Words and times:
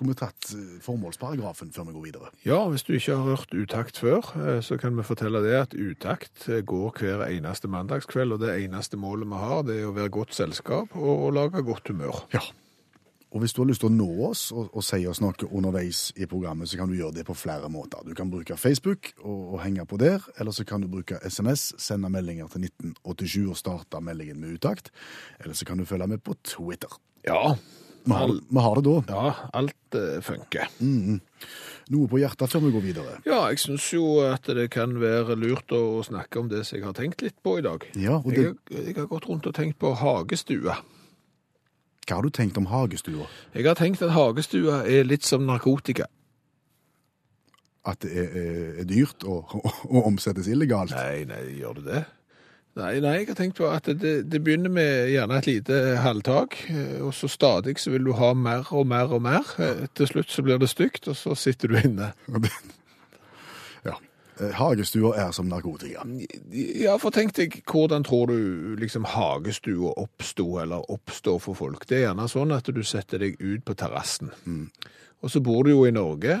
Skulle 0.00 0.14
vi 0.14 0.16
tatt 0.16 0.52
eh, 0.56 0.76
formålsparagrafen 0.80 1.74
før 1.76 1.84
vi 1.90 1.92
går 1.92 2.04
videre? 2.06 2.28
Ja, 2.48 2.62
hvis 2.72 2.86
du 2.88 2.94
ikke 2.96 3.18
har 3.18 3.34
hørt 3.34 3.50
utakt 3.52 3.98
før, 4.00 4.24
eh, 4.40 4.60
så 4.64 4.78
kan 4.80 4.94
vi 4.96 5.04
fortelle 5.04 5.42
det 5.44 5.58
at 5.58 5.74
utakt 5.76 6.46
eh, 6.48 6.62
går 6.64 6.94
hver 6.96 7.26
eneste 7.26 7.68
mandagskveld, 7.68 8.32
og 8.32 8.40
det 8.40 8.54
eneste 8.62 8.96
målet 8.96 9.28
vi 9.28 9.40
har, 9.42 9.58
det 9.68 9.74
er 9.76 9.90
å 9.90 9.92
være 9.92 10.12
godt 10.14 10.32
selskap 10.32 10.94
og, 10.96 11.10
og 11.26 11.34
lage 11.36 11.60
godt 11.66 11.90
humør. 11.92 12.22
Ja. 12.32 12.40
Og 13.28 13.42
hvis 13.42 13.52
du 13.52 13.60
har 13.60 13.68
lyst 13.68 13.84
til 13.84 13.90
å 13.90 13.92
nå 13.92 14.06
oss 14.30 14.46
og, 14.56 14.70
og 14.72 14.86
si 14.88 15.02
oss 15.06 15.20
noe 15.20 15.50
underveis 15.50 16.00
i 16.16 16.24
programmet, 16.30 16.70
så 16.72 16.80
kan 16.80 16.88
du 16.88 16.96
gjøre 16.96 17.18
det 17.18 17.26
på 17.28 17.36
flere 17.36 17.68
måter. 17.68 18.00
Du 18.08 18.16
kan 18.16 18.32
bruke 18.32 18.56
Facebook 18.56 19.12
og, 19.18 19.52
og 19.52 19.60
henge 19.66 19.84
på 19.84 20.00
der, 20.00 20.24
eller 20.40 20.56
så 20.56 20.64
kan 20.64 20.80
du 20.80 20.88
bruke 20.88 21.20
SMS, 21.28 21.74
sende 21.76 22.08
meldinger 22.08 22.48
til 22.48 22.70
1987 22.70 23.52
og 23.52 23.60
starte 23.60 24.00
meldingen 24.00 24.40
med 24.40 24.56
utakt. 24.56 24.88
Eller 25.44 25.60
så 25.60 25.68
kan 25.68 25.76
du 25.76 25.84
følge 25.84 26.08
med 26.08 26.24
på 26.24 26.40
Twitter. 26.40 26.96
Ja, 27.28 27.52
Vi 28.04 28.12
har, 28.16 28.30
vi 28.32 28.62
har 28.64 28.78
det 28.80 28.84
da. 28.86 28.94
ja 29.12 29.32
alt 29.60 29.96
eh, 29.98 30.20
funker. 30.24 30.68
Noe 31.90 32.06
på 32.08 32.20
hjertet 32.22 32.52
før 32.52 32.62
vi 32.64 32.70
går 32.76 32.84
videre. 32.84 33.16
Ja, 33.26 33.40
jeg 33.50 33.58
syns 33.60 33.88
jo 33.92 34.20
at 34.24 34.46
det 34.56 34.68
kan 34.72 34.94
være 35.02 35.36
lurt 35.36 35.72
å 35.74 36.00
snakke 36.06 36.40
om 36.40 36.48
det 36.52 36.62
som 36.68 36.78
jeg 36.78 36.86
har 36.86 36.94
tenkt 36.96 37.22
litt 37.26 37.36
på 37.44 37.58
i 37.58 37.64
dag. 37.66 37.84
Ja, 37.98 38.20
og 38.22 38.30
Jeg, 38.32 38.36
det, 38.38 38.78
har- 38.78 38.86
jeg 38.86 38.96
har 39.00 39.10
gått 39.10 39.28
rundt 39.28 39.46
og 39.50 39.54
tenkt 39.58 39.78
på 39.82 39.92
hagestue. 40.00 40.76
Hva 42.06 42.16
har 42.16 42.26
du 42.26 42.30
tenkt 42.34 42.56
om 42.58 42.66
hagestua? 42.66 43.26
Jeg 43.54 43.66
har 43.68 43.76
tenkt 43.78 44.00
at 44.02 44.10
hagestua 44.16 44.80
er 44.88 45.04
litt 45.06 45.22
som 45.28 45.44
narkotika. 45.46 46.08
At 47.86 48.00
det 48.04 48.10
er, 48.12 48.32
er, 48.36 48.64
er 48.82 48.88
dyrt 48.88 49.22
og, 49.24 49.52
og, 49.56 50.00
omsettes 50.06 50.48
illegalt? 50.50 50.90
Nei, 50.96 51.22
nei, 51.28 51.42
gjør 51.60 51.78
det 51.78 51.84
det? 51.86 52.00
Nei, 52.78 53.00
nei, 53.02 53.16
jeg 53.18 53.26
har 53.32 53.34
tenkt 53.38 53.58
på 53.58 53.66
at 53.66 53.88
det, 53.98 54.12
det 54.30 54.38
begynner 54.46 54.70
med 54.70 55.08
gjerne 55.10 55.40
et 55.40 55.48
lite 55.48 55.78
halvtak, 56.04 56.54
eh, 56.70 57.00
og 57.02 57.10
så 57.18 57.26
stadig 57.28 57.74
så 57.82 57.90
vil 57.90 58.04
du 58.06 58.12
ha 58.14 58.28
mer 58.38 58.68
og 58.70 58.86
mer 58.86 59.10
og 59.10 59.24
mer. 59.26 59.48
Eh, 59.58 59.88
Til 59.98 60.06
slutt 60.06 60.30
så 60.30 60.44
blir 60.46 60.60
det 60.62 60.68
stygt, 60.70 61.08
og 61.10 61.18
så 61.18 61.34
sitter 61.38 61.72
du 61.72 61.80
inne. 61.80 62.12
Ja. 63.84 63.94
Eh, 64.38 64.52
Hagestua 64.54 65.14
er 65.18 65.30
som 65.32 65.48
narkotika. 65.50 66.04
Ja, 66.52 66.94
for 67.00 67.10
tenk 67.16 67.32
deg, 67.38 67.58
hvordan 67.66 68.04
tror 68.06 68.28
du 68.30 68.76
liksom 68.78 69.06
hagestua 69.08 69.94
oppsto, 69.98 70.46
eller 70.62 70.84
oppstår 70.92 71.38
for 71.40 71.56
folk? 71.58 71.86
Det 71.88 71.96
er 71.98 72.06
gjerne 72.10 72.28
sånn 72.30 72.52
at 72.52 72.68
du 72.68 72.82
setter 72.86 73.24
deg 73.24 73.40
ut 73.40 73.64
på 73.64 73.74
terrassen. 73.80 74.30
Og 75.24 75.32
så 75.32 75.40
bor 75.44 75.64
du 75.64 75.72
jo 75.72 75.86
i 75.88 75.94
Norge, 75.96 76.36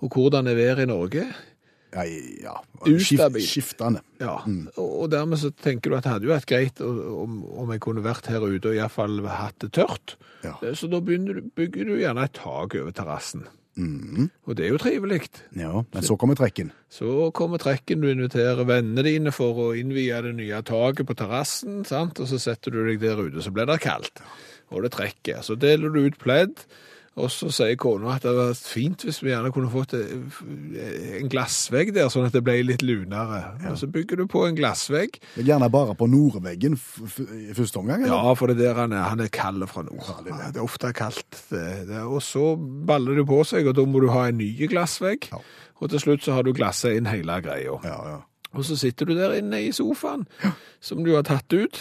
og 0.00 0.16
hvordan 0.16 0.48
er 0.50 0.56
været 0.58 0.86
i 0.86 0.88
Norge? 0.90 1.28
Ja, 1.94 2.04
ja. 2.42 2.54
Ustabil. 2.90 3.46
Skiftende. 3.46 4.02
Ja, 4.20 4.40
og 4.76 4.92
og 5.04 5.10
dermed 5.12 5.38
så 5.40 5.50
tenker 5.54 5.92
du 5.92 5.98
at 5.98 6.06
det 6.06 6.14
hadde 6.14 6.28
jo 6.28 6.34
vært 6.34 6.50
greit 6.50 6.80
om, 6.84 7.42
om 7.64 7.72
jeg 7.74 7.82
kunne 7.84 8.04
vært 8.04 8.30
her 8.32 8.44
ute 8.44 8.70
og 8.70 8.76
i 8.76 8.80
hvert 8.82 8.94
fall 8.94 9.20
hatt 9.30 9.58
det 9.62 9.72
tørt. 9.76 10.16
Ja. 10.44 10.56
Så 10.76 10.90
da 10.92 11.00
du, 11.00 11.42
bygger 11.56 11.88
du 11.88 11.98
gjerne 12.00 12.26
et 12.26 12.36
tak 12.36 12.74
over 12.80 12.94
terrassen. 12.94 13.46
Og 13.76 14.54
det 14.54 14.66
er 14.66 14.70
jo 14.70 14.78
trivelig. 14.78 15.26
Ja, 15.58 15.82
men 15.82 16.06
så 16.06 16.16
kommer 16.20 16.38
trekken. 16.38 16.70
Så 16.92 17.30
kommer 17.34 17.58
trekken, 17.58 18.04
du 18.04 18.10
inviterer 18.10 18.62
vennene 18.68 19.02
dine 19.06 19.32
for 19.34 19.58
å 19.66 19.68
innvie 19.74 20.20
det 20.22 20.34
nye 20.38 20.60
taket 20.66 21.08
på 21.08 21.16
terrassen, 21.18 21.82
og 21.82 22.26
så 22.30 22.38
setter 22.38 22.74
du 22.74 22.84
deg 22.86 23.02
der 23.02 23.18
ute, 23.18 23.42
så 23.42 23.50
blir 23.54 23.66
det 23.70 23.80
kaldt. 23.82 24.22
Og 24.70 24.86
det 24.86 24.94
trekker. 24.94 25.42
Så 25.42 25.58
deler 25.58 25.90
du 25.90 26.04
ut 26.06 26.18
pledd, 26.22 26.62
og 27.14 27.28
så 27.30 27.46
sier 27.54 27.76
kona 27.78 28.16
at 28.16 28.24
det 28.26 28.32
var 28.34 28.54
fint 28.58 29.04
hvis 29.06 29.20
vi 29.22 29.30
gjerne 29.30 29.52
kunne 29.54 29.70
fått 29.70 29.92
en 29.94 31.28
glassvegg 31.30 31.92
der, 31.94 32.08
sånn 32.10 32.26
at 32.26 32.34
det 32.34 32.42
ble 32.46 32.56
litt 32.66 32.82
lunere. 32.82 33.40
Og 33.70 33.76
så 33.78 33.86
bygger 33.90 34.18
du 34.18 34.24
på 34.30 34.42
en 34.48 34.56
glassvegg. 34.58 35.20
Gjerne 35.38 35.68
bare 35.70 35.94
på 35.98 36.08
nordveggen 36.10 36.74
i 36.74 37.54
første 37.54 37.78
omgang? 37.80 38.02
eller? 38.04 38.16
Ja, 38.16 38.34
for 38.38 38.50
det 38.50 38.58
er 38.58 38.64
der 38.74 38.80
han 38.82 38.96
er. 38.96 39.04
Han 39.12 39.22
er 39.22 39.30
kald 39.34 39.62
fra 39.70 39.84
nord. 39.86 40.10
det 40.26 40.34
er 40.34 40.52
det 40.56 40.60
er 40.62 40.66
ofte 40.66 40.90
kaldt. 40.96 41.40
Det, 41.50 42.02
og 42.02 42.18
så 42.24 42.54
baller 42.58 43.20
det 43.20 43.26
på 43.30 43.40
seg, 43.46 43.70
og 43.70 43.78
da 43.78 43.86
må 43.86 44.02
du 44.02 44.10
ha 44.14 44.26
en 44.30 44.38
ny 44.42 44.50
glassvegg. 44.70 45.30
Ja. 45.32 45.42
Og 45.82 45.90
til 45.94 46.00
slutt 46.02 46.26
så 46.26 46.34
har 46.36 46.42
du 46.46 46.52
glasset 46.56 46.96
inn 46.98 47.06
hele 47.10 47.38
greia. 47.44 47.78
Ja, 47.86 47.98
ja. 48.10 48.20
Og 48.54 48.62
så 48.66 48.76
sitter 48.78 49.08
du 49.10 49.16
der 49.18 49.32
inne 49.34 49.58
i 49.66 49.72
sofaen, 49.74 50.26
som 50.82 51.00
du 51.02 51.08
har 51.16 51.24
tatt 51.26 51.50
ut, 51.50 51.80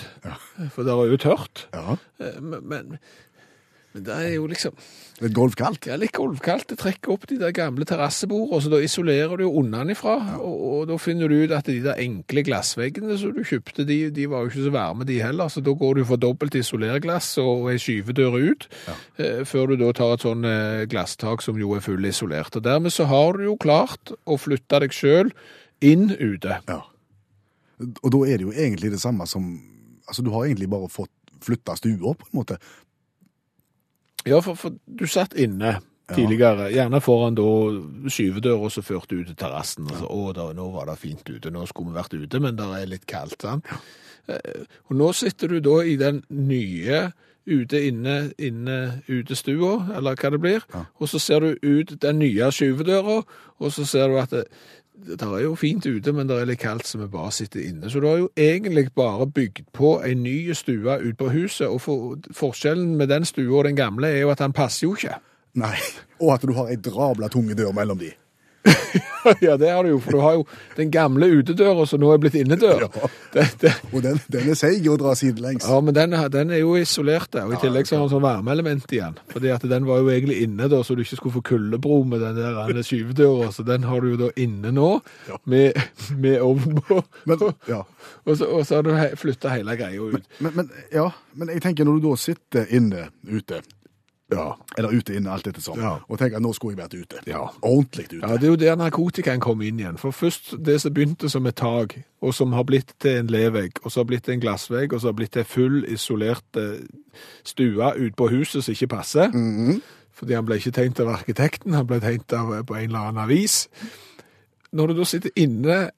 for 0.74 0.82
det 0.86 0.90
er 0.94 1.12
jo 1.12 1.20
tørt. 1.22 1.68
ja. 1.74 1.98
Eh, 2.22 2.40
Men, 2.42 2.64
men, 2.66 2.98
men 3.94 4.06
det 4.08 4.14
er 4.14 4.36
jo 4.36 4.48
liksom 4.50 4.76
Litt 5.22 5.36
golfkaldt? 5.38 5.86
Er 5.88 6.00
litt 6.02 6.16
golvkaldt. 6.16 6.72
Det 6.72 6.80
trekker 6.82 7.14
opp 7.14 7.28
de 7.30 7.38
der 7.38 7.54
gamle 7.56 7.86
terrassebordene, 7.88 8.58
så 8.66 8.72
da 8.74 8.80
isolerer 8.82 9.38
du 9.38 9.44
jo 9.46 9.52
unnanifra. 9.62 10.16
Og, 10.42 10.64
og 10.68 10.82
da 10.90 10.98
finner 11.00 11.30
du 11.30 11.44
ut 11.44 11.54
at 11.54 11.70
de 11.70 11.78
der 11.86 12.02
enkle 12.02 12.42
glassveggene 12.44 13.16
som 13.22 13.32
du 13.36 13.44
kjøpte, 13.46 13.86
de, 13.88 14.00
de 14.12 14.26
var 14.32 14.44
jo 14.44 14.52
ikke 14.52 14.66
så 14.66 14.74
varme, 14.74 15.08
de 15.08 15.20
heller. 15.22 15.54
Så 15.54 15.62
da 15.64 15.76
går 15.80 16.00
du 16.00 16.04
for 16.10 16.20
dobbelt 16.20 16.58
isolerglass 16.58 17.30
og 17.44 17.70
ei 17.72 17.78
skyvedør 17.80 18.40
ut, 18.42 18.68
eh, 19.22 19.44
før 19.48 19.72
du 19.72 19.78
da 19.86 19.94
tar 19.96 20.18
et 20.18 20.26
sånn 20.26 20.50
eh, 20.50 20.84
glasstak 20.92 21.46
som 21.46 21.62
jo 21.62 21.78
er 21.78 21.86
fullisolert. 21.86 22.58
Og 22.58 22.66
dermed 22.66 22.98
så 22.98 23.08
har 23.14 23.38
du 23.38 23.46
jo 23.46 23.58
klart 23.62 24.16
å 24.26 24.40
flytte 24.42 24.82
deg 24.84 24.98
sjøl 24.98 25.30
inn 25.86 26.10
ute. 26.18 26.58
Ja. 26.68 26.82
Og 28.02 28.10
da 28.18 28.26
er 28.26 28.42
det 28.42 28.50
jo 28.50 28.56
egentlig 28.56 28.96
det 28.96 29.04
samme 29.04 29.30
som 29.30 29.54
Altså, 30.04 30.20
du 30.20 30.34
har 30.34 30.44
egentlig 30.44 30.68
bare 30.68 30.90
fått 30.92 31.14
flytta 31.44 31.78
stua, 31.80 32.12
på 32.14 32.28
en 32.28 32.38
måte. 32.38 32.58
Ja, 34.26 34.40
for, 34.42 34.56
for 34.56 34.76
du 34.86 35.06
satt 35.10 35.34
inne 35.40 35.78
tidligere, 36.14 36.70
gjerne 36.74 37.00
foran 37.02 37.36
da 37.38 37.46
skyvedøra 38.12 38.70
som 38.72 38.84
førte 38.86 39.18
ut 39.18 39.28
til 39.32 39.38
terrassen. 39.40 39.88
Og 39.90 40.00
så, 40.02 40.08
å, 40.12 40.32
da, 40.36 40.50
nå 40.56 40.70
var 40.74 40.90
det 40.92 40.98
fint 41.02 41.28
ute, 41.30 41.52
nå 41.52 41.66
skulle 41.70 41.92
vi 41.94 42.00
vært 42.00 42.16
ute, 42.18 42.42
men 42.44 42.58
det 42.60 42.68
er 42.78 42.90
litt 42.92 43.06
kaldt, 43.10 43.42
sant? 43.42 43.68
Eh, 44.28 44.64
Og 44.90 44.96
nå 45.00 45.12
sitter 45.16 45.48
du 45.52 45.60
da 45.64 45.80
i 45.84 45.96
den 46.00 46.22
nye 46.30 47.06
ute, 47.48 47.80
inne, 47.90 48.32
inne, 48.40 49.02
utestua, 49.12 49.90
eller 49.98 50.16
hva 50.16 50.30
det 50.32 50.40
blir, 50.40 50.62
og 51.00 51.10
så 51.12 51.20
ser 51.20 51.44
du 51.44 51.58
ut 51.60 51.90
den 52.00 52.20
nye 52.22 52.52
skyvedøra, 52.56 53.18
og 53.60 53.74
så 53.76 53.84
ser 53.88 54.08
du 54.14 54.20
at 54.22 54.32
det, 54.32 54.46
det 54.94 55.22
er 55.22 55.42
jo 55.44 55.56
fint 55.56 55.86
ute, 55.86 56.14
men 56.14 56.30
det 56.30 56.38
er 56.38 56.48
litt 56.48 56.62
kaldt, 56.62 56.88
så 56.88 57.00
vi 57.02 57.08
bare 57.12 57.32
sitter 57.34 57.64
inne. 57.66 57.90
Så 57.90 58.00
du 58.00 58.08
har 58.08 58.18
jo 58.22 58.30
egentlig 58.38 58.88
bare 58.96 59.28
bygd 59.28 59.66
på 59.74 59.96
en 60.06 60.24
ny 60.24 60.54
stue 60.54 60.98
ut 61.02 61.18
på 61.18 61.30
huset, 61.34 61.68
og 61.68 61.82
for, 61.82 62.18
forskjellen 62.32 62.96
med 62.98 63.10
den 63.10 63.26
stua 63.26 63.58
og 63.58 63.66
den 63.68 63.76
gamle 63.76 64.08
er 64.08 64.24
jo 64.24 64.34
at 64.34 64.44
den 64.44 64.54
passer 64.54 64.88
jo 64.88 64.94
ikke. 64.96 65.18
Nei. 65.60 65.76
Og 66.22 66.34
at 66.34 66.46
du 66.46 66.54
har 66.58 66.70
ei 66.72 66.78
drabla 66.78 67.30
tunge 67.34 67.58
dør 67.58 67.74
mellom 67.76 68.00
de. 68.00 68.14
ja, 69.44 69.58
det 69.60 69.70
har 69.72 69.84
du 69.84 69.90
jo, 69.94 70.00
for 70.04 70.16
du 70.16 70.20
har 70.24 70.36
jo 70.38 70.44
den 70.78 70.92
gamle 70.94 71.28
utedøra 71.40 71.86
som 71.90 72.00
nå 72.04 72.12
er 72.14 72.20
blitt 72.24 72.36
innedør. 72.40 72.86
Ja. 72.88 73.10
Det, 73.34 73.46
det, 73.64 73.72
Og 73.92 74.04
den, 74.06 74.20
den 74.32 74.50
er 74.54 74.58
seig 74.60 74.86
å 74.92 74.96
dra 75.00 75.14
sidelengs. 75.20 75.66
ja, 75.68 75.80
men 75.84 75.96
den, 75.98 76.16
den 76.34 76.54
er 76.54 76.62
jo 76.62 76.76
isolert 76.80 77.32
der, 77.36 77.48
og 77.50 77.56
i 77.58 77.62
tillegg 77.64 77.90
så 77.90 77.98
har 77.98 78.06
den 78.06 78.14
sånn 78.16 78.24
varmeelement 78.26 78.94
igjen. 78.96 79.18
Fordi 79.34 79.52
at 79.56 79.66
den 79.72 79.88
var 79.90 80.04
jo 80.04 80.12
egentlig 80.14 80.40
inne 80.46 80.70
da, 80.72 80.80
så 80.86 80.96
du 80.96 81.04
ikke 81.04 81.20
skulle 81.20 81.38
få 81.40 81.44
kuldebro 81.54 82.02
med 82.08 82.24
den 82.24 82.40
der 82.40 82.82
skyvedøra, 82.88 83.52
så 83.56 83.66
den 83.68 83.88
har 83.90 84.04
du 84.04 84.14
jo 84.14 84.22
da 84.26 84.32
inne 84.40 84.72
nå, 84.76 84.90
Ja. 85.30 85.38
med, 85.50 85.80
med 86.18 86.40
ovn 86.44 86.80
på. 86.88 87.02
Men, 87.30 87.48
ja. 87.70 87.84
Og 88.28 88.38
så, 88.40 88.48
og 88.48 88.62
så 88.68 88.78
har 88.80 88.84
du 88.88 88.92
flytta 89.20 89.52
hele 89.52 89.74
greia 89.80 90.00
ut. 90.00 90.24
Men, 90.44 90.54
men, 90.56 90.70
ja, 90.94 91.10
men 91.40 91.50
jeg 91.52 91.64
tenker 91.64 91.88
når 91.88 92.00
du 92.00 92.06
da 92.10 92.18
sitter 92.20 92.70
inne 92.76 93.08
ute, 93.28 93.60
Ja. 94.36 94.54
eller 94.78 94.90
ute 94.94 95.16
inne, 95.16 95.30
alt 95.32 95.48
etter 95.48 95.62
sånn, 95.62 95.80
Ja. 95.82 96.00
og 96.10 96.20
tenker 96.20 96.38
at 96.38 96.42
nå 96.44 96.54
skulle 96.54 96.76
jeg 96.78 96.84
vært 96.84 96.98
ute. 97.02 97.22
Ja. 97.30 97.44
Ordentlig 97.62 98.06
ute. 98.12 98.22
Ja, 98.28 98.38
det 98.38 98.44
er 98.44 98.52
jo 98.52 98.56
der 98.56 98.76
narkotikaen 98.76 99.40
kom 99.40 99.62
inn 99.62 99.80
igjen. 99.80 99.98
For 100.00 100.12
først 100.12 100.56
det 100.64 100.82
som 100.82 100.94
begynte 100.94 101.30
som 101.30 101.46
et 101.48 101.56
tak, 101.56 101.98
og 102.22 102.34
som 102.34 102.54
har 102.54 102.64
blitt 102.64 102.94
til 103.00 103.18
en 103.20 103.28
levegg, 103.28 103.72
og 103.84 103.92
så 103.92 104.00
har 104.02 104.06
blitt 104.06 104.24
til 104.24 104.34
en 104.34 104.40
glassvegg, 104.42 104.94
og 104.94 105.02
så 105.02 105.08
har 105.08 105.14
blitt 105.14 105.32
til 105.32 105.44
full 105.44 105.84
isolert 105.92 106.58
eh, 106.58 106.80
stue 107.44 107.92
ut 108.08 108.16
på 108.16 108.30
huset 108.30 108.64
som 108.64 108.72
ikke 108.74 108.88
passer. 108.88 109.32
Fordi 110.14 110.34
han 110.38 110.46
ble 110.46 110.56
ikke 110.60 110.72
tegnet 110.72 111.00
av 111.00 111.08
arkitekten, 111.16 111.74
han 111.74 111.88
ble 111.88 112.00
tegnet 112.00 112.34
av, 112.38 112.64
på 112.66 112.76
en 112.78 112.86
eller 112.90 113.00
annen 113.00 113.24
avis. 113.24 113.68
Når 114.74 114.88
du 114.88 114.94
da 115.00 115.04
sitter 115.06 115.32
inne 115.36 115.90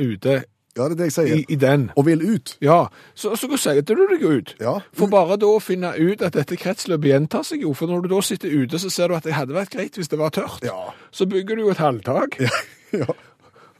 ute 0.00 0.44
Ja, 0.78 0.84
det 0.86 0.92
er 0.92 0.98
det 1.00 1.06
jeg 1.08 1.14
sier. 1.16 1.36
i, 1.40 1.44
i 1.50 1.56
den, 1.58 1.88
Og 1.98 2.06
vil 2.06 2.20
ut. 2.22 2.52
ja, 2.62 2.84
så, 3.14 3.32
så 3.36 3.48
setter 3.58 3.98
du 3.98 4.04
deg 4.12 4.22
ut. 4.22 4.52
Ja. 4.62 4.76
For 4.94 5.10
bare 5.10 5.36
da 5.40 5.48
å 5.50 5.58
finne 5.62 5.90
ut 5.98 6.22
at 6.22 6.36
dette 6.38 6.56
kretsløpet 6.56 7.10
gjentar 7.10 7.42
seg 7.44 7.64
jo, 7.66 7.72
for 7.74 7.90
når 7.90 8.04
du 8.06 8.12
da 8.14 8.20
sitter 8.22 8.54
ute, 8.54 8.78
så 8.78 8.90
ser 8.90 9.08
du 9.10 9.16
at 9.18 9.26
det 9.26 9.34
hadde 9.34 9.56
vært 9.56 9.74
greit 9.74 9.98
hvis 9.98 10.08
det 10.12 10.18
var 10.20 10.30
tørt. 10.30 10.62
Ja. 10.62 10.92
Så 11.10 11.26
bygger 11.26 11.58
du 11.58 11.66
jo 11.66 11.72
et 11.74 11.82
halvtak. 11.82 12.38
Ja. 12.90 13.06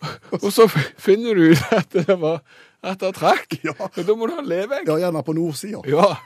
Og 0.40 0.52
så 0.54 0.68
finner 0.70 1.34
du 1.34 1.50
ut 1.50 1.62
at 1.74 1.90
det 1.92 2.14
var, 2.20 2.40
at 2.82 3.00
det 3.00 3.14
trakk. 3.18 3.58
Ja. 3.64 3.74
Og 3.76 4.06
da 4.06 4.14
må 4.16 4.26
du 4.26 4.32
ha 4.34 4.40
en 4.40 4.48
levegg. 4.48 4.88
Ja, 4.88 4.96
gjerne 5.02 5.22
på 5.26 5.34
nordsida. 5.36 5.82
Ja. 5.88 6.16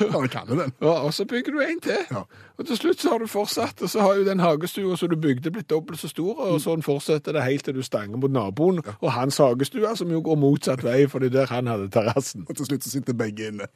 Ja, 0.00 0.20
kan 0.32 0.48
jo 0.48 0.56
den. 0.56 0.72
ja. 0.80 0.92
Og 1.04 1.12
så 1.14 1.26
bygger 1.28 1.52
du 1.52 1.60
en 1.60 1.80
til. 1.84 1.98
Ja. 2.10 2.22
Og 2.56 2.66
til 2.66 2.78
slutt 2.78 3.02
så 3.02 3.10
har 3.12 3.20
du 3.20 3.26
fortsatt, 3.28 3.82
og 3.84 3.90
så 3.92 4.00
har 4.00 4.14
jo 4.16 4.24
den 4.24 4.40
hagestua 4.40 4.96
som 4.96 5.10
du 5.12 5.16
bygde 5.20 5.52
blitt 5.52 5.68
dobbelt 5.70 6.00
så 6.00 6.08
stor, 6.08 6.40
og 6.40 6.60
sånn 6.64 6.84
fortsetter 6.84 7.36
det 7.36 7.44
helt 7.44 7.66
til 7.68 7.76
du 7.76 7.82
stanger 7.84 8.16
mot 8.16 8.32
naboen, 8.32 8.80
og 9.00 9.12
hans 9.12 9.36
hagestua, 9.42 9.92
som 10.00 10.12
jo 10.12 10.22
går 10.24 10.40
motsatt 10.40 10.84
vei, 10.86 11.04
fordi 11.12 11.28
der 11.34 11.52
han 11.52 11.68
hadde 11.68 11.90
terrassen. 11.92 12.46
Og 12.48 12.56
til 12.56 12.70
slutt 12.70 12.88
så 12.88 12.94
sitter 12.96 13.16
begge 13.20 13.52
inne. 13.52 13.68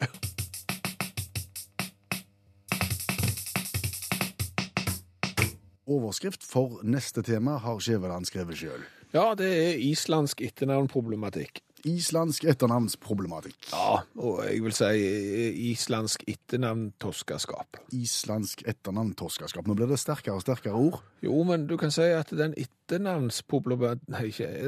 Overskrift 5.85 6.47
for 6.49 6.81
neste 6.89 7.21
tema 7.23 7.59
har 7.61 7.81
Skjæveland 7.85 8.25
skrevet 8.31 8.57
sjøl. 8.57 8.85
Ja, 9.13 9.35
det 9.37 9.51
er 9.53 9.83
islandsk 9.85 10.41
etternavnproblematikk. 10.43 11.61
Islandsk 11.89 12.47
etternavnsproblematikk. 12.49 13.57
Ja, 13.73 14.01
og 14.17 14.41
jeg 14.47 14.63
vil 14.65 14.75
si 14.77 14.91
eh, 15.05 15.59
islandsk 15.71 16.25
etternavn-toskaskap. 16.31 17.81
Islandsk 17.97 18.65
etternavntoskaskap. 18.71 19.69
Nå 19.69 19.77
blir 19.79 19.91
det 19.91 20.01
sterkere 20.01 20.39
og 20.39 20.45
sterkere 20.45 20.79
ord. 20.79 21.01
Jo, 21.25 21.43
men 21.47 21.67
du 21.69 21.77
kan 21.81 21.93
si 21.95 22.09
at 22.15 22.33
den 22.33 22.57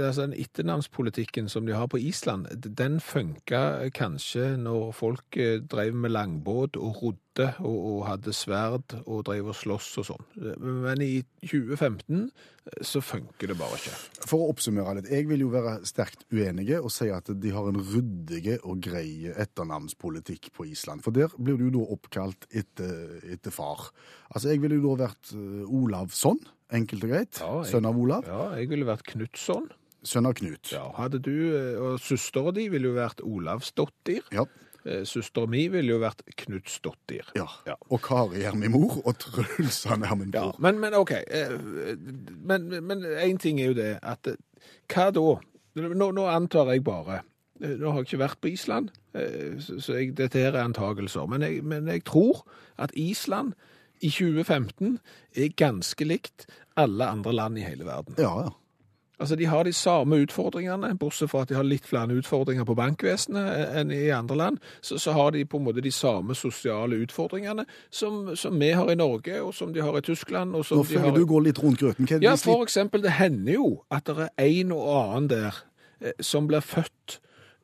altså 0.09 0.29
etternavnspolitikken 0.33 1.49
som 1.53 1.67
de 1.67 1.77
har 1.77 1.89
på 1.93 2.01
Island, 2.01 2.49
den 2.79 3.01
funka 3.01 3.91
kanskje 3.97 4.55
når 4.61 4.93
folk 4.97 5.41
eh, 5.41 5.61
drev 5.61 5.95
med 5.97 6.17
langbåt 6.17 6.77
og 6.81 7.03
rodde 7.03 7.26
og, 7.61 7.77
og 7.91 7.99
hadde 8.09 8.33
sverd 8.37 8.95
og 9.05 9.25
drev 9.29 9.51
og 9.53 9.57
sloss 9.59 9.91
og 10.01 10.07
sånn. 10.09 10.27
Men 10.63 11.03
i 11.05 11.21
2015 11.45 12.23
eh, 12.25 12.83
så 12.87 13.03
funker 13.05 13.53
det 13.53 13.57
bare 13.61 13.77
ikke. 13.79 13.95
For 14.27 14.43
å 14.43 14.49
oppsummere 14.55 14.97
litt, 15.01 15.11
jeg 15.13 15.29
vil 15.31 15.45
jo 15.45 15.51
være 15.53 15.77
sterkt 15.87 16.25
uenige 16.33 16.81
og 16.83 16.91
si 16.95 17.11
at 17.15 17.29
de 17.33 17.53
har 17.55 17.69
en 17.71 17.79
ryddige 17.81 18.59
og 18.65 18.81
grei 18.87 19.29
etternavnspolitikk 19.37 20.51
på 20.57 20.67
Island. 20.73 21.05
For 21.05 21.15
der 21.17 21.33
blir 21.39 21.59
du 21.61 21.69
jo 21.69 21.75
da 21.79 21.87
oppkalt 21.97 22.47
etter, 22.51 23.19
etter 23.37 23.55
far. 23.55 23.89
Altså, 24.33 24.51
jeg 24.53 24.63
ville 24.65 24.79
jo 24.81 24.93
da 24.97 25.07
vært 25.07 25.33
eh, 25.37 25.65
Olavsson, 25.69 26.41
enkelt 26.75 27.05
og 27.07 27.13
greit. 27.15 27.41
Ja, 27.43 27.53
jeg- 27.63 27.73
Sønn 27.75 27.87
av 27.89 27.99
Olav. 27.99 28.27
Ja, 28.27 28.47
jeg 28.59 28.71
ville 28.73 28.89
vært 28.89 29.05
Knutsson. 29.13 29.69
Sønn 30.07 30.27
av 30.29 30.37
Knut. 30.39 30.71
Ja, 30.71 30.85
hadde 30.95 31.19
du, 31.19 31.33
eh, 31.57 31.79
og 31.83 31.97
søstera 31.99 32.53
di 32.55 32.69
ville 32.71 32.93
jo 32.93 32.95
vært 32.99 33.23
Olavsdottir. 33.27 34.23
Ja. 34.35 34.45
Eh, 34.87 35.03
min 35.05 35.47
mi 35.51 35.65
ville 35.73 35.91
jo 35.97 35.99
vært 35.99 36.23
Knutsdottir. 36.39 37.27
Ja. 37.35 37.47
Ja. 37.67 37.75
Og 37.91 38.01
Kari 38.07 38.45
er 38.47 38.55
min 38.55 38.71
mor, 38.71 39.01
og 39.05 39.19
Truls 39.19 39.81
han 39.91 40.05
er 40.07 40.15
min 40.15 40.31
Ja, 40.35 40.53
men, 40.63 40.79
men 40.81 40.95
OK. 40.95 41.11
eh, 41.27 41.57
Men 42.47 42.69
men 42.87 43.03
én 43.05 43.39
ting 43.43 43.61
er 43.61 43.73
jo 43.73 43.79
det 43.79 43.99
at 44.03 44.27
eh, 44.31 44.39
Hva 44.93 45.09
da? 45.11 45.25
Nå, 45.77 46.11
nå 46.17 46.27
antar 46.31 46.71
jeg 46.73 46.85
bare 46.87 47.23
Nå 47.61 47.91
har 47.91 48.03
jeg 48.03 48.07
ikke 48.11 48.21
vært 48.21 48.41
på 48.45 48.49
Island, 48.53 48.91
så 49.65 49.79
så 49.81 49.95
jeg, 49.97 50.11
dette 50.19 50.37
her 50.39 50.53
er 50.53 50.67
antagelser. 50.67 51.25
Men 51.27 51.41
jeg, 51.43 51.63
men 51.65 51.87
jeg 51.89 52.03
tror 52.05 52.43
at 52.77 52.91
Island 52.93 53.55
i 54.05 54.11
2015 54.13 54.99
er 55.41 55.55
ganske 55.57 56.05
likt 56.05 56.45
alle 56.77 57.07
andre 57.09 57.33
land 57.33 57.57
i 57.57 57.65
hele 57.65 57.87
verden. 57.89 58.15
Ja, 58.21 58.35
ja. 58.45 58.51
Altså, 59.19 59.37
De 59.37 59.47
har 59.47 59.65
de 59.65 59.73
samme 59.73 60.17
utfordringene, 60.17 60.99
bortsett 60.99 61.31
fra 61.31 61.41
at 61.43 61.49
de 61.49 61.57
har 61.57 61.65
litt 61.65 61.87
flere 61.89 62.19
utfordringer 62.19 62.67
på 62.69 62.77
bankvesenet 62.77 63.77
enn 63.81 63.93
i 63.95 64.11
andre 64.13 64.37
land. 64.37 64.59
Så, 64.85 64.99
så 65.01 65.15
har 65.17 65.31
de 65.33 65.45
på 65.49 65.57
en 65.57 65.65
måte 65.65 65.81
de 65.81 65.93
samme 65.93 66.37
sosiale 66.37 66.99
utfordringene 67.01 67.65
som, 67.91 68.35
som 68.37 68.61
vi 68.61 68.75
har 68.77 68.91
i 68.93 68.99
Norge, 68.99 69.41
og 69.41 69.55
som 69.57 69.73
de 69.73 69.81
har 69.81 69.97
i 69.97 70.05
Tyskland. 70.05 70.55
og 70.55 70.67
som 70.69 70.83
Nå 70.83 70.85
de 70.85 70.95
føler 70.95 71.11
har... 71.11 71.17
du 71.17 71.27
går 71.27 71.47
litt 71.49 71.63
rundt 71.63 71.81
grøten. 71.81 72.09
Hva 72.11 72.21
Ja, 72.23 72.35
for 72.37 72.67
eksempel, 72.67 73.03
det 73.03 73.17
hender 73.17 73.57
jo 73.57 73.71
at 73.91 74.05
det 74.07 74.29
er 74.29 74.45
en 74.45 74.77
og 74.77 74.85
annen 74.93 75.31
der 75.33 75.63
eh, 76.01 76.13
som 76.21 76.51
blir 76.51 76.61
født 76.61 77.21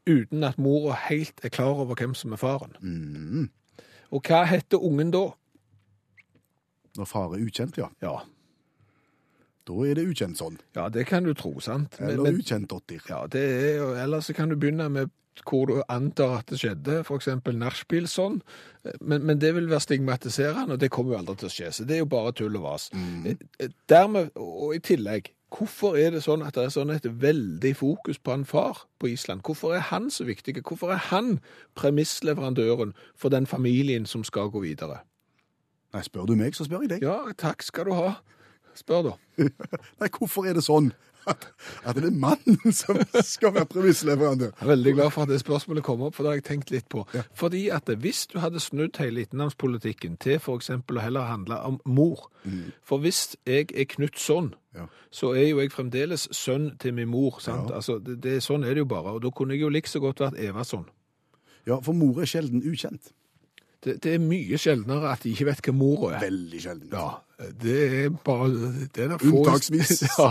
uten 0.08 0.44
at 0.44 0.58
mora 0.58 0.96
helt 1.08 1.44
er 1.44 1.52
klar 1.52 1.76
over 1.84 1.94
hvem 1.94 2.14
som 2.14 2.32
er 2.32 2.40
faren. 2.40 2.72
Mm. 2.80 3.50
Og 4.12 4.24
hva 4.24 4.44
heter 4.48 4.80
ungen 4.80 5.12
da? 5.12 5.28
Når 6.96 7.08
far 7.08 7.32
er 7.32 7.44
ukjent, 7.44 7.78
ja. 7.80 7.92
Ja, 8.02 8.18
Da 9.68 9.72
er 9.86 9.94
det 9.94 10.06
ukjent 10.10 10.36
sånn. 10.40 10.56
ja 10.74 10.88
det 10.88 11.06
kan 11.06 11.22
du 11.24 11.34
tro, 11.34 11.58
sant? 11.60 11.98
Men- 12.00 12.10
Eller 12.18 12.32
ukjent 12.38 12.68
dottir. 12.68 13.02
Ja, 13.08 13.26
det 13.26 13.42
er 13.42 13.76
jo, 13.78 13.92
eller 13.94 14.18
så 14.20 14.34
kan 14.34 14.48
du 14.48 14.56
begynne 14.56 14.88
med 14.90 15.10
hvor 15.48 15.66
du 15.66 15.82
antar 15.88 16.38
at 16.40 16.46
det 16.52 16.58
skjedde, 16.60 17.04
for 17.08 17.16
eksempel 17.16 17.54
nachspiel-sånn, 17.56 18.42
men, 19.00 19.22
men 19.24 19.38
det 19.38 19.54
vil 19.54 19.66
være 19.70 19.80
stigmatiserende, 19.80 20.72
og 20.74 20.78
det 20.82 20.90
kommer 20.92 21.14
jo 21.14 21.18
aldri 21.22 21.36
til 21.40 21.48
å 21.48 21.52
skje, 21.54 21.70
så 21.72 21.86
det 21.88 21.94
er 21.96 22.02
jo 22.02 22.08
bare 22.12 22.32
tull 22.36 22.56
og 22.58 22.62
vas. 22.66 22.90
Mm. 22.92 23.38
Dermed, 23.88 24.28
og 24.36 24.74
i 24.76 24.78
tillegg, 24.84 25.30
hvorfor 25.56 25.96
er 25.96 26.10
det 26.10 26.20
sånn 26.26 26.44
at 26.44 26.52
det 26.58 26.66
er 26.66 26.74
sånn 26.74 26.92
et 26.92 27.04
veldig 27.08 27.72
fokus 27.76 28.18
på 28.20 28.34
en 28.34 28.44
far 28.44 28.82
på 29.00 29.08
Island? 29.08 29.40
Hvorfor 29.42 29.72
er 29.78 29.80
han 29.88 30.10
så 30.12 30.24
viktig? 30.28 30.58
Hvorfor 30.68 30.92
er 30.92 31.00
han 31.08 31.40
premissleverandøren 31.96 32.92
for 33.16 33.28
den 33.32 33.46
familien 33.46 34.06
som 34.06 34.24
skal 34.24 34.50
gå 34.52 34.60
videre? 34.64 35.00
Nei, 35.94 36.02
spør 36.06 36.26
du 36.30 36.36
meg, 36.36 36.54
så 36.56 36.64
spør 36.68 36.84
jeg 36.86 36.94
deg. 36.94 37.02
Ja, 37.08 37.18
takk 37.40 37.62
skal 37.62 37.84
du 37.88 37.92
ha. 37.96 38.14
Spør 38.78 39.02
da. 39.10 39.16
Nei, 40.00 40.08
hvorfor 40.18 40.46
er 40.48 40.54
det 40.58 40.64
sånn 40.66 40.92
at, 41.30 41.44
at 41.86 41.94
det 42.00 42.08
er 42.08 42.16
mannen 42.18 42.72
som 42.74 42.98
skal 43.22 43.52
være 43.54 43.68
premissleverandør? 43.70 44.56
Er 44.58 44.70
veldig 44.72 44.94
glad 44.96 45.12
for 45.14 45.22
at 45.22 45.30
det 45.30 45.38
spørsmålet 45.42 45.84
kom 45.86 46.00
opp, 46.02 46.16
for 46.16 46.24
det 46.26 46.32
har 46.32 46.38
jeg 46.40 46.46
tenkt 46.48 46.72
litt 46.74 46.88
på. 46.90 47.04
Fordi 47.38 47.60
at 47.70 47.86
hvis 48.02 48.24
du 48.32 48.40
hadde 48.42 48.58
snudd 48.62 48.98
hele 48.98 49.22
etternavnspolitikken 49.22 50.16
til 50.24 50.40
eksempel 50.56 50.98
å 50.98 51.04
heller 51.04 51.28
handle 51.30 51.60
om 51.68 51.78
mor, 51.86 52.26
for 52.82 52.98
hvis 53.04 53.36
jeg 53.46 53.70
er 53.70 53.86
Knutsson, 53.94 54.54
Ja. 54.74 54.86
så 55.12 55.34
er 55.36 55.50
jo 55.50 55.60
jeg 55.60 55.70
fremdeles 55.70 56.26
sønn 56.32 56.70
til 56.80 56.94
min 56.96 57.10
mor, 57.12 57.38
sant? 57.44 57.68
Ja. 57.70 57.76
Altså, 57.76 57.98
det, 58.00 58.18
det, 58.24 58.38
sånn 58.42 58.64
er 58.64 58.72
det 58.74 58.82
jo 58.86 58.88
bare, 58.88 59.12
og 59.12 59.22
da 59.22 59.30
kunne 59.30 59.52
jeg 59.54 59.60
jo 59.66 59.68
like 59.68 59.90
så 59.90 60.00
godt 60.00 60.22
vært 60.24 60.38
Evason. 60.40 60.86
Ja, 61.68 61.76
for 61.84 61.92
mor 61.92 62.18
er 62.24 62.26
sjelden 62.26 62.64
ukjent. 62.66 63.12
Det, 63.84 63.98
det 64.02 64.14
er 64.14 64.22
mye 64.22 64.58
sjeldnere 64.58 65.10
at 65.12 65.22
de 65.26 65.32
ikke 65.34 65.46
vet 65.50 65.60
hva 65.66 65.72
mor 65.74 66.08
er. 66.12 66.20
Veldig 66.24 66.60
sjelden. 66.64 66.88
Ja, 66.94 67.20
det 67.62 68.04
er 68.04 68.08
bare 68.24 68.48
det 68.94 69.04
er 69.10 69.18
få- 69.18 69.32
Unntaksvis. 69.42 70.02
Ja. 70.18 70.30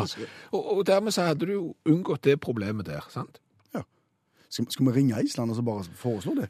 Og, 0.51 0.77
og 0.77 0.85
dermed 0.87 1.11
så 1.15 1.21
hadde 1.29 1.45
du 1.45 1.51
jo 1.53 1.75
unngått 1.85 2.23
det 2.23 2.39
problemet 2.43 2.85
der, 2.89 3.05
sant? 3.09 3.39
Skal, 4.51 4.65
skal 4.67 4.85
vi 4.89 4.91
ringe 4.91 5.15
Island 5.23 5.51
og 5.53 5.55
så 5.55 5.61
bare 5.63 5.83
foreslå 5.95 6.33
det? 6.41 6.49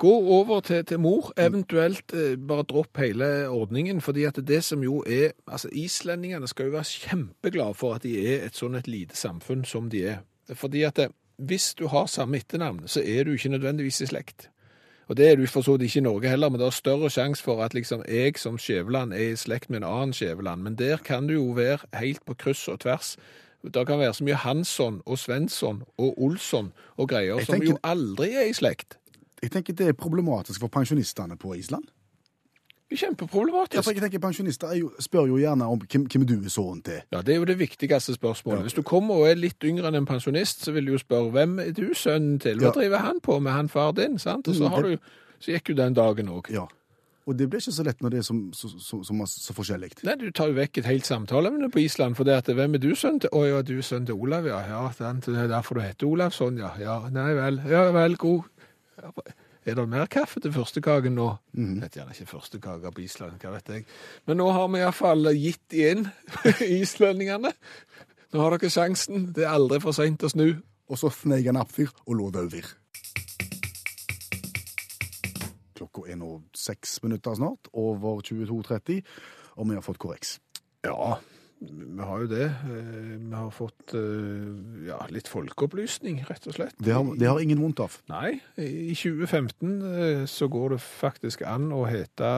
Gå 0.00 0.10
over 0.38 0.60
til, 0.64 0.84
til 0.88 0.98
mor, 1.00 1.28
eventuelt 1.38 2.14
eh, 2.16 2.38
bare 2.40 2.64
dropp 2.66 2.96
hele 2.98 3.48
ordningen, 3.52 4.00
fordi 4.00 4.24
at 4.24 4.40
det 4.48 4.62
som 4.64 4.80
jo 4.82 5.02
er, 5.06 5.34
altså 5.46 5.68
islendingene 5.72 6.48
skal 6.48 6.66
jo 6.70 6.72
være 6.78 6.88
kjempeglade 7.04 7.74
for 7.76 7.94
at 7.98 8.02
de 8.02 8.14
er 8.32 8.46
et 8.46 8.56
sånn 8.56 8.74
et 8.80 8.88
lite 8.88 9.16
samfunn 9.16 9.62
som 9.68 9.90
de 9.92 10.00
er. 10.14 10.22
Fordi 10.56 10.82
at 10.88 10.96
det, 10.96 11.10
hvis 11.36 11.74
du 11.78 11.84
har 11.92 12.08
samme 12.10 12.40
etternavn, 12.40 12.88
så 12.88 13.04
er 13.04 13.24
du 13.28 13.34
ikke 13.36 13.52
nødvendigvis 13.54 14.00
i 14.00 14.08
slekt. 14.10 14.48
Og 15.08 15.16
det 15.16 15.28
er 15.28 15.36
du 15.36 15.46
for 15.46 15.60
så 15.60 15.76
vidt 15.76 15.82
ikke 15.82 15.98
i 15.98 16.02
Norge 16.02 16.28
heller, 16.28 16.48
men 16.48 16.60
det 16.60 16.66
er 16.66 16.76
større 16.76 17.10
sjanse 17.10 17.44
for 17.44 17.62
at 17.64 17.74
liksom 17.74 18.04
jeg 18.08 18.38
som 18.40 18.58
Skjæveland 18.58 19.12
er 19.12 19.32
i 19.34 19.36
slekt 19.36 19.70
med 19.70 19.82
en 19.82 19.88
annen 19.88 20.12
Skjæveland. 20.12 20.62
Men 20.62 20.78
der 20.78 20.96
kan 20.96 21.26
du 21.26 21.34
jo 21.34 21.50
være 21.56 21.78
helt 22.00 22.24
på 22.26 22.34
kryss 22.34 22.68
og 22.68 22.80
tvers. 22.80 23.16
Det 23.64 23.86
kan 23.86 23.98
være 23.98 24.14
så 24.14 24.24
mye 24.24 24.34
Hansson 24.34 25.02
og 25.06 25.18
Svensson 25.18 25.82
og 25.98 26.22
Olsson 26.22 26.72
og 26.96 27.08
greier 27.08 27.36
tenker, 27.36 27.52
som 27.52 27.62
jo 27.62 27.78
aldri 27.82 28.32
er 28.32 28.48
i 28.48 28.52
slekt. 28.52 28.98
Jeg 29.42 29.50
tenker 29.50 29.76
det 29.76 29.88
er 29.88 29.92
problematisk 29.92 30.60
for 30.60 30.72
pensjonistene 30.72 31.36
på 31.36 31.54
Island. 31.54 31.84
Ja, 32.94 33.08
Kjempeproblematisk. 33.08 33.82
for 33.84 33.92
jeg 33.92 34.02
tenker 34.02 34.18
Pensjonister 34.22 34.68
er 34.68 34.78
jo, 34.78 34.92
spør 35.00 35.26
jo 35.28 35.36
gjerne 35.36 35.66
om 35.70 35.78
hvem, 35.80 36.06
hvem 36.08 36.26
du 36.26 36.34
er 36.44 36.48
sønnen 36.54 36.82
til. 36.84 37.00
Ja, 37.12 37.22
Det 37.22 37.34
er 37.34 37.38
jo 37.38 37.44
det 37.44 37.58
viktigste 37.58 38.14
spørsmålet. 38.14 38.62
Hvis 38.62 38.74
du 38.76 38.82
kommer 38.82 39.14
og 39.14 39.28
er 39.28 39.34
litt 39.34 39.58
yngre 39.64 39.88
enn 39.88 39.96
en 39.96 40.06
pensjonist, 40.06 40.64
så 40.64 40.72
vil 40.72 40.86
du 40.86 40.92
jo 40.92 40.98
spørre 40.98 41.30
hvem 41.34 41.58
er 41.60 41.72
du 41.72 41.90
sønnen 41.94 42.38
til? 42.40 42.58
Hva 42.58 42.70
Ja. 42.70 42.70
driver 42.80 42.98
han 42.98 43.20
på 43.20 43.40
med 43.40 43.52
han 43.52 43.68
far 43.68 43.92
din? 43.92 44.18
sant? 44.18 44.48
Og 44.48 44.54
så, 44.54 44.64
Mm, 44.68 44.70
har 44.70 44.82
det- 44.82 45.00
du, 45.00 45.04
så 45.40 45.52
gikk 45.52 45.68
jo 45.68 45.74
den 45.74 45.94
dagen 45.94 46.28
òg. 46.28 46.50
Ja. 46.50 46.66
Og 47.26 47.36
det 47.38 47.48
blir 47.48 47.58
ikke 47.58 47.72
så 47.72 47.82
lett 47.84 48.00
når 48.02 48.10
det 48.10 48.18
er 48.18 48.22
så, 48.22 48.34
så, 48.52 48.68
så, 48.78 49.26
så, 49.26 49.52
forskjellig. 49.54 50.04
Nei, 50.04 50.14
Du 50.16 50.30
tar 50.30 50.48
jo 50.48 50.54
vekk 50.54 50.76
et 50.78 50.84
helt 50.84 51.04
samtaleemne 51.06 51.70
på 51.70 51.80
Island. 51.80 52.16
for 52.16 52.24
det 52.24 52.34
at 52.34 52.44
hvem 52.54 52.74
er 52.74 52.78
du 52.78 52.90
sønnen 52.94 53.20
til? 53.20 53.30
Å 53.32 53.48
ja, 53.48 53.62
du 53.62 53.78
er 53.78 53.82
sønnen 53.82 54.06
til 54.06 54.14
Olav, 54.14 54.44
ja. 54.44 54.60
ja 54.60 54.88
det 54.98 55.28
er 55.34 55.48
derfor 55.48 55.74
du 55.76 55.80
heter 55.80 56.06
Olav 56.06 56.30
sånn, 56.32 56.58
ja. 56.58 56.70
ja. 56.78 57.08
Nei 57.08 57.32
vel. 57.32 57.62
Ja 57.66 57.90
vel, 57.92 58.16
god. 58.16 58.42
Er 59.64 59.78
det 59.78 59.84
mer 59.88 60.04
kaffe 60.12 60.42
til 60.44 60.52
førstekaken 60.52 61.14
nå? 61.16 61.30
Mm. 61.56 61.78
Vet 61.80 61.96
gjerne 61.96 62.12
ikke 62.12 62.28
førstekake 62.34 62.90
på 62.92 63.00
Island, 63.00 63.38
hva 63.40 63.54
vet 63.54 63.70
jeg. 63.72 63.86
Men 64.28 64.36
nå 64.42 64.50
har 64.52 64.68
vi 64.68 64.82
iallfall 64.82 65.30
gitt 65.40 65.76
inn 65.80 66.04
islendingene. 66.82 67.54
Nå 68.34 68.42
har 68.42 68.52
dere 68.52 68.72
sjansen. 68.74 69.30
Det 69.32 69.46
er 69.46 69.54
aldri 69.54 69.80
for 69.80 69.96
seint 69.96 70.24
å 70.26 70.28
snu. 70.28 70.50
Og 70.92 71.00
så 71.00 71.08
fneig 71.08 71.48
han 71.48 71.56
appfyr 71.56 71.88
og 72.04 72.18
lå 72.18 72.28
over. 72.28 72.66
Klokka 75.78 76.04
er 76.12 76.20
nå 76.20 76.34
seks 76.52 76.98
minutter 77.02 77.38
snart, 77.38 77.72
over 77.72 78.20
22.30, 78.20 79.00
og 79.56 79.70
vi 79.70 79.78
har 79.78 79.86
fått 79.86 80.02
korreks. 80.02 80.36
Ja, 80.84 81.16
Vi 81.70 82.04
har 82.04 82.22
jo 82.24 82.28
det. 82.30 82.46
Eh, 82.46 83.16
Vi 83.18 83.34
har 83.34 83.50
fått 83.54 83.94
eh, 83.96 84.50
ja, 84.88 84.98
litt 85.12 85.28
folkeopplysning, 85.30 86.22
rett 86.28 86.46
og 86.50 86.56
slett. 86.56 86.76
Det 86.78 86.94
har, 86.94 87.08
det 87.18 87.28
har 87.30 87.40
ingen 87.42 87.62
vondt 87.62 87.82
av. 87.84 87.96
Nei, 88.12 88.36
i 88.60 88.94
2015 88.96 89.74
eh, 89.90 90.22
så 90.30 90.48
går 90.52 90.76
det 90.76 90.80
faktisk 90.84 91.44
an 91.48 91.70
å 91.74 91.84
hete 91.88 92.30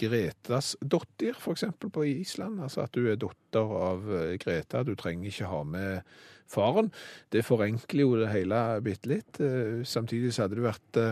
Gretas 0.00 0.74
dottir, 0.80 1.38
for 1.40 1.56
eksempel 1.56 1.92
på 1.94 2.06
Island. 2.10 2.60
Altså 2.64 2.84
at 2.84 2.96
du 2.96 3.06
er 3.10 3.20
dotter 3.20 3.76
av 3.80 4.06
Greta, 4.42 4.84
du 4.84 4.94
trenger 4.98 5.32
ikke 5.32 5.50
ha 5.50 5.62
med 5.66 6.16
faren. 6.50 6.92
Det 7.32 7.44
forenkler 7.46 8.04
jo 8.04 8.16
det 8.20 8.32
hele 8.34 8.62
bitte 8.84 9.10
litt. 9.10 9.40
Samtidig 9.88 10.34
så 10.34 10.46
hadde 10.46 10.60
det 10.60 10.68
vært 10.68 11.02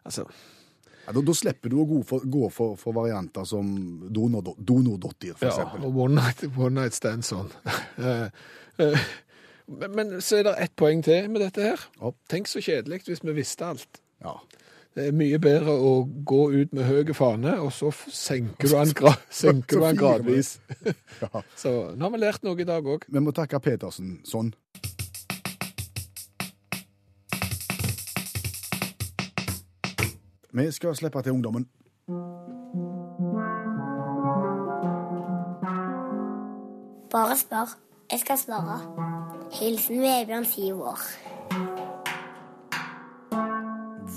Altså, 0.00 0.22
Ja, 1.06 1.12
da, 1.16 1.20
da 1.26 1.34
slipper 1.34 1.72
du 1.72 1.76
å 1.82 1.86
gå 1.88 2.02
for, 2.06 2.20
gå 2.28 2.50
for, 2.52 2.76
for 2.76 2.92
varianter 2.96 3.44
som 3.48 3.66
donor- 4.12 4.54
donordottir, 4.58 5.34
for 5.36 5.48
ja, 5.48 5.54
eksempel. 5.54 5.86
og 5.88 5.96
one 6.06 6.14
night, 6.20 6.44
one 6.56 6.74
night 6.80 6.94
stand 6.96 7.24
sånn. 7.26 7.50
Eh, 8.00 8.28
eh, 8.78 8.98
men- 9.70 9.92
Men 9.94 10.14
så 10.20 10.38
er 10.40 10.42
det 10.48 10.54
ett 10.58 10.76
poeng 10.76 11.02
til 11.04 11.28
med 11.30 11.40
dette 11.42 11.62
her. 11.62 11.80
Ja. 12.00 12.10
Tenk 12.28 12.48
så 12.48 12.58
kjedelig 12.62 13.02
hvis 13.06 13.22
vi 13.24 13.32
visste 13.36 13.66
alt. 13.66 14.00
Ja. 14.24 14.36
Det 14.94 15.04
er 15.06 15.12
mye 15.14 15.38
bedre 15.38 15.70
å 15.70 15.92
gå 16.26 16.40
ut 16.52 16.72
med 16.74 16.84
høye 16.88 17.14
fane, 17.14 17.52
og 17.62 17.70
så 17.80 17.92
senker 17.94 18.66
du 18.66 18.74
den, 18.74 19.60
gra 19.70 19.92
gradvis. 19.94 20.56
ja. 21.22 21.42
Så 21.56 21.94
nå 21.94 22.02
har 22.08 22.10
vi 22.16 22.18
lært 22.24 22.42
noe 22.42 22.58
i 22.58 22.66
dag 22.66 22.82
òg. 22.84 23.04
Vi 23.08 23.20
må 23.22 23.30
takke 23.32 23.60
Petersen 23.62 24.18
sånn. 24.26 24.50
Vi 30.52 30.70
skal 30.70 30.96
slippe 30.96 31.22
til 31.22 31.32
ungdommen. 31.32 31.68
Bare 37.10 37.36
spør. 37.36 37.78
Jeg 38.10 38.20
skal 38.20 38.38
svare. 38.38 38.78
Hilsen 39.52 40.00
Vebjørn, 40.02 40.44
syv 40.44 40.82
år. 40.82 41.00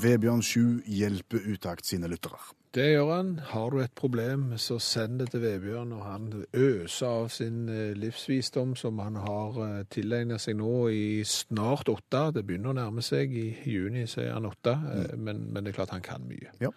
Vebjørn 0.01 0.41
7 0.41 0.83
hjelper 0.87 1.39
Utakt 1.53 1.85
sine 1.85 2.07
lyttere. 2.07 2.62
Det 2.73 2.87
gjør 2.89 3.09
han. 3.11 3.27
Har 3.51 3.69
du 3.69 3.75
et 3.83 3.91
problem, 3.93 4.55
så 4.57 4.79
send 4.81 5.19
det 5.21 5.27
til 5.29 5.43
Vebjørn, 5.43 5.91
og 5.93 6.05
han 6.07 6.23
øser 6.57 7.05
av 7.05 7.27
sin 7.29 7.67
eh, 7.69 7.91
livsvisdom 7.93 8.71
som 8.79 8.97
han 8.97 9.19
har 9.21 9.59
eh, 9.61 9.83
tilegnet 9.93 10.41
seg 10.41 10.57
nå 10.57 10.87
i 10.89 11.19
snart 11.21 11.91
åtte. 11.93 12.23
Det 12.33 12.41
begynner 12.47 12.71
å 12.71 12.77
nærme 12.79 13.03
seg. 13.05 13.29
I 13.29 13.51
juni 13.69 14.07
så 14.09 14.23
er 14.23 14.31
han 14.33 14.47
åtte, 14.49 14.73
mm. 14.73 15.21
men, 15.21 15.43
men 15.53 15.61
det 15.61 15.69
er 15.69 15.77
klart 15.77 15.93
han 15.93 16.01
kan 16.01 16.25
mye. 16.25 16.49
Ja. 16.63 16.71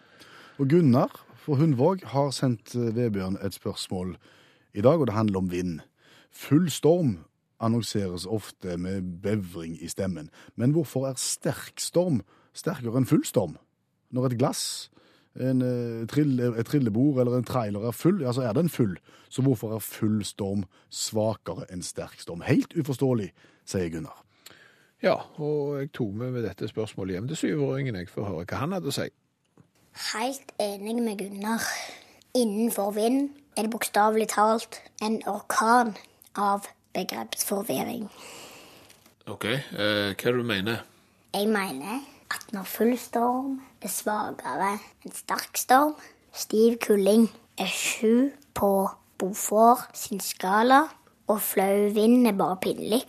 Og 0.61 0.69
Gunnar 0.69 1.17
fra 1.41 1.57
Hundvåg 1.63 2.05
har 2.13 2.29
sendt 2.37 2.75
eh, 2.77 2.91
Vebjørn 2.93 3.39
et 3.41 3.57
spørsmål 3.57 4.19
i 4.77 4.85
dag, 4.85 5.01
og 5.01 5.09
det 5.09 5.17
handler 5.17 5.41
om 5.41 5.49
vind. 5.55 5.79
Full 6.29 6.69
storm 6.75 7.15
annonseres 7.57 8.27
ofte 8.29 8.77
med 8.77 9.15
bevring 9.25 9.79
i 9.81 9.89
stemmen. 9.89 10.29
Men 10.61 10.77
hvorfor 10.77 11.09
er 11.09 11.17
sterk 11.17 11.81
storm 11.81 12.21
sterkere 12.53 13.01
enn 13.01 13.09
full 13.09 13.25
storm? 13.25 13.57
Når 14.13 14.29
et 14.29 14.39
glass, 14.45 14.91
en, 15.41 15.63
eh, 15.63 16.07
trille, 16.07 16.53
et 16.59 16.67
trillebord 16.67 17.21
eller 17.21 17.37
en 17.37 17.45
trailer 17.45 17.89
er 17.89 17.93
full, 17.93 18.21
ja, 18.23 18.33
så 18.33 18.43
er 18.43 18.53
den 18.53 18.69
full. 18.69 18.97
Så 19.29 19.43
hvorfor 19.43 19.75
er 19.75 19.79
full 19.79 20.25
storm 20.25 20.65
svakere 20.91 21.67
enn 21.71 21.83
sterk 21.83 22.21
storm? 22.21 22.45
Helt 22.47 22.73
uforståelig, 22.77 23.31
sier 23.67 23.91
Gunnar. 23.91 24.23
Ja, 25.03 25.19
og 25.37 25.81
jeg 25.81 25.93
tok 25.93 26.15
med 26.15 26.33
med 26.33 26.47
dette 26.47 26.69
spørsmålet 26.69 27.15
hjem 27.15 27.29
til 27.29 27.37
syvåringen 27.37 27.99
jeg 27.99 28.09
for 28.09 28.25
å 28.25 28.31
høre 28.31 28.47
hva 28.49 28.63
han 28.63 28.73
hadde 28.73 28.89
å 28.89 28.97
si. 28.97 29.09
Helt 30.13 30.53
enig 30.61 30.97
med 31.03 31.21
Gunnar. 31.21 31.65
Innenfor 32.37 32.95
vind 32.97 33.31
er 33.57 33.63
det 33.63 33.73
bokstavelig 33.73 34.29
talt 34.33 34.81
en 35.03 35.21
orkan 35.29 35.95
av 36.37 36.67
begrepsforvirring. 36.97 38.09
OK, 39.27 39.45
eh, 39.45 40.13
hva 40.15 40.29
er 40.29 40.33
det 40.33 40.41
du 40.41 40.45
mener? 40.47 40.85
Jeg 41.35 41.49
mener 41.49 42.05
at 42.31 42.53
når 42.53 42.69
full 42.69 42.97
storm 42.99 43.61
er 43.87 43.93
svakere 43.93 44.77
enn 45.05 45.15
sterk 45.15 45.59
storm, 45.61 45.95
stiv 46.35 46.79
kuling 46.83 47.29
er 47.59 47.71
sju 47.71 48.33
på 48.57 48.71
Bofor 49.17 49.87
sin 49.97 50.21
skala, 50.21 50.83
og 51.27 51.41
flau 51.41 51.89
vind 51.95 52.29
er 52.29 52.37
bare 52.37 52.59
pinlig, 52.61 53.07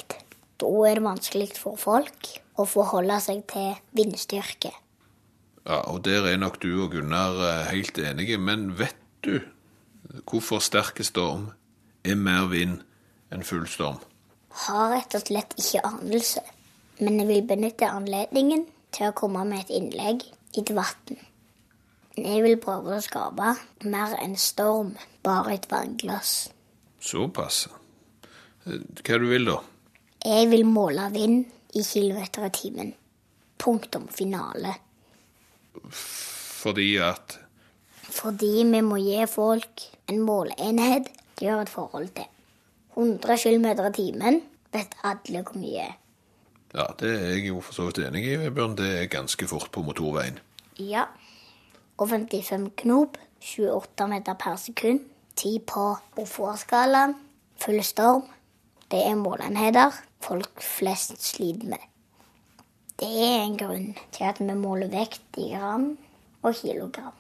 da 0.57 0.69
er 0.87 0.97
det 0.97 1.03
vanskelig 1.03 1.49
for 1.59 1.75
folk 1.79 2.29
å 2.57 2.65
forholde 2.65 3.17
seg 3.21 3.43
til 3.51 3.75
vindstyrke. 3.97 4.71
Ja, 5.67 5.81
og 5.91 6.05
der 6.07 6.29
er 6.29 6.39
nok 6.39 6.61
du 6.63 6.69
og 6.85 6.93
Gunnar 6.95 7.41
eh, 7.43 7.65
helt 7.73 7.99
enige, 7.99 8.39
men 8.39 8.71
vet 8.79 8.95
du 9.25 9.41
hvorfor 10.23 10.63
sterke 10.63 11.03
storm 11.03 11.49
er 12.07 12.15
mer 12.15 12.47
vind 12.53 12.79
enn 13.33 13.43
full 13.43 13.67
storm? 13.67 13.99
Har 14.63 14.95
rett 14.95 15.19
og 15.19 15.27
slett 15.27 15.53
ikke 15.59 15.83
anelse, 15.85 16.41
men 17.03 17.19
jeg 17.19 17.29
vil 17.33 17.47
benytte 17.51 17.91
anledningen 17.91 18.63
til 18.95 19.11
å 19.11 19.17
komme 19.17 19.43
med 19.45 19.65
et 19.65 19.75
innlegg 19.75 20.23
i 20.55 20.61
debatten. 20.61 21.19
Jeg 22.17 22.41
vil 22.41 22.57
prøve 22.61 22.95
å 22.95 23.03
skape 23.03 23.53
mer 23.85 24.15
enn 24.23 24.37
storm, 24.41 24.95
bare 25.23 25.53
et 25.57 25.67
vannglass. 25.69 26.49
Såpass. 26.99 27.67
Hva 28.65 29.19
du 29.21 29.27
vil 29.29 29.45
da? 29.47 29.59
Jeg 30.25 30.49
vil 30.51 30.65
måle 30.65 31.05
vind 31.13 31.45
i 31.77 31.83
kilometer 31.85 32.47
i 32.47 32.53
timen. 32.55 32.89
Punktum 33.61 34.07
finale. 34.09 34.73
Fordi 35.91 36.89
at 37.01 37.37
Fordi 38.17 38.63
vi 38.65 38.81
må 38.81 38.97
gi 38.97 39.21
folk 39.29 39.85
en 40.09 40.23
måleenhet 40.25 41.11
de 41.37 41.45
har 41.51 41.61
et 41.61 41.69
forhold 41.69 42.09
til. 42.17 42.25
100 42.97 43.37
km 43.37 43.65
i 43.69 43.93
timen 43.93 44.41
vet 44.73 44.95
alle 45.05 45.43
hvor 45.45 45.59
mye 45.61 45.85
er. 45.85 45.97
Ja, 46.77 46.85
det 46.99 47.09
er 47.09 47.29
jeg 47.33 47.47
jo 47.49 47.61
for 47.65 47.73
så 47.73 47.87
vidt 47.87 48.03
enig 48.05 48.23
i, 48.29 48.49
Bjørn. 48.53 48.77
Det 48.77 48.89
er 48.99 49.09
ganske 49.11 49.47
fort 49.49 49.71
på 49.73 49.81
motorveien. 49.81 50.37
Ja. 50.77 51.07
Og 51.97 52.11
55 52.11 52.69
knop, 52.83 53.17
28 53.41 54.09
meter 54.11 54.37
per 54.37 54.59
sekund, 54.61 55.01
10 55.35 55.57
på 55.65 55.87
Bofor-skalaen, 56.15 57.17
full 57.57 57.81
storm. 57.83 58.27
Det 58.91 59.01
er 59.03 59.17
målenheter 59.17 59.97
folk 60.23 60.61
flest 60.63 61.21
sliter 61.23 61.69
med. 61.73 61.83
Det 62.97 63.09
er 63.09 63.43
en 63.43 63.57
grunn 63.59 63.91
til 64.13 64.25
at 64.25 64.39
vi 64.41 64.53
måler 64.57 64.89
vekt 64.91 65.37
i 65.37 65.51
gram 65.53 65.91
og 66.41 66.55
kilogram. 66.57 67.13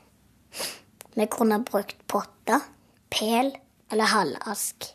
Vi 1.17 1.25
kunne 1.33 1.63
brukt 1.65 1.99
potter, 2.09 2.65
pel 3.13 3.53
eller 3.91 4.13
halvask. 4.13 4.89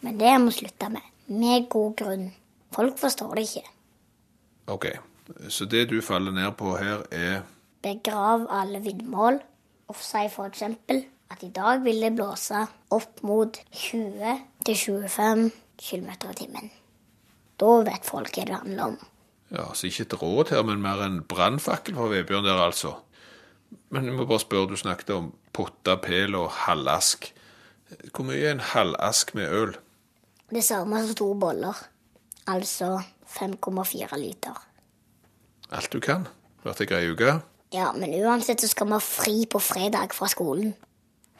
Men 0.00 0.18
det 0.18 0.36
må 0.38 0.50
vi 0.50 0.60
slutte 0.60 0.88
med. 0.90 1.06
Med 1.26 1.68
god 1.70 1.96
grunn. 1.98 2.30
Folk 2.74 2.98
forstår 2.98 3.34
det 3.36 3.46
ikke. 3.48 3.66
OK, 4.68 4.86
så 5.48 5.64
det 5.64 5.88
du 5.90 6.00
faller 6.02 6.34
ned 6.34 6.52
på 6.58 6.76
her, 6.76 7.06
er 7.10 7.42
Begrav 7.80 8.44
alle 8.52 8.82
vindmål 8.84 9.40
og 9.88 9.96
si 9.96 10.26
eksempel 10.26 11.04
at 11.30 11.42
i 11.46 11.52
dag 11.54 11.80
vil 11.84 12.02
det 12.02 12.12
blåse 12.18 12.66
opp 12.92 13.22
mot 13.26 13.56
20-25 13.72 15.50
km 15.80 16.10
i 16.10 16.34
timen. 16.36 16.70
Da 17.60 17.70
vet 17.86 18.04
folk 18.08 18.34
hva 18.34 18.44
det 18.48 18.58
handler 18.58 18.84
om. 18.84 18.98
Ja, 19.50 19.66
så 19.74 19.88
ikke 19.88 20.06
et 20.06 20.16
råd 20.22 20.52
her, 20.54 20.62
men 20.66 20.82
mer 20.82 21.02
en 21.04 21.22
brannfakkel 21.26 21.96
fra 21.96 22.10
Vebjørn 22.10 22.46
der, 22.46 22.60
altså. 22.62 22.94
Men 23.90 24.06
jeg 24.06 24.14
må 24.14 24.26
bare 24.26 24.42
spørre, 24.42 24.70
du 24.70 24.78
snakket 24.78 25.10
om 25.14 25.32
potta, 25.54 25.96
pel 26.02 26.36
og 26.38 26.50
halvask. 26.66 27.32
Hvor 28.14 28.26
mye 28.28 28.44
er 28.44 28.54
en 28.54 28.68
halvask 28.72 29.34
med 29.34 29.50
øl? 29.50 29.74
Det 30.50 30.62
samme 30.66 31.02
som 31.06 31.18
to 31.18 31.32
boller. 31.34 31.78
Altså 32.50 32.98
5,4 33.30 34.18
liter. 34.18 34.56
Alt 35.70 35.92
du 35.92 36.00
kan. 36.02 36.26
Vært 36.64 36.82
ei 36.82 36.88
grei 36.90 37.02
uke. 37.12 37.36
Ja, 37.72 37.92
men 37.94 38.10
uansett 38.18 38.60
så 38.64 38.68
skal 38.70 38.88
vi 38.90 38.96
ha 38.96 39.02
fri 39.04 39.36
på 39.46 39.60
fredag 39.62 40.14
fra 40.16 40.26
skolen. 40.28 40.72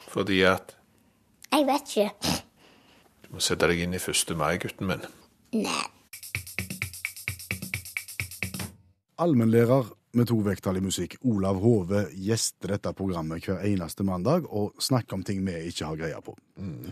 Fordi 0.07 0.41
at 0.47 0.77
Jeg 1.51 1.65
vet 1.67 1.89
ikke. 1.91 2.37
Du 3.25 3.33
må 3.35 3.41
sette 3.43 3.67
deg 3.67 3.81
inn 3.83 3.93
i 3.93 3.99
1. 3.99 4.31
mai, 4.39 4.55
gutten 4.63 4.87
min. 4.87 5.03
Nei. 5.51 5.83
Allmennlærer 9.19 9.91
med 10.13 10.27
to 10.27 10.35
vekttall 10.43 10.77
i 10.77 10.83
musikk, 10.83 11.15
Olav 11.23 11.59
Hove, 11.63 12.05
gjester 12.13 12.73
dette 12.75 12.91
programmet 12.97 13.45
hver 13.47 13.61
eneste 13.67 14.03
mandag 14.03 14.45
og 14.51 14.73
snakker 14.83 15.13
om 15.19 15.23
ting 15.23 15.39
vi 15.45 15.53
ikke 15.71 15.85
har 15.87 15.95
greie 15.99 16.21
på. 16.25 16.35
Mm. 16.59 16.91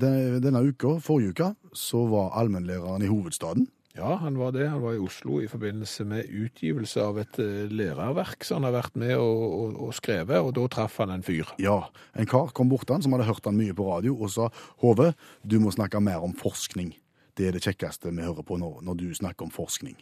den- 0.00 0.40
Denne 0.42 0.62
uka, 0.68 0.98
forrige 1.00 1.30
uke, 1.34 1.54
så 1.74 2.06
var 2.08 2.32
allmennlæreren 2.40 3.02
i 3.02 3.06
hovedstaden. 3.12 3.66
Ja, 3.96 4.16
han 4.20 4.36
var 4.36 4.50
det. 4.52 4.68
Han 4.68 4.82
var 4.82 4.92
i 4.92 4.98
Oslo 5.00 5.38
i 5.40 5.46
forbindelse 5.48 6.04
med 6.04 6.26
utgivelse 6.28 7.00
av 7.00 7.16
et 7.18 7.38
eh, 7.38 7.64
lærerverk 7.72 8.44
som 8.44 8.62
han 8.62 8.68
har 8.74 8.82
vært 8.82 8.96
med 9.00 9.14
og, 9.16 9.44
og, 9.60 9.78
og 9.86 9.94
skrevet, 9.96 10.36
og 10.36 10.52
da 10.54 10.66
traff 10.68 10.98
han 11.00 11.10
en 11.14 11.22
fyr. 11.24 11.48
Ja, 11.58 11.78
en 12.14 12.26
kar 12.28 12.52
kom 12.52 12.68
bort 12.68 12.84
til 12.86 12.92
han 12.98 13.02
som 13.02 13.12
hadde 13.16 13.24
hørt 13.24 13.44
han 13.48 13.56
mye 13.56 13.72
på 13.72 13.86
radio 13.88 14.12
og 14.20 14.28
sa 14.30 14.50
Hove, 14.84 15.14
du 15.48 15.56
må 15.60 15.72
snakke 15.72 16.00
mer 16.04 16.20
om 16.20 16.34
forskning. 16.36 16.92
Det 17.36 17.48
er 17.48 17.52
det 17.56 17.64
kjekkeste 17.64 18.12
vi 18.12 18.22
hører 18.24 18.44
på 18.44 18.58
nå, 18.60 18.82
når 18.84 18.96
du 19.00 19.14
snakker 19.16 19.44
om 19.48 19.50
forskning. 19.50 19.96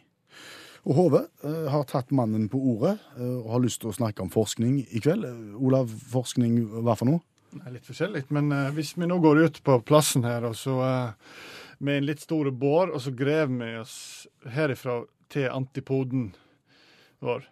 Og 0.85 0.99
Hove 0.99 1.23
eh, 1.45 1.67
har 1.73 1.87
tatt 1.89 2.13
mannen 2.13 2.49
på 2.53 2.61
ordet 2.75 2.99
eh, 3.17 3.37
og 3.39 3.53
har 3.55 3.65
lyst 3.65 3.81
til 3.83 3.91
å 3.91 3.97
snakke 3.97 4.25
om 4.25 4.33
forskning 4.33 4.83
i 4.85 5.01
kveld. 5.01 5.25
Eh, 5.25 5.57
Olav, 5.57 5.93
forskning 6.13 6.59
hva 6.85 6.97
for 7.01 7.09
noe? 7.09 7.25
Er 7.63 7.73
litt 7.77 7.87
forskjellig. 7.87 8.27
Men 8.35 8.51
hvis 8.75 8.97
vi 8.99 9.07
nå 9.07 9.21
går 9.23 9.45
ut 9.47 9.61
på 9.65 9.79
plassen 9.87 10.27
her, 10.27 10.45
og 10.49 10.57
så 10.59 10.75
med 11.85 12.01
en 12.01 12.09
litt 12.09 12.25
stor 12.25 12.51
bår, 12.51 12.91
og 12.91 13.03
så 13.05 13.13
graver 13.15 13.55
vi 13.61 13.69
oss 13.79 13.99
herifra 14.57 15.05
til 15.31 15.47
antipoden 15.53 16.33
vår. 17.25 17.47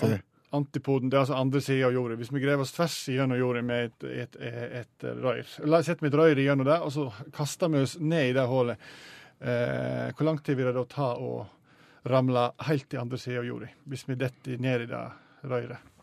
Til? 0.00 0.16
Antipoden, 0.56 1.10
det 1.12 1.18
er 1.18 1.26
altså 1.26 1.36
andre 1.36 1.60
sida 1.60 1.90
av 1.90 1.94
jorda. 1.94 2.16
Hvis 2.16 2.32
vi 2.32 2.42
graver 2.42 2.64
oss 2.64 2.72
tvers 2.74 2.96
gjennom 3.12 3.38
jorda 3.38 3.62
med 3.66 3.90
et, 3.90 4.08
et, 4.24 4.38
et, 4.40 4.80
et 4.80 5.06
røyr, 5.20 5.52
La 5.68 5.82
oss 5.82 5.90
sette 5.90 6.02
vi 6.04 6.10
et 6.10 6.16
røyr 6.16 6.40
gjennom 6.40 6.66
det, 6.66 6.78
og 6.80 6.94
så 6.94 7.10
kaster 7.36 7.70
vi 7.72 7.84
oss 7.84 7.98
ned 8.00 8.30
i 8.30 8.34
det 8.36 8.46
hullet. 8.48 8.88
Eh, 9.36 10.14
hvor 10.16 10.24
lang 10.30 10.40
tid 10.40 10.56
vil 10.56 10.70
det 10.70 10.78
da 10.78 10.86
ta 10.88 11.10
å 11.20 11.44
ramle 12.10 12.48
helt 12.68 12.88
til 12.90 13.02
andre 13.02 13.18
sida 13.20 13.42
av 13.42 13.48
jorda, 13.48 13.70
hvis 13.90 14.06
vi 14.08 14.18
detter 14.20 14.60
ned 14.62 14.86
i 14.86 14.90
det 14.90 15.04
røret. 15.46 15.94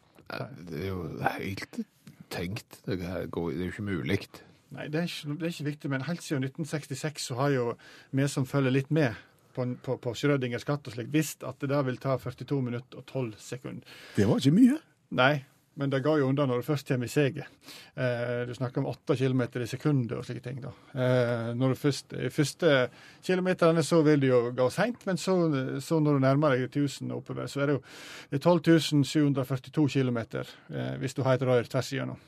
Det 0.69 0.79
er 0.79 0.87
jo 0.87 1.03
helt 1.21 1.83
tenkt. 2.33 2.79
Det 2.85 2.97
er 2.97 3.27
det 3.27 3.67
jo 3.67 3.69
ikke 3.69 3.85
mulig. 3.85 4.19
Nei, 4.73 4.87
det 4.89 5.03
er, 5.03 5.09
ikke, 5.09 5.35
det 5.37 5.45
er 5.45 5.53
ikke 5.53 5.69
viktig, 5.69 5.89
men 5.93 6.05
helt 6.07 6.23
siden 6.25 6.47
1966 6.47 7.27
så 7.29 7.37
har 7.37 7.53
jo 7.53 7.65
vi 8.11 8.25
som 8.31 8.47
følger 8.49 8.73
litt 8.73 8.89
med 8.89 9.13
på, 9.53 9.67
på, 9.85 9.99
på 10.01 10.13
Schrødingers 10.17 10.65
katt 10.65 10.87
og 10.89 10.95
slikt, 10.95 11.13
visst 11.13 11.45
at 11.45 11.59
det 11.61 11.69
der 11.69 11.85
vil 11.85 11.99
ta 12.01 12.15
42 12.17 12.61
minutter 12.65 13.03
og 13.03 13.05
12 13.05 13.35
sekunder. 13.37 13.97
Det 14.17 14.25
var 14.25 14.41
ikke 14.41 14.55
mye. 14.55 14.79
Nei, 15.13 15.33
men 15.79 15.89
det 15.89 16.03
går 16.05 16.19
jo 16.21 16.27
unna 16.29 16.45
når 16.49 16.61
du 16.61 16.67
først 16.67 16.87
kommer 16.87 17.09
i 17.09 17.11
seget. 17.11 17.49
Eh, 17.95 18.43
du 18.47 18.53
snakker 18.53 18.81
om 18.81 18.89
8 18.91 19.15
km 19.17 19.41
i 19.63 19.69
sekundet 19.69 20.17
og 20.17 20.25
slike 20.27 20.43
ting. 20.45 20.61
da. 20.61 20.73
Eh, 20.93 21.53
når 21.57 21.73
du 21.73 21.79
først, 21.81 22.13
første 22.29 22.73
kilometerne 23.25 23.83
så 23.83 24.01
vil 24.05 24.21
det 24.21 24.29
jo 24.29 24.41
gå 24.55 24.69
seint, 24.69 25.05
men 25.05 25.17
så, 25.17 25.37
så 25.81 25.99
når 25.99 26.19
du 26.19 26.25
nærmer 26.27 26.53
deg 26.53 26.67
1000 26.69 27.11
oppover, 27.15 27.47
så 27.47 27.63
er 27.63 27.71
det 27.71 27.79
jo 27.79 27.83
det 28.29 28.39
er 28.39 28.45
12 28.45 29.03
742 29.03 29.87
km 29.89 30.17
eh, 30.19 30.95
hvis 31.01 31.17
du 31.17 31.23
har 31.23 31.39
et 31.39 31.47
rør 31.47 31.69
tvers 31.69 31.91
igjennom. 31.93 32.21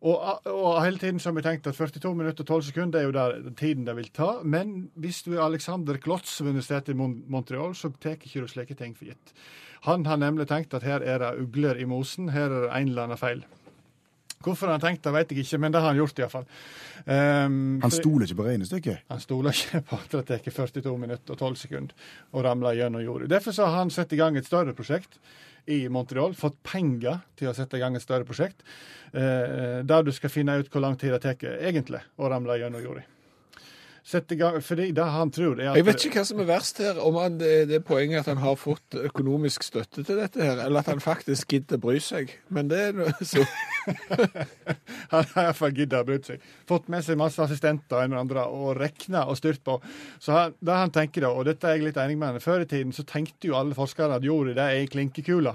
Og, 0.00 0.46
og 0.48 0.78
hele 0.80 0.96
tiden 0.98 1.18
så 1.20 1.28
har 1.28 1.36
vi 1.36 1.44
tenkt 1.44 1.66
at 1.68 1.76
42 1.76 2.14
minutter 2.16 2.44
og 2.46 2.48
12 2.48 2.62
sekunder 2.70 3.00
er 3.00 3.04
jo 3.04 3.12
der, 3.12 3.34
den 3.44 3.56
tiden 3.56 3.84
det 3.84 3.96
vil 3.98 4.08
ta. 4.16 4.30
Men 4.44 4.90
hvis 4.96 5.22
du 5.26 5.34
er 5.34 5.44
Alexander 5.44 5.98
Klotz 6.00 6.38
ved 6.40 6.54
Universitetet 6.54 6.94
i 6.94 6.96
Montreal, 6.96 7.74
så 7.76 7.92
tar 8.00 8.16
ikke 8.16 8.40
du 8.40 8.48
slike 8.48 8.78
ting 8.78 8.96
for 8.96 9.10
gitt. 9.10 9.34
Han 9.84 10.06
har 10.08 10.20
nemlig 10.20 10.48
tenkt 10.48 10.74
at 10.76 10.84
her 10.84 11.04
er 11.04 11.20
det 11.20 11.34
ugler 11.40 11.76
i 11.80 11.88
mosen, 11.88 12.32
her 12.32 12.48
er 12.48 12.64
det 12.64 12.70
en 12.76 12.92
eller 12.92 13.08
annen 13.08 13.20
feil. 13.20 13.44
Hvorfor 14.40 14.70
han 14.70 14.78
har 14.78 14.86
tenkt 14.86 15.04
det, 15.04 15.12
vet 15.12 15.32
jeg 15.34 15.44
ikke, 15.44 15.58
men 15.60 15.72
det 15.72 15.82
har 15.82 15.92
han 15.92 15.98
gjort 16.00 16.20
iallfall. 16.22 16.46
Um, 17.04 17.80
Han 17.82 17.92
stoler 17.92 18.24
ikke 18.24 18.38
på 18.38 18.46
regnestykket. 18.46 19.02
han 19.08 19.20
stoler 19.20 19.52
ikke 19.52 19.82
på 19.84 19.98
at 20.00 20.16
det 20.16 20.22
tar 20.30 20.70
42 20.70 20.96
minutter 20.96 21.36
og 21.36 21.38
12 21.38 21.56
sekunder 21.60 22.08
å 22.32 22.44
ramle 22.44 22.72
gjennom 22.78 23.04
jorda. 23.04 23.28
Derfor 23.28 23.52
så 23.52 23.68
har 23.68 23.82
han 23.82 23.92
satt 23.92 24.12
i 24.16 24.20
gang 24.20 24.36
et 24.40 24.48
større 24.48 24.72
prosjekt 24.72 25.20
i 25.66 25.82
Montreal, 25.92 26.34
fått 26.38 26.60
penger 26.66 27.20
til 27.38 27.50
å 27.50 27.54
sette 27.56 27.78
i 27.78 27.82
gang 27.82 27.96
et 27.96 28.04
større 28.04 28.28
prosjekt, 28.28 28.64
eh, 29.12 29.80
der 29.84 30.06
du 30.06 30.12
skal 30.14 30.32
finne 30.32 30.58
ut 30.60 30.70
hvor 30.70 30.84
lang 30.84 30.98
tid 31.00 31.14
det 31.16 31.22
tar 31.24 31.48
egentlig 31.58 32.02
å 32.16 32.30
ramle 32.30 32.58
gjennom 32.60 32.84
jorda. 32.84 33.06
Sett 34.06 34.32
i 34.32 34.36
gang, 34.40 34.56
fordi 34.64 34.88
det 34.96 35.04
han 35.12 35.30
tror 35.34 35.58
er 35.60 35.70
at 35.70 35.78
Jeg 35.78 35.86
vet 35.86 36.04
ikke 36.06 36.20
hva 36.22 36.24
som 36.30 36.40
er 36.40 36.48
verst 36.48 36.80
her, 36.80 36.98
om 37.04 37.18
han, 37.20 37.36
det, 37.40 37.76
er 37.76 37.82
poenget 37.84 38.22
at 38.22 38.30
han 38.32 38.40
har 38.40 38.56
fått 38.56 38.96
økonomisk 38.96 39.64
støtte 39.66 40.04
til 40.06 40.20
dette 40.20 40.40
her, 40.40 40.62
eller 40.64 40.80
at 40.80 40.88
han 40.88 41.02
faktisk 41.04 41.52
gidder 41.52 41.80
bry 41.82 41.98
seg. 42.02 42.32
Men 42.48 42.70
det 42.72 42.80
er 42.88 42.96
noe 42.96 43.12
så 43.20 43.44
Han 45.12 45.26
har 45.34 45.50
iallfall 45.50 45.74
giddet 45.76 45.98
å 46.00 46.06
bry 46.08 46.20
seg. 46.24 46.44
Fått 46.68 46.88
med 46.92 47.04
seg 47.04 47.18
masse 47.20 47.42
assistenter 47.44 48.00
og 48.00 48.16
andre, 48.22 48.46
og 48.48 48.72
regna 48.80 49.26
og 49.28 49.38
styrt 49.40 49.62
på. 49.66 49.76
Så 50.22 50.36
han, 50.36 50.56
det 50.60 50.80
han 50.80 50.94
tenker 50.94 51.26
da, 51.26 51.34
og 51.34 51.48
dette 51.48 51.68
er 51.68 51.78
jeg 51.78 51.90
litt 51.90 52.00
enig 52.00 52.16
med 52.20 52.34
han, 52.34 52.44
før 52.44 52.64
i 52.64 52.70
tiden 52.70 52.96
så 52.96 53.04
tenkte 53.08 53.50
jo 53.50 53.58
alle 53.58 53.76
forskere 53.76 54.16
at 54.16 54.26
jorda 54.26 54.56
det 54.56 54.64
er 54.64 54.80
ei 54.80 54.88
klinkekule. 54.90 55.54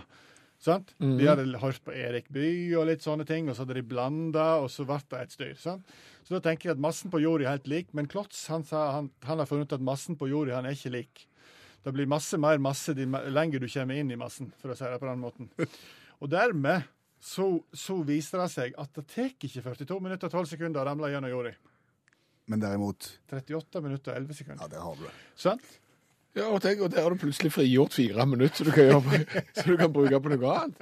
Sant? 0.66 0.96
De 0.98 1.28
hadde 1.28 1.60
hørt 1.62 1.84
på 1.86 1.94
Erik 1.94 2.32
Bye 2.34 2.74
og 2.80 2.88
litt 2.90 3.04
sånne 3.06 3.26
ting, 3.28 3.50
og 3.50 3.56
så 3.56 3.66
hadde 3.66 3.78
de 3.78 3.86
blanda, 3.86 4.56
og 4.64 4.72
så 4.74 4.86
ble 4.88 4.98
det 5.12 5.22
et 5.22 5.36
styr. 5.36 5.56
Sant? 5.62 5.98
Så 6.26 6.34
da 6.34 6.42
tenker 6.42 6.72
jeg 6.72 6.76
at 6.76 6.82
massen 6.82 7.12
på 7.14 7.22
jorda 7.22 7.46
er 7.46 7.54
helt 7.54 7.70
lik, 7.70 7.92
men 7.94 8.10
Klotz 8.10 8.48
han, 8.50 8.66
han, 8.72 9.12
han 9.28 9.42
har 9.42 9.50
funnet 9.50 9.70
ut 9.70 9.78
at 9.78 9.86
massen 9.86 10.18
på 10.18 10.30
jorda 10.32 10.58
han 10.58 10.66
er 10.66 10.74
ikke 10.74 10.94
lik. 10.96 11.28
Det 11.86 11.94
blir 11.94 12.10
masse 12.10 12.40
mer 12.42 12.58
masse 12.58 12.96
de 12.98 13.06
lenger 13.30 13.62
du 13.62 13.68
kommer 13.70 14.02
inn 14.02 14.10
i 14.10 14.18
massen, 14.18 14.50
for 14.58 14.74
å 14.74 14.78
si 14.78 14.90
det 14.90 14.98
på 15.02 15.06
den 15.06 15.22
måten. 15.22 15.52
Og 16.24 16.32
dermed 16.32 16.88
så, 17.22 17.46
så 17.74 18.00
viser 18.06 18.42
det 18.42 18.50
seg 18.54 18.76
at 18.82 18.98
det 18.98 19.06
tar 19.12 19.30
ikke 19.30 19.50
42 19.54 20.02
minutter 20.02 20.30
og 20.30 20.42
12 20.42 20.50
sekunder 20.56 20.82
å 20.82 20.88
ramle 20.90 21.12
gjennom 21.14 21.30
jorda. 21.30 21.54
Men 22.50 22.62
derimot 22.62 23.08
38 23.30 23.82
minutter 23.86 24.14
og 24.14 24.20
11 24.24 24.38
sekunder. 24.40 24.66
Ja, 24.66 24.72
det 24.72 24.82
har 24.82 24.98
du. 25.00 25.06
Sant? 25.38 25.70
Ja, 26.36 26.50
og 26.52 26.60
tenk, 26.62 26.82
og 26.84 26.92
der 26.92 27.02
har 27.06 27.10
du 27.10 27.16
plutselig 27.22 27.52
frigjort 27.56 27.94
fire 27.96 28.26
minutter 28.28 28.58
så 28.60 28.66
du 28.68 28.72
kan, 28.76 28.90
jobbe, 28.90 29.20
så 29.56 29.64
du 29.70 29.78
kan 29.80 29.94
bruke 29.96 30.20
på 30.20 30.32
noe 30.34 30.50
annet. 30.52 30.82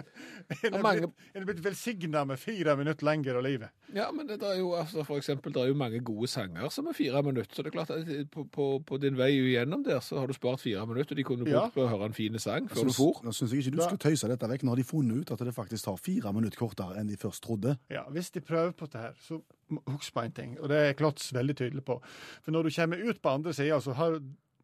Er 0.64 0.74
er 0.74 0.82
mange- 0.82 1.12
blitt, 1.46 1.60
velsigna 1.64 2.24
med 2.26 2.40
fire 2.42 2.74
minutter 2.76 3.06
lenger 3.06 3.38
av 3.38 3.44
livet. 3.46 3.70
Ja, 3.94 4.08
men 4.12 4.26
det 4.28 4.40
er 4.42 4.58
jo 4.58 4.72
altså, 4.76 5.04
for 5.06 5.18
eksempel, 5.22 5.54
det 5.54 5.62
er 5.62 5.68
jo 5.70 5.78
mange 5.78 6.00
gode 6.04 6.28
sanger 6.28 6.70
som 6.74 6.88
er 6.90 6.98
fire 6.98 7.22
minutter, 7.24 7.54
så 7.54 7.62
det 7.64 7.70
er 7.70 7.78
klart 7.78 7.94
at 7.94 8.32
på, 8.34 8.44
på, 8.52 8.68
på 8.90 8.98
din 9.04 9.16
vei 9.18 9.30
gjennom 9.54 9.84
der 9.86 10.02
så 10.02 10.20
har 10.20 10.28
du 10.28 10.34
spart 10.34 10.60
fire 10.66 10.88
minutter, 10.90 11.16
de 11.16 11.24
kunne 11.24 11.46
brukt 11.46 11.54
Ja. 11.54 11.68
på 11.70 11.86
å 11.86 11.90
høre 11.94 12.10
en 12.10 12.18
fin 12.18 12.40
sang 12.42 12.68
før 12.68 12.90
du 12.90 12.94
Så- 12.94 12.98
for. 13.04 13.22
Nå 13.24 13.32
syns 13.38 13.54
jeg 13.54 13.62
ikke 13.68 13.78
du 13.78 13.82
skal 13.86 13.98
tøyse 14.10 14.28
dette 14.34 14.50
vekk. 14.50 14.64
Nå 14.66 14.74
har 14.74 14.82
de 14.82 14.84
funnet 14.90 15.22
ut 15.22 15.32
at 15.38 15.46
det 15.46 15.54
faktisk 15.56 15.86
tar 15.86 15.98
fire 16.02 16.34
minutter 16.34 16.58
kortere 16.58 16.98
enn 17.00 17.08
de 17.08 17.16
først 17.22 17.44
trodde. 17.46 17.78
Ja, 17.94 18.04
Hvis 18.10 18.32
de 18.34 18.42
prøver 18.42 18.72
på 18.74 18.90
det 18.90 19.02
her, 19.02 19.14
så 19.22 19.40
husk 19.88 20.14
på 20.14 20.22
en 20.26 20.32
ting, 20.32 20.58
og 20.60 20.70
det 20.70 20.78
er 20.90 20.94
Klotz 20.98 21.32
veldig 21.34 21.56
tydelig 21.56 21.86
på. 21.86 22.02
For 22.44 22.52
når 22.52 22.64
du 22.64 22.70
kommer 22.76 22.98
ut 23.10 23.22
på 23.22 23.30
andre 23.38 23.54
sida, 23.54 23.80
så 23.82 23.94
har 23.94 24.18
du 24.18 24.20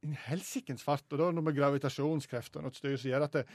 en 0.05 0.15
helsikens 0.29 0.83
fart, 0.85 1.03
og 1.11 1.17
da 1.19 1.25
er 1.27 1.33
det 1.33 1.37
noe 1.39 1.47
med 1.49 1.57
gravitasjonskreft 1.57 2.55
og 2.59 2.63
noe 2.67 2.75
styr 2.77 2.95
som 2.97 3.09
gjør 3.11 3.25
at, 3.27 3.33
det, 3.39 3.45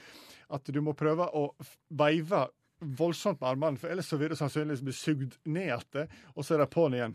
at 0.59 0.73
du 0.77 0.81
må 0.85 0.93
prøve 0.99 1.27
å 1.33 1.47
veive 1.89 2.43
voldsomt 2.85 3.41
med 3.41 3.49
armene, 3.55 3.81
for 3.81 3.89
ellers 3.95 4.11
så 4.13 4.19
vil 4.21 4.35
du 4.35 4.37
sannsynligvis 4.37 4.83
bli 4.85 4.93
sugd 4.97 5.39
ned 5.49 5.71
igjen, 5.71 6.11
og 6.35 6.45
så 6.45 6.57
er 6.59 6.65
det 6.65 6.73
på'n 6.75 6.99
igjen. 6.99 7.15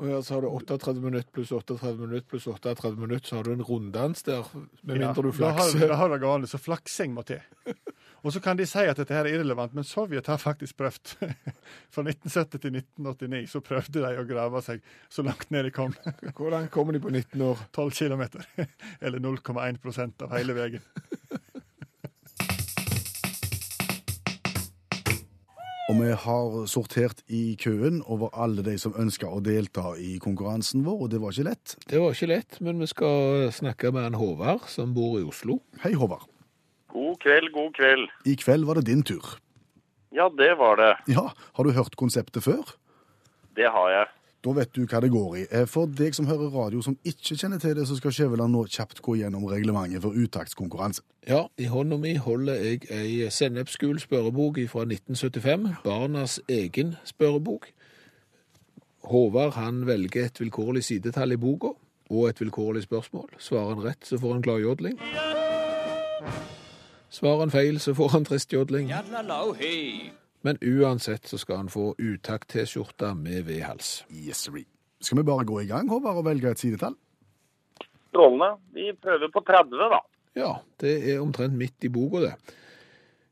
Og 0.00 0.08
ja, 0.08 0.22
så 0.24 0.38
har 0.38 0.46
du 0.46 0.48
38 0.48 0.94
minutter 1.04 1.28
pluss 1.36 1.50
38 1.52 1.90
minutter 2.00 2.24
pluss 2.30 2.46
38 2.48 2.94
minutter, 2.96 3.26
så 3.28 3.36
har 3.36 3.44
du 3.44 3.52
en 3.52 3.66
runddans 3.68 4.22
der, 4.24 4.46
med 4.80 4.96
Ja, 4.96 5.10
mindre 5.10 5.26
du 5.26 5.32
Da 5.36 5.50
har, 5.52 5.58
flakser. 5.60 5.88
da 5.92 5.98
har 6.00 6.08
det 6.14 6.20
gående, 6.22 6.48
så 6.48 6.56
flaksing 6.62 7.12
må 7.12 7.26
til. 7.28 7.42
Og 8.22 8.32
så 8.32 8.40
kan 8.44 8.58
de 8.58 8.66
si 8.68 8.82
at 8.84 8.98
dette 9.00 9.14
her 9.16 9.24
er 9.24 9.38
irrelevant, 9.38 9.74
men 9.74 9.86
Sovjet 9.86 10.28
har 10.28 10.40
faktisk 10.40 10.76
prøvd. 10.76 11.14
Fra 11.94 12.04
1970 12.04 12.60
til 12.60 12.76
1989 12.82 13.54
så 13.54 13.62
prøvde 13.64 14.02
de 14.02 14.20
å 14.20 14.26
grave 14.28 14.60
seg 14.64 14.84
så 15.08 15.24
langt 15.24 15.48
ned 15.50 15.68
de 15.68 15.74
kom. 15.74 15.94
Hvordan 16.36 16.68
kommer 16.72 16.96
de 16.96 17.00
på 17.00 17.12
19 17.12 17.40
år? 17.48 17.64
12 17.72 17.90
km. 17.96 18.26
Eller 19.04 19.24
0,1% 19.24 20.26
av 20.26 20.36
hele 20.36 20.56
veien. 20.58 20.84
Og 25.90 25.96
vi 25.98 26.10
har 26.22 26.52
sortert 26.70 27.24
i 27.34 27.56
køen 27.58 27.96
over 28.06 28.30
alle 28.38 28.62
de 28.62 28.76
som 28.78 28.94
ønsker 28.94 29.26
å 29.26 29.40
delta 29.42 29.96
i 29.98 30.20
konkurransen 30.22 30.84
vår, 30.86 31.00
og 31.02 31.10
det 31.10 31.18
var 31.18 31.34
ikke 31.34 31.48
lett. 31.48 31.74
Det 31.90 31.98
var 31.98 32.14
ikke 32.14 32.28
lett, 32.30 32.60
men 32.62 32.78
vi 32.78 32.86
skal 32.92 33.48
snakke 33.56 33.90
med 33.96 34.12
en 34.12 34.20
Håvard 34.20 34.68
som 34.70 34.92
bor 34.94 35.18
i 35.18 35.26
Oslo. 35.26 35.58
Hei, 35.82 35.96
Håvard. 35.98 36.28
God 36.92 37.18
kveld, 37.22 37.52
god 37.54 37.72
kveld. 37.78 38.08
I 38.26 38.34
kveld 38.40 38.64
var 38.66 38.74
det 38.80 38.86
din 38.86 39.02
tur. 39.02 39.36
Ja, 40.12 40.28
det 40.38 40.56
var 40.58 40.76
det. 40.80 40.94
Ja, 41.14 41.28
har 41.54 41.64
du 41.64 41.70
hørt 41.76 41.96
konseptet 41.96 42.42
før? 42.42 42.74
Det 43.56 43.68
har 43.70 43.90
jeg. 43.90 44.06
Da 44.44 44.52
vet 44.56 44.70
du 44.72 44.86
hva 44.88 45.00
det 45.04 45.10
går 45.12 45.34
i. 45.36 45.42
Eh, 45.52 45.66
For 45.68 45.86
deg 45.86 46.14
som 46.16 46.26
hører 46.26 46.48
radio 46.54 46.80
som 46.82 46.94
ikke 47.04 47.36
kjenner 47.36 47.60
til 47.60 47.74
det, 47.76 47.84
så 47.86 47.98
skal 47.98 48.14
Skjæveland 48.16 48.54
nå 48.56 48.62
kjapt 48.72 49.02
gå 49.04 49.18
gjennom 49.20 49.44
reglementet 49.50 50.00
for 50.02 50.16
uttaktskonkurranse. 50.16 51.02
Ja, 51.28 51.42
i 51.60 51.66
hånda 51.68 51.98
mi 52.00 52.14
holder 52.16 52.56
jeg 52.56 52.86
ei 52.90 53.28
sennepsgul 53.30 54.00
spørrebok 54.00 54.62
fra 54.72 54.86
1975, 54.88 55.68
barnas 55.84 56.38
egen 56.48 56.94
spørrebok. 57.04 57.68
Håvard 59.10 59.52
han 59.60 59.84
velger 59.86 60.24
et 60.30 60.40
vilkårlig 60.40 60.84
sidetall 60.88 61.32
i 61.36 61.36
boka, 61.40 61.74
og 62.10 62.28
et 62.28 62.40
vilkårlig 62.40 62.82
spørsmål. 62.88 63.28
Svarer 63.38 63.74
han 63.74 63.84
rett, 63.84 64.08
så 64.08 64.18
får 64.18 64.32
han 64.38 64.42
gladjodling. 64.42 64.96
Svarer 67.10 67.44
han 67.44 67.50
feil, 67.50 67.80
så 67.82 67.94
får 67.94 68.08
han 68.14 68.24
tristjodling. 68.24 68.92
Men 70.42 70.58
uansett 70.62 71.26
så 71.28 71.38
skal 71.38 71.56
han 71.56 71.68
få 71.68 71.94
utakt-T-skjorte 71.98 73.14
med 73.18 73.42
V-hals. 73.48 74.04
Yes. 74.14 74.48
Skal 75.00 75.18
vi 75.18 75.26
bare 75.26 75.44
gå 75.44 75.60
i 75.60 75.66
gang, 75.66 75.90
Håvard, 75.90 76.22
og 76.22 76.24
velge 76.24 76.50
et 76.50 76.62
sidetall? 76.62 76.94
Strålende. 78.08 78.54
Vi 78.72 78.92
prøver 79.02 79.28
på 79.32 79.42
30, 79.46 79.76
da. 79.92 80.00
Ja, 80.36 80.54
det 80.80 80.94
er 81.12 81.20
omtrent 81.20 81.58
midt 81.58 81.84
i 81.84 81.88
boka, 81.88 82.22
det. 82.24 82.34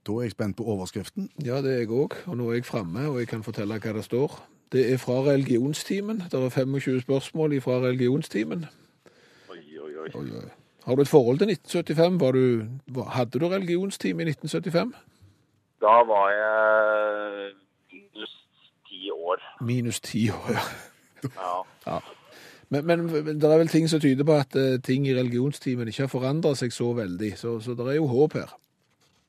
Da 0.06 0.12
er 0.12 0.22
jeg 0.26 0.34
spent 0.34 0.56
på 0.56 0.64
overskriften. 0.64 1.30
Ja, 1.44 1.62
det 1.62 1.72
er 1.72 1.82
jeg 1.84 1.90
òg, 1.94 2.16
og 2.26 2.36
nå 2.36 2.50
er 2.50 2.60
jeg 2.60 2.66
framme, 2.66 3.08
og 3.08 3.18
jeg 3.20 3.28
kan 3.28 3.42
fortelle 3.46 3.78
hva 3.78 3.92
det 3.94 4.04
står. 4.04 4.38
Det 4.72 4.84
er 4.92 4.98
fra 5.00 5.22
religionstimen. 5.24 6.22
Det 6.30 6.34
er 6.34 6.48
25 6.48 7.00
spørsmål 7.00 7.60
fra 7.60 7.80
religionstimen. 7.86 8.66
Oi, 9.50 9.60
oi, 9.78 9.92
oi. 10.02 10.08
Oi, 10.14 10.30
oi. 10.42 10.48
Har 10.88 10.96
du 10.96 11.02
et 11.02 11.08
forhold 11.08 11.38
til 11.38 11.50
1975? 11.50 12.20
Var 12.20 12.32
du, 12.32 13.02
hadde 13.12 13.38
du 13.38 13.48
religionstime 13.48 14.22
i 14.22 14.28
1975? 14.30 14.94
Da 15.84 15.96
var 16.08 16.30
jeg 16.32 17.50
minus 17.92 18.32
ti 18.88 19.10
år. 19.10 19.42
Minus 19.60 20.00
ti 20.00 20.30
år, 20.30 20.48
ja. 20.48 20.62
Ja. 21.86 21.98
Men, 22.70 22.86
men, 22.86 23.04
men 23.24 23.40
det 23.40 23.50
er 23.52 23.58
vel 23.58 23.68
ting 23.68 23.88
som 23.90 24.00
tyder 24.00 24.24
på 24.24 24.32
at 24.32 24.56
uh, 24.56 24.80
ting 24.84 25.06
i 25.08 25.14
religionstimen 25.16 25.88
ikke 25.88 26.06
har 26.06 26.12
forandret 26.12 26.56
seg 26.60 26.72
så 26.72 26.88
veldig, 26.96 27.30
så, 27.36 27.60
så 27.60 27.76
det 27.76 27.86
er 27.92 28.00
jo 28.00 28.08
håp 28.08 28.40
her. 28.40 28.56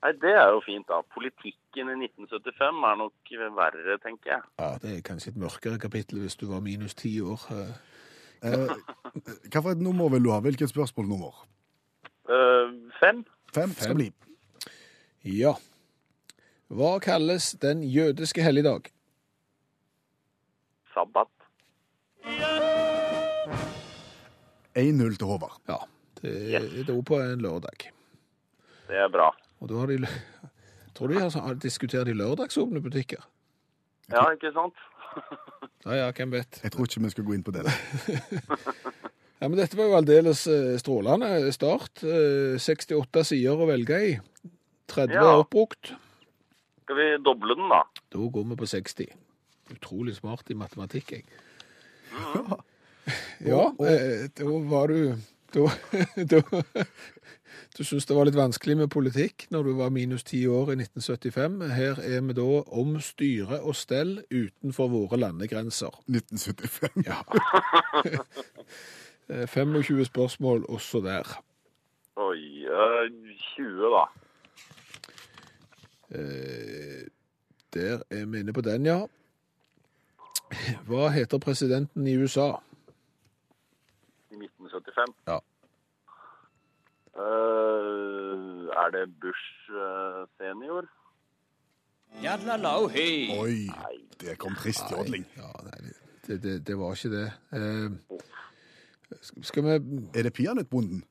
Nei, 0.04 0.15
det 0.24 0.32
er 0.32 0.48
jo 0.56 0.63
fint, 0.63 0.88
da. 0.88 1.02
Politikken 1.13 1.91
i 1.91 2.00
1975 2.08 2.84
er 2.88 3.00
nok 3.04 3.32
verre, 3.60 4.00
tenker 4.04 4.32
jeg. 4.38 4.41
Ja, 4.60 4.74
Det 4.80 4.95
er 4.95 5.08
kanskje 5.12 5.36
et 5.36 5.43
mørkere 5.43 5.80
kapittel 5.80 6.24
hvis 6.24 6.39
du 6.39 6.48
var 6.54 6.63
minus 6.63 6.95
ti 6.95 7.17
år. 7.19 7.48
eh. 7.52 7.74
Eh, 8.43 8.75
hva 9.52 9.62
for 9.62 9.73
et 9.73 9.82
nummer 9.84 10.12
vil 10.13 10.23
du 10.23 10.32
ha? 10.32 10.39
Hvilket 10.43 10.71
spørsmålnummer? 10.71 11.41
Uh, 12.30 12.75
fem? 12.99 13.23
Fem 13.56 13.73
skal 13.75 13.97
bli. 13.97 14.10
Ja. 15.25 15.56
Hva 16.69 16.99
kalles 17.04 17.52
den 17.62 17.82
jødiske 17.84 18.43
helligdag? 18.45 18.91
Sabbat? 20.93 21.32
1-0 24.80 25.17
til 25.17 25.25
Håvard. 25.28 25.58
Ja, 25.67 25.80
det 26.21 26.34
er 26.56 26.86
da 26.88 26.99
på 27.02 27.17
en 27.19 27.41
lørdag. 27.41 27.89
Det 28.89 28.97
er 28.97 29.10
bra. 29.12 29.32
Og 29.60 29.69
da 29.71 29.82
har 29.82 29.91
de 29.91 29.97
tror 29.99 30.13
tror 30.93 31.08
de 31.08 31.19
har, 31.19 31.41
har 31.41 31.58
diskutert 31.60 32.08
i 32.08 32.13
lørdagsåpne 32.13 32.82
butikker. 32.84 33.25
Ja, 34.12 34.25
ikke 34.34 34.52
sant? 34.56 34.78
Ja 35.86 35.95
ja, 35.95 36.08
hvem 36.12 36.32
vet. 36.36 36.60
Jeg 36.63 36.71
tror 36.73 36.86
ikke 36.89 37.01
vi 37.05 37.10
skal 37.13 37.23
gå 37.29 37.34
inn 37.38 37.43
på 37.47 37.53
det. 37.55 37.63
Ja, 39.39 39.47
men 39.47 39.55
Dette 39.55 39.77
var 39.79 39.86
jo 39.88 39.93
aldeles 39.95 40.41
eh, 40.51 40.73
strålende 40.82 41.29
start. 41.55 42.01
Eh, 42.03 42.58
68 42.60 43.21
sider 43.29 43.55
å 43.63 43.69
velge 43.69 43.99
i. 44.03 44.10
30 44.91 45.13
Ja. 45.15 45.21
er 45.29 45.43
oppbrukt. 45.45 45.93
Skal 46.84 46.97
vi 46.99 47.05
doble 47.23 47.55
den, 47.55 47.69
da? 47.71 47.77
Da 48.12 48.25
går 48.36 48.49
vi 48.49 48.58
på 48.60 48.67
60. 48.67 49.08
Utrolig 49.77 50.17
smart 50.17 50.51
i 50.51 50.58
matematikk, 50.60 51.13
jeg. 51.15 51.23
Ja, 53.47 53.63
eh, 53.88 54.27
da 54.36 54.51
var 54.73 54.91
du 54.91 55.15
Da, 55.53 55.65
da 56.31 56.41
Du 57.77 57.83
syntes 57.83 58.05
det 58.09 58.15
var 58.17 58.27
litt 58.27 58.38
vanskelig 58.38 58.75
med 58.77 58.91
politikk 58.91 59.47
når 59.53 59.63
du 59.63 59.71
var 59.77 59.91
minus 59.93 60.23
ti 60.27 60.41
år 60.47 60.73
i 60.73 60.77
1975. 60.81 61.59
Her 61.73 62.01
er 62.03 62.21
vi 62.27 62.35
da 62.38 62.47
om 62.81 62.97
styre 63.03 63.62
og 63.62 63.75
stell 63.77 64.19
utenfor 64.29 64.89
våre 64.91 65.19
landegrenser. 65.21 66.01
1975. 66.09 67.05
Ja. 67.07 67.21
Eh, 69.29 69.45
25 69.45 70.07
spørsmål 70.07 70.63
også 70.73 71.03
der. 71.05 71.27
Oi, 72.17 72.65
eh, 72.65 73.12
20, 73.53 73.91
da. 73.93 73.99
Eh, 76.17 77.03
Der 77.73 77.99
er 78.09 78.25
vi 78.25 78.39
inne 78.39 78.53
på 78.53 78.62
den, 78.65 78.85
ja. 78.89 79.03
Hva 80.88 81.12
heter 81.13 81.38
presidenten 81.38 82.07
i 82.07 82.17
USA? 82.17 82.55
I 84.79 84.91
1975. 84.91 85.15
Ja. 85.27 85.39
Uh, 87.19 88.69
er 88.83 88.89
det 88.95 89.05
Bush 89.21 89.71
uh, 89.75 90.23
senior? 90.37 90.87
Oi, 93.39 93.67
det 94.21 94.37
kom 94.39 94.55
trist 94.55 94.91
jodling. 94.91 95.25
Ja, 95.37 95.51
nei, 95.63 95.93
det, 96.27 96.43
det, 96.43 96.67
det 96.67 96.77
var 96.79 96.95
ikke 96.95 97.11
det. 97.15 97.27
Uh, 97.53 97.91
skal 99.41 99.63
vi 99.63 99.69
Er 100.19 100.23
det 100.23 100.33
peanøttbonden? 100.33 101.03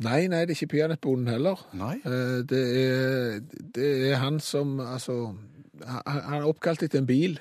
Nei, 0.00 0.26
nei, 0.32 0.44
det 0.48 0.54
er 0.54 0.56
ikke 0.56 0.76
peanøttbonden 0.76 1.28
heller. 1.28 1.60
Nei. 1.76 1.98
Eh, 2.08 2.40
det, 2.48 2.60
er, 2.80 3.40
det 3.76 3.88
er 4.10 4.16
han 4.22 4.40
som 4.40 4.78
Altså 4.80 5.34
Han 5.84 6.20
han 6.24 6.40
er 6.40 6.48
oppkalt 6.48 6.82
etter 6.82 7.02
en 7.02 7.08
bil. 7.08 7.40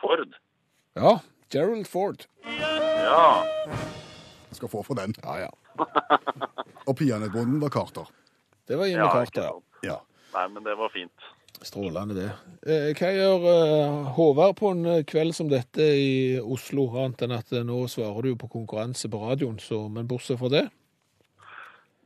Ford? 0.00 0.38
Ja. 0.96 1.18
Gerald 1.50 1.86
Ford. 1.90 2.26
Ja. 2.44 2.65
Skal 4.56 4.70
få 4.72 4.82
for 4.86 4.98
den. 4.98 5.14
Ja, 5.22 5.38
ja. 5.46 5.50
Og 6.88 6.96
peanøttbonden 6.96 7.60
var 7.60 7.72
Carter. 7.74 8.08
Det 8.68 8.78
var 8.78 8.88
Jimmy 8.90 9.04
ja 9.04 9.10
Carter. 9.12 9.30
ikke 9.30 9.42
ja. 9.42 9.50
sant. 9.52 9.64
Ja. 9.84 9.96
Nei, 10.36 10.46
men 10.54 10.64
det 10.64 10.76
var 10.78 10.92
fint. 10.94 11.26
Strålende, 11.64 12.14
det. 12.16 12.30
Eh, 12.68 12.90
hva 12.98 13.10
gjør 13.16 13.44
eh, 13.48 14.08
Håvard 14.16 14.56
på 14.58 14.72
en 14.74 14.82
eh, 14.90 15.04
kveld 15.08 15.32
som 15.36 15.48
dette 15.48 15.86
i 15.96 16.10
Oslo, 16.40 16.84
annet 17.00 17.24
enn 17.24 17.32
at 17.38 17.52
eh, 17.54 17.64
nå 17.64 17.78
svarer 17.88 18.28
du 18.28 18.36
på 18.36 18.50
konkurranse 18.52 19.08
på 19.12 19.22
radioen, 19.22 19.56
så, 19.62 19.86
men 19.92 20.08
bortsett 20.10 20.40
fra 20.40 20.50
det? 20.52 20.66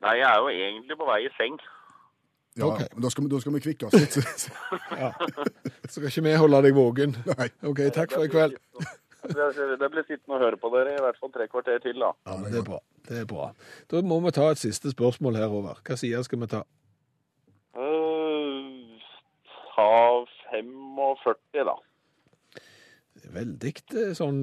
Nei, 0.04 0.14
jeg 0.20 0.28
er 0.28 0.38
jo 0.38 0.52
egentlig 0.54 0.96
på 1.00 1.08
vei 1.08 1.18
i 1.26 1.32
seng. 1.34 1.58
ja 2.60 2.70
Ok. 2.70 2.84
men 2.94 3.02
da, 3.02 3.10
skal 3.10 3.26
vi, 3.26 3.32
da 3.34 3.40
skal 3.42 3.56
vi 3.56 3.64
kvikke 3.66 3.90
oss 3.90 3.98
litt. 3.98 4.16
Så 5.90 5.98
skal 5.98 6.08
ikke 6.12 6.26
vi 6.28 6.38
holde 6.38 6.62
deg 6.68 6.78
våken? 6.78 7.16
Nei. 7.34 7.50
OK, 7.66 7.82
takk 7.96 8.14
for 8.14 8.24
i 8.24 8.30
kveld. 8.32 8.56
Det 9.28 9.90
blir 9.92 10.06
sittende 10.06 10.38
og 10.38 10.44
høre 10.44 10.58
på 10.60 10.70
dere 10.74 10.96
i 10.96 11.02
hvert 11.04 11.18
fall 11.20 11.32
tre 11.34 11.46
kvarter 11.50 11.80
til, 11.84 12.00
da. 12.00 12.12
Ja, 12.26 12.36
men 12.40 12.52
det 12.52 12.62
er 12.62 12.66
bra. 12.66 12.80
Det 13.08 13.18
er 13.22 13.28
bra. 13.28 13.50
Da 13.90 14.00
må 14.06 14.20
vi 14.24 14.32
ta 14.36 14.50
et 14.52 14.60
siste 14.60 14.92
spørsmål 14.92 15.38
her, 15.40 15.52
over. 15.52 15.80
Hva 15.86 15.98
side 16.00 16.22
skal 16.24 16.40
vi 16.40 16.50
ta? 16.50 16.64
Uh, 17.76 18.98
ta 19.74 19.90
45, 20.50 21.64
da. 21.68 21.76
Det 23.20 23.30
Veldig 23.34 23.72
eh, 24.00 24.12
sånn 24.16 24.40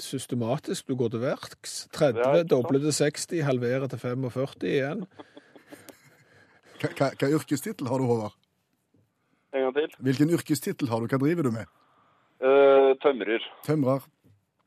systematisk 0.00 0.86
du 0.88 0.94
går 0.96 1.14
til 1.14 1.24
verks. 1.24 1.74
30, 1.96 2.20
Ja, 2.22 2.44
doble 2.46 2.80
til 2.84 2.94
60, 2.94 3.42
halvere 3.48 3.90
til 3.90 4.00
45 4.00 4.68
igjen. 4.70 5.06
Hva, 6.78 6.90
hva, 6.98 7.10
hva 7.18 7.30
yrkestittel 7.38 7.90
har 7.90 8.02
du, 8.02 8.06
Håvard? 8.10 8.38
En 9.52 9.66
gang 9.66 9.74
til. 9.76 9.96
Hvilken 10.06 10.32
yrkestittel 10.32 10.88
har 10.92 11.02
du? 11.02 11.10
Hva 11.10 11.20
driver 11.20 11.48
du 11.48 11.52
med? 11.54 11.70
Eh, 12.42 12.90
tømrer. 13.02 13.44
Tømrer. 13.66 14.00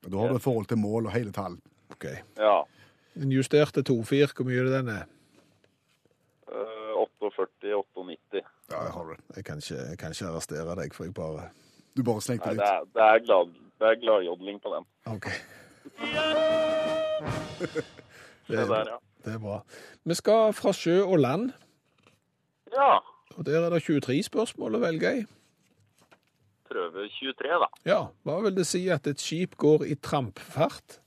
Da 0.05 0.17
har 0.21 0.29
du 0.31 0.35
et 0.37 0.41
forhold 0.45 0.67
til 0.69 0.77
mål 0.77 1.05
og 1.09 1.11
hele 1.15 1.31
tall. 1.35 1.57
OK. 1.91 2.05
Ja. 2.37 2.61
Den 3.15 3.31
justerte 3.31 3.81
2-4, 3.83 4.33
hvor 4.35 4.45
mye 4.47 4.59
er 4.61 4.63
det 4.69 4.73
den 4.79 4.89
er? 4.93 5.05
Eh, 6.51 6.93
48, 7.21 7.73
98. 7.75 8.41
Ja, 8.71 8.81
jeg 8.83 8.91
har 8.93 9.09
det. 9.11 9.17
Jeg 9.35 9.45
kan 9.45 9.57
ikke, 9.63 9.79
jeg 9.89 9.97
kan 9.99 10.11
ikke 10.15 10.29
arrestere 10.31 10.75
deg, 10.79 10.93
for 10.93 11.03
jeg 11.09 11.13
bare 11.13 11.49
Du 11.97 12.03
bare 12.03 12.21
slengte 12.21 12.49
litt. 12.53 12.59
det 12.59 12.67
er, 12.69 12.81
det 12.95 13.03
er, 13.03 13.19
glad, 13.25 13.51
det 13.79 13.87
er 13.91 13.99
gladjodling 14.01 14.61
på 14.61 14.73
den. 14.75 14.85
OK. 15.15 15.27
Det 18.47 18.57
der, 18.69 18.85
ja. 18.89 18.97
Det 19.25 19.33
er 19.33 19.39
bra. 19.41 19.59
Vi 20.05 20.13
skal 20.13 20.53
fra 20.53 20.73
sjø 20.73 20.99
og 21.03 21.17
land, 21.19 21.51
Ja. 22.75 22.97
og 23.37 23.45
der 23.45 23.65
er 23.65 23.69
det 23.73 23.83
23 23.83 24.23
spørsmål 24.23 24.75
å 24.75 24.79
velge 24.83 25.11
i. 25.19 25.23
Prøve 26.75 27.07
23, 27.09 27.47
da. 27.61 27.67
Ja, 27.87 27.99
hva 28.27 28.33
vil 28.43 28.55
det 28.57 28.65
si 28.67 28.81
at 28.91 29.07
et 29.07 29.21
skip 29.23 29.53
går 29.61 29.85
i 29.87 29.95
trampfart? 29.95 30.97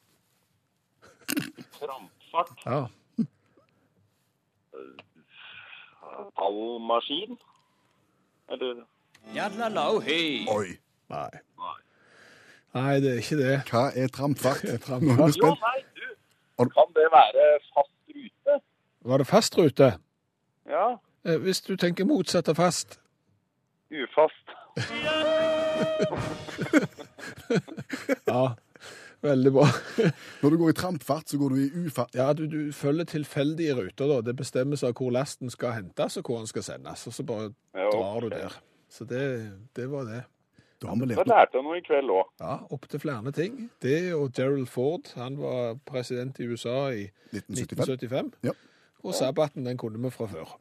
Trampfart. 1.77 2.55
Ja. 2.65 2.87
Tallmaskin. 6.39 7.37
Eller 8.49 8.85
Oi. 10.49 10.69
Nei. 11.13 11.29
Nei, 12.75 12.95
det 13.05 13.11
er 13.13 13.21
ikke 13.21 13.39
det. 13.43 13.53
Hva 13.69 13.85
er 13.93 14.09
trampfart? 14.09 14.65
trampfart. 14.87 15.37
Jo, 15.37 15.53
nei, 15.53 15.77
du. 15.99 16.09
Kan 16.79 16.97
det 16.97 17.07
være 17.13 17.47
fast 17.75 17.93
rute? 18.17 18.59
Var 19.13 19.19
det 19.19 19.27
fast 19.27 19.59
rute? 19.59 19.93
Ja. 20.69 20.87
Eh, 21.25 21.37
Hvis 21.45 21.61
du 21.61 21.77
tenker 21.77 22.05
motsatt 22.09 22.49
av 22.49 22.55
fast. 22.55 23.01
Ufast. 23.93 24.57
Ja, 28.29 28.55
veldig 29.25 29.53
bra. 29.53 29.67
Når 30.43 30.51
du 30.51 30.57
går 30.61 30.71
i 30.73 30.77
trampfart, 30.79 31.29
så 31.31 31.39
går 31.41 31.55
du 31.55 31.61
i 31.65 31.69
ufart. 31.87 32.15
Ja, 32.17 32.33
du, 32.37 32.47
du 32.51 32.73
følger 32.77 33.05
tilfeldige 33.09 33.77
ruter, 33.79 34.07
da. 34.11 34.21
Det 34.31 34.37
bestemmes 34.39 34.85
av 34.87 34.95
hvor 34.99 35.13
lasten 35.15 35.51
skal 35.53 35.77
hentes, 35.79 36.19
og 36.21 36.29
hvor 36.29 36.43
den 36.43 36.51
skal 36.51 36.67
sendes. 36.67 37.07
Og 37.11 37.17
så 37.17 37.27
bare 37.29 37.51
Ja, 37.75 37.89
drar 37.93 38.21
du 38.27 38.29
der. 38.35 38.59
Så 38.89 39.05
det, 39.09 39.25
det 39.77 39.89
var 39.91 40.07
det. 40.09 40.23
Da 40.79 40.93
har 40.93 41.01
vi 41.01 41.09
lært 41.11 41.19
noe. 41.27 41.35
lærte 41.35 41.59
jeg 41.59 41.67
noe 41.67 41.79
i 41.81 41.83
kveld 41.83 42.13
òg. 42.15 42.29
Ja, 42.39 42.53
opptil 42.71 43.01
flere 43.03 43.33
ting. 43.35 43.65
Det 43.83 43.97
og 44.15 44.31
Gerald 44.37 44.69
Ford, 44.71 45.11
han 45.19 45.39
var 45.41 45.75
president 45.89 46.39
i 46.39 46.47
USA 46.47 46.79
i 46.95 47.09
1975. 47.35 47.99
1975. 47.99 48.35
Ja. 48.47 48.55
Og 49.03 49.15
sabbaten, 49.15 49.67
den 49.67 49.79
kunne 49.79 49.99
vi 50.03 50.11
fra 50.15 50.27
før. 50.31 50.55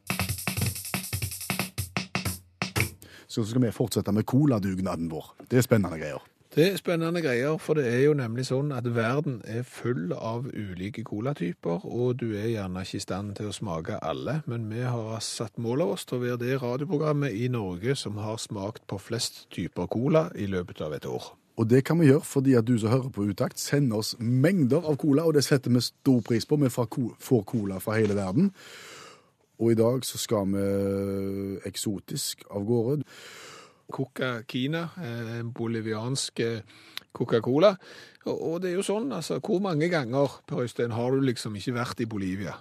Så 3.38 3.44
skal 3.52 3.62
vi 3.62 3.70
fortsette 3.70 4.10
med 4.10 4.26
coladugnaden 4.26 5.06
vår. 5.12 5.30
Det 5.46 5.60
er 5.60 5.62
spennende 5.62 6.00
greier. 6.00 6.24
Det 6.54 6.64
er 6.64 6.78
spennende 6.80 7.20
greier, 7.22 7.54
for 7.62 7.78
det 7.78 7.84
er 7.86 8.00
jo 8.08 8.14
nemlig 8.18 8.48
sånn 8.48 8.72
at 8.74 8.86
verden 8.90 9.36
er 9.46 9.66
full 9.68 10.10
av 10.16 10.48
ulike 10.48 11.04
colatyper, 11.06 11.84
og 11.86 12.16
du 12.18 12.32
er 12.32 12.48
gjerne 12.48 12.82
ikke 12.82 12.98
i 12.98 13.04
stand 13.04 13.36
til 13.38 13.50
å 13.50 13.54
smake 13.54 14.00
alle, 14.02 14.40
men 14.50 14.64
vi 14.72 14.82
har 14.82 15.20
satt 15.22 15.60
mål 15.60 15.84
av 15.84 15.92
oss 15.94 16.08
til 16.08 16.18
å 16.18 16.24
være 16.24 16.40
det 16.42 16.58
radioprogrammet 16.58 17.36
i 17.36 17.46
Norge 17.52 17.94
som 18.00 18.18
har 18.24 18.42
smakt 18.42 18.88
på 18.90 18.98
flest 18.98 19.44
typer 19.54 19.86
cola 19.92 20.24
i 20.34 20.50
løpet 20.50 20.82
av 20.82 20.98
et 20.98 21.06
år. 21.06 21.30
Og 21.62 21.70
det 21.70 21.84
kan 21.86 22.02
vi 22.02 22.10
gjøre 22.10 22.26
fordi 22.26 22.58
at 22.58 22.66
du 22.66 22.74
som 22.78 22.90
hører 22.96 23.14
på 23.14 23.30
Utakt, 23.30 23.62
sender 23.62 24.02
oss 24.02 24.16
mengder 24.18 24.82
av 24.82 24.98
cola, 24.98 25.30
og 25.30 25.38
det 25.38 25.46
setter 25.46 25.70
vi 25.70 25.84
stor 25.86 26.22
pris 26.26 26.46
på. 26.46 26.58
Vi 26.58 26.74
får 26.74 27.44
cola 27.54 27.78
fra 27.82 28.00
hele 28.00 28.18
verden. 28.18 28.50
Og 29.58 29.72
i 29.72 29.78
dag 29.78 30.04
så 30.06 30.20
skal 30.20 30.50
vi 30.52 30.64
eksotisk 31.68 32.44
av 32.50 32.66
gårde. 32.68 33.02
Coca 33.88 34.42
Kina, 34.48 34.90
eh, 35.00 35.38
en 35.40 35.52
boliviansk 35.52 36.40
eh, 36.44 36.60
Coca-Cola. 37.12 37.72
Og 38.28 38.60
det 38.60 38.70
er 38.70 38.76
jo 38.76 38.84
sånn, 38.84 39.08
altså, 39.16 39.38
hvor 39.40 39.62
mange 39.64 39.88
ganger, 39.88 40.42
Per 40.46 40.66
Øystein, 40.66 40.92
har 40.92 41.10
du 41.10 41.24
liksom 41.24 41.56
ikke 41.56 41.78
vært 41.78 42.02
i 42.04 42.08
Bolivia? 42.10 42.58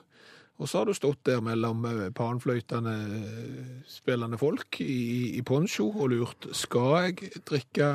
Og 0.57 0.69
så 0.69 0.79
har 0.79 0.89
du 0.89 0.95
stått 0.97 1.25
der 1.29 1.41
mellom 1.45 1.85
eh, 1.85 2.07
panfløytende 2.15 2.93
eh, 3.19 3.73
spillende 3.91 4.39
folk 4.41 4.79
i, 4.81 5.37
i 5.37 5.43
poncho 5.45 5.91
og 5.91 6.09
lurt 6.15 6.49
skal 6.57 6.95
jeg 7.05 7.43
drikke 7.45 7.91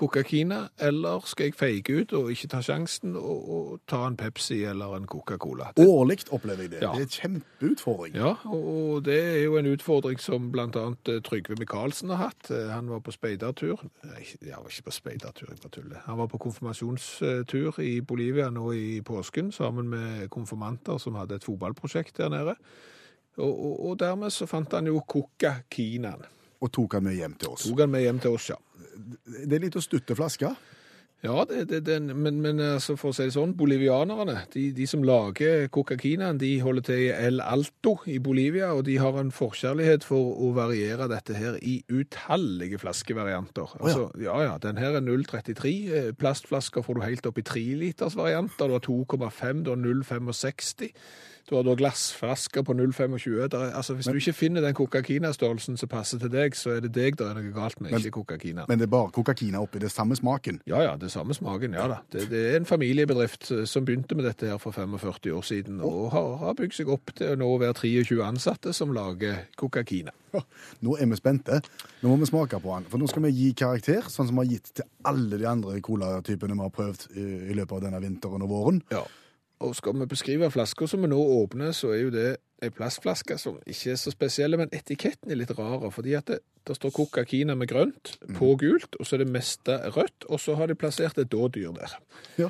Coca-Kina, 0.00 0.58
eller 0.80 1.26
skal 1.28 1.50
jeg 1.50 1.54
feige 1.60 2.00
ut 2.00 2.12
og 2.16 2.30
ikke 2.32 2.48
ta 2.54 2.60
sjansen 2.64 3.16
og, 3.20 3.50
og 3.56 3.80
ta 3.90 4.00
en 4.08 4.16
Pepsi 4.16 4.62
eller 4.64 4.94
en 4.96 5.06
Coca-Cola? 5.10 5.70
Årlig 5.80 6.18
opplever 6.32 6.64
jeg 6.64 6.72
det. 6.74 6.80
Ja. 6.82 6.92
Det 6.96 7.04
er 7.04 7.08
en 7.08 7.16
kjempeutfordring. 7.16 8.16
Ja, 8.16 8.32
og 8.48 9.04
det 9.04 9.18
er 9.20 9.38
jo 9.44 9.58
en 9.60 9.68
utfordring 9.74 10.20
som 10.22 10.48
annet 10.56 11.12
eh, 11.12 11.20
Trygve 11.26 11.58
Michaelsen 11.60 12.10
har 12.14 12.30
hatt. 12.30 12.50
Eh, 12.50 12.70
Han 12.72 12.88
var 12.90 13.04
på 13.04 13.12
speidertur. 13.12 13.84
Jeg 14.40 14.56
var 14.56 14.68
ikke 14.72 14.88
på 14.88 14.96
speidertur, 14.96 15.50
jeg 15.52 15.60
bare 15.62 15.74
tuller. 15.76 16.02
Han 16.06 16.18
var 16.18 16.32
på 16.32 16.40
konfirmasjonstur 16.46 17.80
i 17.84 18.00
Bolivia 18.00 18.48
nå 18.50 18.72
i 18.72 19.00
påsken 19.04 19.52
sammen 19.52 19.88
med 19.92 20.28
konfirmanter 20.32 20.98
som 20.98 21.20
hadde 21.20 21.36
et 21.36 21.44
fotballprosjekt 21.44 22.16
der 22.16 22.32
nede. 22.32 22.56
Og, 23.36 23.52
og, 23.52 23.74
og 23.90 23.98
dermed 24.00 24.32
så 24.34 24.46
fant 24.48 24.72
han 24.74 24.88
jo 24.90 25.00
Coca-Kinaen. 25.08 26.24
Og 26.60 26.72
tok 26.72 26.98
han 26.98 27.06
med 27.08 27.16
hjem 27.16 27.38
til 27.40 27.54
oss. 27.54 27.68
Tok 27.68 27.86
han 27.86 27.94
med 27.94 28.04
hjem 28.04 28.20
til 28.20 28.36
oss, 28.36 28.50
ja. 28.52 28.58
Det 29.46 29.56
er 29.56 29.64
litt 29.64 29.78
å 29.78 29.84
stutte 29.84 30.16
flaske. 30.18 30.50
Ja, 31.20 31.42
det, 31.44 31.66
det, 31.68 31.82
det, 31.84 31.98
men, 32.16 32.38
men 32.40 32.60
altså, 32.64 32.94
for 32.96 33.12
å 33.12 33.16
si 33.16 33.26
det 33.28 33.34
sånn, 33.34 33.52
bolivianerne, 33.58 34.38
de, 34.54 34.70
de 34.72 34.86
som 34.88 35.02
lager 35.04 35.66
Coca-Kinaen, 35.72 36.38
de 36.40 36.54
holder 36.64 36.86
til 36.86 37.02
i 37.02 37.10
El 37.12 37.42
Alto 37.44 37.98
i 38.08 38.16
Bolivia, 38.24 38.70
og 38.72 38.86
de 38.86 38.94
har 39.02 39.18
en 39.20 39.32
forkjærlighet 39.34 40.06
for 40.08 40.32
å 40.40 40.48
variere 40.56 41.10
dette 41.12 41.36
her 41.36 41.58
i 41.60 41.82
utallige 41.92 42.80
flaskevarianter. 42.80 43.76
Altså, 43.82 44.06
ja, 44.24 44.38
ja, 44.46 44.54
den 44.64 44.80
her 44.80 44.96
er 44.96 45.04
0,33. 45.04 45.74
eh, 45.92 46.08
Plastflasker 46.16 46.86
får 46.86 46.96
du 46.96 47.04
helt 47.04 47.28
opp 47.28 47.42
i 47.42 47.44
3 47.52 47.66
liters 47.82 48.16
varianter. 48.16 48.72
Du 48.72 48.78
har 48.78 48.86
2,5, 48.88 49.64
du 49.68 49.74
har 49.74 49.84
0,65. 49.84 50.88
Du 51.50 51.56
har 51.58 51.64
da 51.66 51.72
glassflasker 51.74 52.62
på 52.62 52.74
0,25. 52.78 53.54
Er- 53.58 53.72
Altså, 53.80 53.94
hvis 53.98 54.06
du 54.06 54.14
ikke 54.20 54.32
finner 54.38 54.60
den 54.62 54.74
Coca-Kina-størrelsen 54.78 55.76
som 55.76 55.88
passer 55.90 56.18
til 56.22 56.30
deg, 56.30 56.54
så 56.54 56.76
er 56.76 56.80
det 56.84 56.92
deg 56.94 57.16
det 57.18 57.26
er 57.26 57.34
noe 57.34 57.50
galt 57.52 57.80
med, 57.80 57.90
Men- 57.90 58.00
ikke 58.00 58.12
Coca-Kina. 58.22 58.64
Men 58.68 58.78
det 58.78 58.86
er 58.86 58.90
bare 58.92 59.10
Coca-Kina 59.10 59.58
oppi 59.60 59.80
det 59.82 59.90
samme 59.90 60.14
smaken. 60.14 60.60
Ja, 60.70 60.80
ja, 60.84 60.96
det 60.96 61.10
samme 61.10 61.34
smaken, 61.34 61.74
ja 61.74 61.88
da. 61.88 61.98
Det, 62.12 62.28
det 62.30 62.42
er 62.52 62.56
en 62.60 62.64
familiebedrift 62.70 63.50
eh, 63.50 63.64
som 63.66 63.84
begynte 63.84 64.14
med 64.14 64.24
dette 64.24 64.46
her 64.46 64.58
for 64.58 64.70
45 64.70 65.32
år 65.34 65.42
siden, 65.42 65.80
og 65.80 66.12
har, 66.12 66.36
har 66.44 66.54
bygd 66.54 66.72
seg 66.78 66.88
opp 66.88 67.10
til 67.18 67.32
å 67.34 67.38
nå 67.40 67.50
være 67.58 67.74
23 67.74 68.22
ansatte 68.22 68.72
som 68.72 68.92
lager 68.94 69.46
Coca-Kina. 69.58 70.12
Nå 70.86 70.94
er 71.02 71.06
vi 71.10 71.16
spente. 71.18 71.58
Nå 72.04 72.08
må 72.12 72.16
vi 72.22 72.26
smake 72.30 72.60
på 72.62 72.76
den. 72.78 72.84
For 72.92 72.98
nå 73.02 73.08
skal 73.10 73.22
vi 73.26 73.32
gi 73.34 73.52
karakter, 73.58 74.06
sånn 74.06 74.28
som 74.30 74.36
vi 74.38 74.44
har 74.46 74.52
gitt 74.54 74.70
til 74.78 74.84
alle 75.04 75.36
de 75.40 75.48
andre 75.50 75.80
colatypene 75.82 76.54
vi 76.54 76.62
har 76.62 76.70
prøvd 76.70 77.08
i, 77.16 77.24
i 77.50 77.54
løpet 77.58 77.72
av 77.72 77.82
denne 77.88 78.00
vinteren 78.04 78.42
og 78.46 78.52
våren. 78.54 78.78
Ja. 78.94 79.02
Og 79.60 79.74
skal 79.76 79.96
vi 80.00 80.08
beskrive 80.08 80.48
flasker 80.50 80.88
som 80.88 81.02
vi 81.04 81.10
nå 81.10 81.18
åpner, 81.20 81.74
så 81.76 81.92
er 81.92 82.00
jo 82.06 82.12
det 82.14 82.28
ei 82.64 82.70
plastflaske 82.72 83.36
som 83.40 83.58
ikke 83.68 83.92
er 83.92 83.98
så 84.00 84.12
spesiell, 84.12 84.56
men 84.56 84.72
etiketten 84.72 85.32
er 85.32 85.40
litt 85.40 85.52
rar. 85.58 85.84
fordi 85.92 86.14
at 86.16 86.32
det, 86.32 86.38
det 86.66 86.76
står 86.76 86.94
Coca-Kina 86.96 87.54
med 87.54 87.68
grønt 87.68 88.16
på 88.38 88.54
gult, 88.60 88.96
og 88.96 89.06
så 89.06 89.16
er 89.16 89.24
det 89.24 89.32
meste 89.32 89.76
rødt, 89.96 90.24
og 90.28 90.40
så 90.40 90.56
har 90.56 90.68
de 90.68 90.78
plassert 90.80 91.18
et 91.18 91.32
dådyr 91.32 91.72
der. 91.76 91.96
Ja. 92.38 92.48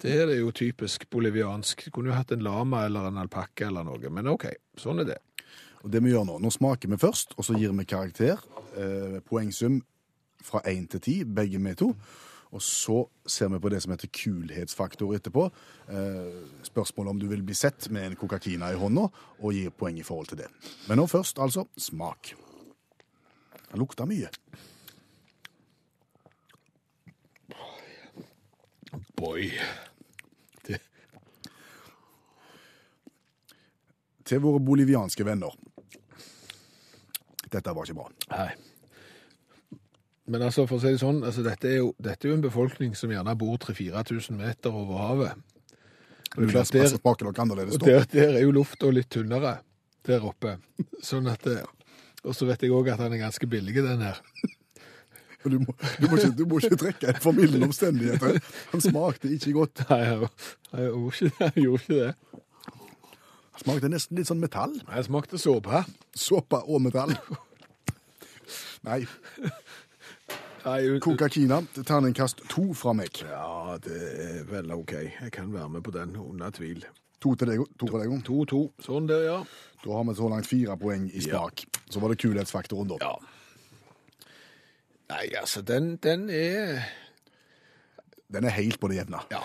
Det 0.00 0.14
er 0.16 0.32
jo 0.32 0.50
typisk 0.50 1.04
boliviansk. 1.10 1.90
Kunne 1.92 2.08
jo 2.08 2.16
hatt 2.16 2.32
en 2.32 2.44
lama 2.44 2.86
eller 2.86 3.08
en 3.08 3.20
alpakka 3.20 3.66
eller 3.68 3.84
noe, 3.84 4.12
men 4.12 4.30
OK, 4.32 4.46
sånn 4.80 5.02
er 5.02 5.10
det. 5.12 5.18
Og 5.84 5.92
det 5.92 6.00
vi 6.04 6.12
gjør 6.12 6.26
nå, 6.28 6.38
nå 6.40 6.52
smaker 6.52 6.92
vi 6.92 7.00
først, 7.00 7.36
og 7.36 7.44
så 7.44 7.56
gir 7.56 7.72
vi 7.76 7.88
karakter. 7.88 8.40
Eh, 8.76 9.20
poengsum 9.24 9.80
fra 10.44 10.60
1 10.68 10.88
til 10.94 11.00
10, 11.00 11.34
begge 11.36 11.60
vi 11.60 11.76
to. 11.76 11.94
Og 12.50 12.62
så 12.62 13.04
ser 13.26 13.48
vi 13.52 13.60
på 13.62 13.70
det 13.70 13.78
som 13.84 13.92
heter 13.94 14.10
kulhetsfaktor 14.10 15.14
etterpå. 15.14 15.44
Eh, 15.88 16.40
spørsmålet 16.66 17.10
om 17.10 17.20
du 17.20 17.28
vil 17.30 17.44
bli 17.46 17.54
sett 17.54 17.86
med 17.94 18.08
en 18.08 18.16
Coca-Kina 18.18 18.72
i 18.72 18.78
hånda, 18.78 19.06
og 19.38 19.54
gir 19.54 19.70
poeng 19.70 20.00
i 20.00 20.06
forhold 20.06 20.32
til 20.32 20.42
det. 20.42 20.48
Men 20.88 20.98
nå 20.98 21.06
først, 21.06 21.38
altså, 21.38 21.68
smak. 21.78 22.34
Den 23.70 23.78
lukter 23.78 24.08
mye. 24.10 24.30
Boy. 29.16 29.52
Det, 30.66 30.80
Til 34.24 34.42
våre 34.42 34.60
bolivianske 34.64 35.26
venner. 35.26 35.54
Dette 37.50 37.74
var 37.74 37.86
ikke 37.86 37.98
bra. 37.98 38.10
Nei. 38.30 38.69
Men 40.30 40.44
altså, 40.46 40.62
for 40.70 40.78
å 40.78 40.82
si 40.82 40.92
det 40.94 41.00
sånn, 41.02 41.24
altså, 41.26 41.42
dette, 41.42 41.66
er 41.66 41.80
jo, 41.80 41.88
dette 41.98 42.26
er 42.26 42.30
jo 42.30 42.36
en 42.38 42.44
befolkning 42.44 42.92
som 42.98 43.10
gjerne 43.10 43.34
bor 43.38 43.56
3000-4000 43.64 44.36
meter 44.38 44.76
over 44.76 45.02
havet. 45.02 45.40
Og 46.30 46.44
det 46.44 46.46
er 46.46 46.52
klart, 46.54 46.70
Der 46.70 47.64
og 47.66 47.80
der, 47.82 48.04
der 48.12 48.36
er 48.38 48.44
jo 48.44 48.52
lufta 48.54 48.92
litt 48.94 49.10
tynnere 49.10 49.56
der 50.06 50.22
oppe. 50.22 50.60
Sånn 51.02 51.26
at 51.30 51.42
det, 51.42 51.64
Og 52.22 52.36
så 52.36 52.46
vet 52.46 52.62
jeg 52.62 52.70
òg 52.76 52.92
at 52.92 53.02
han 53.02 53.16
er 53.16 53.24
ganske 53.24 53.46
billig, 53.50 53.74
den 53.82 54.06
her. 54.06 54.22
Du 55.40 55.56
må, 55.56 55.72
du, 55.96 56.02
må 56.04 56.18
ikke, 56.18 56.34
du 56.36 56.42
må 56.44 56.58
ikke 56.60 56.76
trekke 56.76 57.14
en 57.14 57.20
formildende 57.24 57.64
omstendighet. 57.64 58.42
Han 58.74 58.82
smakte 58.84 59.30
ikke 59.32 59.54
godt. 59.56 59.80
Nei, 59.88 60.00
jeg, 60.04 60.28
jeg, 60.74 60.90
det, 61.00 61.30
jeg 61.40 61.62
gjorde 61.64 61.80
ikke 61.80 61.96
det. 61.96 62.40
Han 63.54 63.62
smakte 63.62 63.88
nesten 63.88 64.20
litt 64.20 64.28
sånn 64.28 64.42
metall. 64.42 64.74
Jeg 64.84 65.06
smakte 65.08 65.40
såpe. 65.40 65.80
Såpe 66.12 66.60
og 66.60 66.84
metall. 66.84 67.16
Nei, 68.84 68.98
Nei, 69.00 69.00
Coca-Kina, 71.00 71.62
terningkast 71.74 72.42
to 72.52 72.70
fra 72.76 72.92
meg. 72.96 73.22
Ja, 73.24 73.76
det 73.82 74.00
er 74.26 74.44
vel 74.50 74.72
OK. 74.74 74.92
Jeg 74.92 75.32
kan 75.32 75.52
være 75.54 75.68
med 75.76 75.84
på 75.86 75.94
den, 75.94 76.16
under 76.20 76.50
tvil. 76.54 76.84
To 77.20 77.34
til 77.36 77.50
deg, 77.52 77.64
to 77.80 77.88
fra 77.88 78.00
deg. 78.02 78.12
2-2. 78.24 78.60
Sånn 78.84 79.08
der, 79.08 79.26
ja. 79.26 79.40
Da 79.80 79.92
har 79.96 80.06
vi 80.08 80.14
så 80.16 80.28
langt 80.28 80.48
fire 80.48 80.76
poeng 80.80 81.08
i 81.12 81.20
smak. 81.24 81.64
Så 81.90 82.00
var 82.00 82.12
det 82.12 82.20
kulhetsfaktoren, 82.20 82.92
da. 82.92 83.00
Ja. 83.00 84.26
Nei, 85.10 85.26
altså, 85.40 85.62
den, 85.66 85.96
den 85.96 86.28
er 86.30 86.84
Den 88.30 88.44
er 88.46 88.54
helt 88.54 88.78
på 88.80 88.88
det 88.88 89.00
jevne. 89.00 89.24
Ja. 89.32 89.42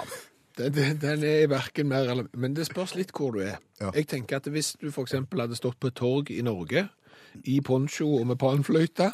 Den, 0.58 0.73
den, 0.75 0.99
den 1.01 1.23
er 1.23 1.47
verken 1.51 1.88
mer 1.89 2.12
eller 2.12 2.28
Men 2.34 2.54
det 2.56 2.67
spørs 2.69 2.93
litt 2.95 3.12
hvor 3.15 3.34
du 3.36 3.41
er. 3.43 3.58
Ja. 3.82 3.89
Jeg 3.95 4.08
tenker 4.08 4.38
at 4.38 4.47
hvis 4.47 4.75
du 4.80 4.88
f.eks. 4.91 5.17
hadde 5.17 5.58
stått 5.58 5.80
på 5.80 5.89
et 5.91 5.97
torg 5.97 6.32
i 6.32 6.41
Norge, 6.45 6.88
i 7.43 7.60
poncho 7.65 8.08
og 8.19 8.28
med 8.30 8.39
panfløyte, 8.39 9.10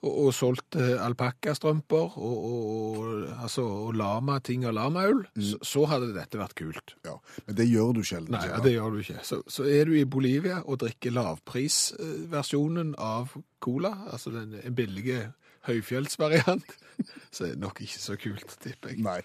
og, 0.00 0.12
og 0.26 0.30
solgt 0.34 0.76
eh, 0.80 0.96
alpakkastrømper 1.04 2.16
og, 2.18 2.38
og, 2.50 3.08
altså, 3.42 3.64
og 3.88 3.98
lama, 4.00 4.38
ting 4.44 4.64
og 4.68 4.74
lamaull, 4.76 5.24
så, 5.36 5.60
så 5.72 5.84
hadde 5.92 6.12
dette 6.16 6.40
vært 6.40 6.56
kult. 6.58 6.94
Ja. 7.06 7.16
Men 7.46 7.58
det 7.60 7.68
gjør 7.70 7.94
du 7.98 8.02
sjelden. 8.06 8.36
Nei, 8.36 8.46
ja, 8.48 8.60
det 8.64 8.74
gjør 8.76 8.94
du 8.96 9.02
ikke. 9.04 9.24
Så, 9.26 9.42
så 9.50 9.68
er 9.68 9.90
du 9.90 9.96
i 9.98 10.06
Bolivia 10.08 10.62
og 10.64 10.80
drikker 10.84 11.14
lavprisversjonen 11.16 12.94
av 13.00 13.36
cola, 13.60 13.92
altså 14.10 14.32
den 14.34 14.56
en 14.60 14.76
billig 14.76 15.20
høyfjellsvariant, 15.68 16.76
så 17.34 17.50
er 17.50 17.56
det 17.56 17.60
nok 17.60 17.82
ikke 17.84 18.00
så 18.00 18.16
kult, 18.20 18.56
tipper 18.64 18.94
jeg. 18.94 19.04
Nei. 19.04 19.20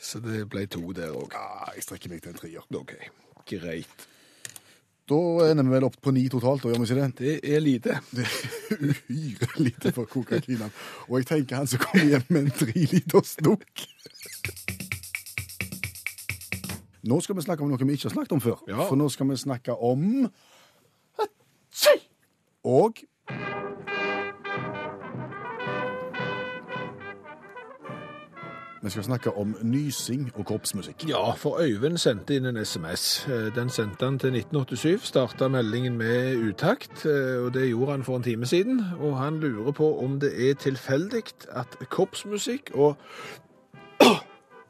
Så 0.00 0.22
det 0.24 0.44
ble 0.50 0.64
to 0.70 0.94
der 0.96 1.12
òg. 1.12 1.34
Ja, 1.34 1.72
jeg 1.74 1.84
strekker 1.84 2.12
meg 2.12 2.22
til 2.22 2.32
en 2.32 2.38
trier. 2.38 2.68
OK, 2.78 2.94
greit. 3.50 4.08
Da 5.08 5.18
ender 5.48 5.64
vi 5.64 5.72
vel 5.72 5.86
opp 5.86 5.96
på 6.04 6.12
ni 6.12 6.26
totalt, 6.28 6.62
da 6.62 6.68
gjør 6.72 6.82
vi 6.82 6.88
ikke 6.88 6.96
det? 7.00 7.12
Det 7.18 7.54
er 7.56 7.62
lite. 7.64 8.00
Det 8.16 8.26
er 8.26 8.82
uhyre 8.90 9.62
lite 9.64 9.92
for 9.96 10.04
Coca-Cola. 10.04 10.68
Og 11.08 11.14
jeg 11.18 11.28
tenker 11.30 11.62
han 11.62 11.70
som 11.70 11.80
kommer 11.80 12.10
hjem 12.12 12.26
med 12.28 12.42
en 12.42 12.56
treliters 12.58 13.36
dunk. 13.40 13.86
Nå 17.08 17.20
skal 17.24 17.38
vi 17.38 17.46
snakke 17.46 17.64
om 17.64 17.70
noe 17.72 17.80
vi 17.80 17.96
ikke 17.96 18.10
har 18.10 18.16
snakket 18.18 18.36
om 18.36 18.42
før. 18.44 18.60
Ja. 18.68 18.82
For 18.82 19.00
nå 19.00 19.08
skal 19.08 19.30
vi 19.30 19.38
snakke 19.40 19.76
om 19.76 20.28
Og 22.68 22.98
Vi 28.82 28.90
skal 28.90 29.04
snakke 29.04 29.36
om 29.36 29.56
nysing 29.62 30.30
og 30.34 30.46
korpsmusikk. 30.46 31.08
Ja, 31.08 31.32
for 31.34 31.58
Øyvind 31.60 31.98
sendte 31.98 32.36
inn 32.36 32.46
en 32.46 32.64
SMS. 32.64 33.26
Eh, 33.28 33.54
Den 33.54 33.70
sendte 33.70 34.04
han 34.04 34.18
til 34.18 34.32
1987. 34.32 35.06
Starta 35.06 35.48
meldingen 35.48 35.96
med 35.98 36.36
utakt, 36.36 37.06
eh, 37.06 37.44
og 37.44 37.54
det 37.54 37.68
gjorde 37.68 37.90
han 37.90 38.04
for 38.04 38.16
en 38.16 38.22
time 38.22 38.46
siden. 38.46 38.84
Og 39.00 39.18
han 39.18 39.40
lurer 39.40 39.72
på 39.72 40.04
om 40.04 40.20
det 40.20 40.50
er 40.50 40.54
tilfeldig 40.54 41.22
at 41.50 41.88
korpsmusikk 41.88 42.70
og 42.74 42.96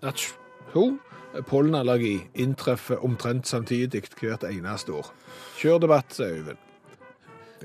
at 0.02 0.34
ho, 0.72 0.98
pollenallergi 1.46 2.20
inntreffer 2.34 3.04
omtrent 3.04 3.48
samtidig 3.48 4.02
hvert 4.20 4.44
eneste 4.44 4.92
år. 4.92 5.12
Kjør 5.58 5.78
debatt, 5.78 6.14
sier 6.14 6.32
Øyvind. 6.32 6.67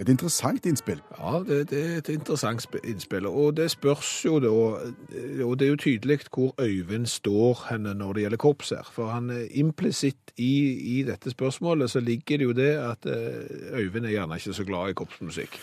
Et 0.02 0.10
interessant 0.10 0.66
innspill. 0.66 1.02
Ja, 1.20 1.40
det, 1.46 1.70
det 1.70 1.82
er 1.86 1.98
et 1.98 2.10
interessant 2.10 2.66
innspill. 2.84 3.28
Og 3.30 3.58
det 3.58 3.70
spørs 3.72 4.26
jo 4.26 4.40
da 4.42 4.50
Og 4.50 5.60
det 5.60 5.66
er 5.66 5.70
jo 5.70 5.76
tydelig 5.76 6.20
hvor 6.34 6.56
Øyvind 6.62 7.06
står 7.06 7.68
henne 7.70 7.94
når 7.94 8.14
det 8.14 8.26
gjelder 8.26 8.42
korps 8.42 8.70
her. 8.70 8.90
For 8.92 9.14
han 9.14 9.30
implisitt 9.52 10.34
i, 10.38 10.54
i 10.98 11.04
dette 11.04 11.30
spørsmålet 11.30 11.92
så 11.92 12.00
ligger 12.00 12.38
det 12.38 12.46
jo 12.46 12.58
det 12.58 12.72
at 12.82 13.06
eh, 13.06 13.80
Øyvind 13.80 14.06
er 14.06 14.16
gjerne 14.18 14.36
ikke 14.36 14.54
så 14.54 14.66
glad 14.66 14.90
i 14.90 14.98
korpsmusikk. 14.98 15.60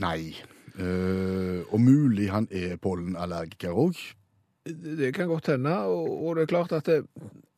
Nei. 0.00 0.32
Uh, 0.72 1.60
og 1.68 1.80
mulig 1.80 2.30
han 2.32 2.48
er 2.50 2.78
pollenallergiker 2.80 3.76
òg. 3.76 3.98
Det 4.64 5.10
kan 5.14 5.28
godt 5.28 5.50
hende, 5.52 5.74
og, 5.84 6.06
og 6.26 6.36
det 6.36 6.42
er 6.42 6.46
klart 6.46 6.72
at 6.72 6.86
det, 6.86 7.02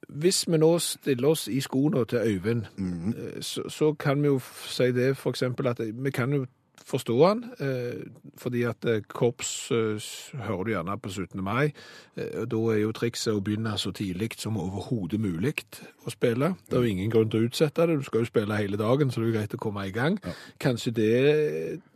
hvis 0.09 0.45
vi 0.49 0.59
nå 0.59 0.79
stiller 0.79 1.29
oss 1.29 1.49
i 1.49 1.61
skoene 1.61 2.05
til 2.05 2.19
Øyvind, 2.19 2.62
mm. 2.77 3.14
så, 3.40 3.69
så 3.69 3.93
kan 3.93 4.23
vi 4.23 4.27
jo 4.27 4.38
si 4.67 4.93
det 4.93 5.17
for 5.17 5.31
eksempel 5.31 5.67
at 5.67 5.81
vi 5.95 6.11
kan 6.11 6.33
jo 6.33 6.47
forstå 6.85 7.14
han, 7.27 7.44
eh, 7.59 8.05
fordi 8.37 8.62
at 8.68 8.85
eh, 8.85 9.01
korps 9.09 9.70
eh, 9.73 10.09
hører 10.44 10.64
du 10.64 10.70
gjerne 10.75 10.97
på 11.01 11.11
17. 11.11 11.40
mai, 11.44 11.73
da 12.14 12.59
er 12.70 12.79
jo 12.79 12.92
trikset 12.94 13.35
å 13.35 13.40
begynne 13.42 13.73
så 13.81 13.90
tidlig 13.94 14.37
som 14.38 14.59
overhodet 14.61 15.18
mulig 15.20 15.55
å 16.05 16.12
spille. 16.12 16.53
Det 16.68 16.77
er 16.77 16.85
jo 16.85 16.92
ingen 16.92 17.11
grunn 17.11 17.31
til 17.33 17.42
å 17.42 17.49
utsette 17.49 17.88
det, 17.88 17.97
du 17.99 18.07
skal 18.07 18.23
jo 18.23 18.29
spille 18.29 18.59
hele 18.61 18.79
dagen, 18.79 19.11
så 19.11 19.23
det 19.23 19.33
er 19.33 19.37
greit 19.38 19.57
å 19.57 19.61
komme 19.64 19.87
i 19.88 19.94
gang. 19.94 20.20
Kanskje 20.62 20.92
det 20.94 21.14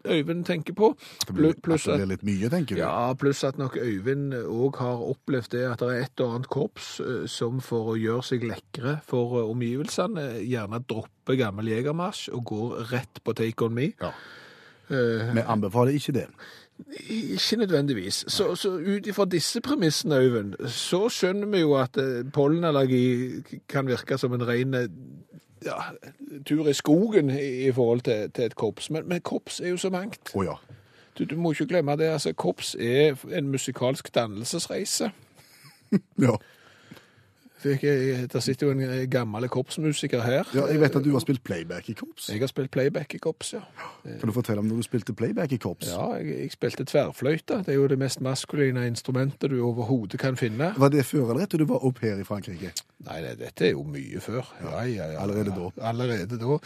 Øyvind 0.09 0.47
tenker 0.49 0.73
på. 0.73 0.95
Det 1.27 1.35
blir, 1.37 1.53
at 1.53 1.61
det 1.69 1.77
at 1.77 2.01
blir 2.01 2.11
litt 2.15 2.25
mye, 2.25 2.49
tenker 2.49 2.79
du? 2.79 2.81
ja, 2.81 3.13
pluss 3.21 3.45
at 3.45 3.61
nok 3.61 3.77
Øyvind 3.77 4.35
òg 4.41 4.81
har 4.81 5.05
opplevd 5.05 5.53
det 5.53 5.65
at 5.69 5.85
det 5.85 5.93
er 5.93 6.07
et 6.07 6.25
og 6.25 6.35
annet 6.35 6.51
korps 6.51 6.91
som 7.29 7.61
for 7.63 7.93
å 7.93 7.99
gjøre 7.99 8.25
seg 8.31 8.49
lekre 8.49 8.99
for 9.07 9.39
omgivelsene, 9.45 10.41
gjerne 10.49 10.83
dropper 10.89 11.39
gammel 11.39 11.71
jegermarsj 11.75 12.33
og 12.33 12.45
går 12.55 12.77
rett 12.95 13.23
på 13.23 13.37
Take 13.37 13.69
On 13.69 13.77
Me. 13.77 13.93
Ja. 14.01 14.15
Eh, 14.91 15.35
Vi 15.35 15.41
anbefaler 15.47 15.93
ikke 15.93 16.13
det. 16.13 16.27
ikke 17.11 17.57
nødvendigvis. 17.57 18.25
Så, 18.29 18.55
så 18.55 18.71
ut 18.71 19.07
ifra 19.07 19.25
disse 19.25 19.61
premissene, 19.61 20.15
Øyvind, 20.17 20.55
så 20.69 21.09
skjønner 21.09 21.47
vi 21.47 21.61
jo 21.61 21.75
at 21.75 21.97
eh, 21.97 22.25
pollenallergi 22.33 23.43
kan 23.69 23.87
virke 23.87 24.19
som 24.19 24.33
en 24.33 24.47
ren 24.49 24.75
eh, 24.75 24.89
ja, 25.65 25.79
tur 26.47 26.69
i 26.69 26.73
skogen 26.73 27.31
i, 27.31 27.67
i 27.69 27.73
forhold 27.73 28.01
til, 28.01 28.31
til 28.31 28.45
et 28.45 28.55
korps. 28.57 28.91
Men, 28.91 29.09
men 29.09 29.21
korps 29.21 29.61
er 29.61 29.69
jo 29.69 29.77
så 29.77 29.91
mangt. 29.91 30.31
Oh, 30.35 30.45
ja. 30.45 30.55
Du, 31.19 31.25
du 31.25 31.37
må 31.37 31.51
ikke 31.51 31.67
glemme 31.67 31.97
det. 31.97 32.05
altså 32.05 32.33
Korps 32.33 32.77
er 32.81 33.17
en 33.33 33.49
musikalsk 33.49 34.15
dannelsesreise. 34.15 35.11
ja. 36.27 36.37
Det, 37.63 37.77
er 37.85 38.27
der 38.33 38.41
sitter 38.45 38.67
jo 38.67 38.73
en 38.73 38.83
eh, 38.87 39.07
gammel 39.11 39.49
korpsmusiker 39.49 40.23
her. 40.23 40.49
Ja, 40.55 40.67
Jeg 40.67 40.81
vet 40.81 40.97
at 40.97 41.05
du 41.05 41.13
har 41.13 41.23
spilt 41.25 41.43
playback 41.45 41.89
i 41.89 41.95
korps. 41.99 42.29
Jeg 42.31 42.41
har 42.41 42.51
spilt 42.51 42.71
playback 42.71 43.15
i 43.15 43.19
korps, 43.19 43.53
ja. 43.53 43.61
Kan 44.05 44.29
du 44.29 44.33
fortelle 44.33 44.63
om 44.63 44.69
når 44.71 44.83
du 44.83 44.87
spilte 44.87 45.15
playback 45.17 45.53
i 45.53 45.59
korps? 45.63 45.91
Ja, 45.91 46.13
jeg, 46.19 46.39
jeg 46.41 46.53
spilte 46.55 46.85
tverrfløyte. 46.85 47.63
Det 47.67 47.75
er 47.75 47.81
jo 47.81 47.89
det 47.91 47.99
mest 47.99 48.21
maskuline 48.25 48.87
instrumentet 48.87 49.51
du 49.51 49.59
overhodet 49.65 50.21
kan 50.21 50.37
finne. 50.37 50.73
Var 50.77 50.95
det 50.95 51.07
før 51.07 51.33
eller 51.33 51.47
etter 51.47 51.59
du 51.63 51.67
var 51.71 51.83
au 51.85 51.93
pair 51.93 52.21
i 52.21 52.27
Frankrike? 52.27 52.73
Nei, 53.07 53.21
nei, 53.23 53.35
dette 53.39 53.69
er 53.69 53.75
jo 53.77 53.85
mye 53.87 54.21
før. 54.23 54.47
Ja, 54.63 54.83
ja, 54.87 55.11
ja, 55.13 55.21
Allerede 55.23 55.55
da. 55.55 55.69
Allerede 55.91 56.39
da. 56.41 56.59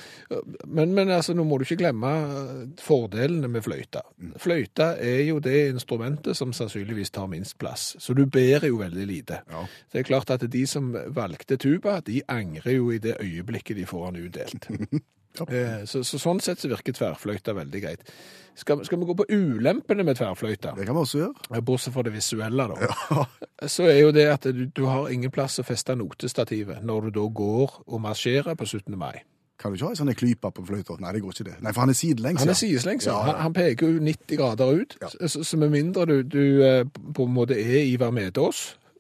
Men, 0.67 0.95
men 0.97 1.11
altså, 1.13 1.35
nå 1.37 1.45
må 1.45 1.59
du 1.61 1.67
ikke 1.67 1.81
glemme 1.83 2.13
eh, 2.25 2.63
fordelene 2.81 3.51
med 3.53 3.65
fløyta. 3.65 4.01
Mm. 4.19 4.33
Fløyta 4.41 4.93
er 5.01 5.23
jo 5.29 5.39
det 5.45 5.59
instrumentet 5.75 6.37
som 6.39 6.55
sannsynligvis 6.57 7.13
tar 7.13 7.29
minst 7.33 7.59
plass, 7.61 7.93
så 8.01 8.17
du 8.17 8.25
bærer 8.27 8.71
jo 8.71 8.81
veldig 8.81 9.07
lite. 9.09 9.43
Ja. 9.51 9.67
Det 9.93 10.03
er 10.03 10.09
klart 10.09 10.33
at 10.33 10.47
de 10.53 10.65
som 10.67 10.82
valgte 11.15 11.59
tuba, 11.61 12.01
de 12.07 12.21
angrer 12.29 12.77
jo 12.77 12.93
i 12.93 13.01
det 13.03 13.17
øyeblikket 13.23 13.79
de 13.79 13.89
får 13.89 14.11
den 14.11 14.29
utdelt. 14.29 14.69
ja. 15.39 15.83
Så, 15.89 16.03
så 16.05 16.21
sånn 16.21 16.43
sett 16.45 16.61
så 16.61 16.71
virker 16.73 16.97
tverrfløyta 16.97 17.55
veldig 17.57 17.83
greit. 17.85 18.15
Skal, 18.59 18.83
skal 18.85 19.01
vi 19.01 19.09
gå 19.09 19.17
på 19.17 19.27
ulempene 19.33 20.05
med 20.05 20.19
tverrfløyta? 20.19 20.75
Det 20.77 20.87
kan 20.89 20.97
vi 20.99 21.05
også 21.07 21.23
gjøre. 21.23 21.63
Bortsett 21.65 21.95
fra 21.95 22.05
det 22.05 22.13
visuelle, 22.13 22.69
da. 22.69 23.25
Så 23.75 23.87
er 23.89 24.03
jo 24.03 24.13
det 24.13 24.27
at 24.29 24.49
du, 24.53 24.67
du 24.69 24.85
har 24.91 25.13
ingen 25.13 25.33
plass 25.33 25.61
å 25.63 25.67
feste 25.67 25.97
notestativet 25.97 26.83
når 26.85 27.09
du 27.09 27.21
da 27.21 27.29
går 27.43 27.79
og 27.87 28.03
marsjerer 28.03 28.59
på 28.59 28.69
17. 28.69 28.99
mai. 28.99 29.23
Kan 29.63 29.71
du 29.71 29.79
ikke 29.79 29.93
ha 29.93 29.95
en 29.95 30.01
sånn 30.01 30.17
klype 30.19 30.51
på 30.51 30.65
fløyta? 30.67 30.97
Nei, 30.99 31.13
det 31.15 31.23
går 31.23 31.37
ikke 31.37 31.47
det. 31.47 31.57
Nei, 31.63 31.71
for 31.71 31.85
han 31.85 31.93
er 31.93 31.97
sidelengs. 31.97 32.43
Han 32.43 32.51
er 32.51 32.59
sidelengs, 32.59 33.07
ja. 33.07 33.15
Ja, 33.15 33.19
ja. 33.21 33.27
Han, 33.31 33.43
han 33.47 33.57
peker 33.57 33.93
jo 33.93 34.03
90 34.03 34.41
grader 34.41 34.81
ut. 34.81 34.97
Ja. 35.01 35.11
Så, 35.31 35.45
så 35.47 35.61
med 35.61 35.71
mindre 35.73 36.07
du, 36.11 36.17
du 36.27 36.45
eh, 36.67 36.83
på 37.15 37.29
en 37.29 37.37
måte 37.37 37.59
er 37.61 37.85
Ivar 37.87 38.11
Vær 38.17 38.33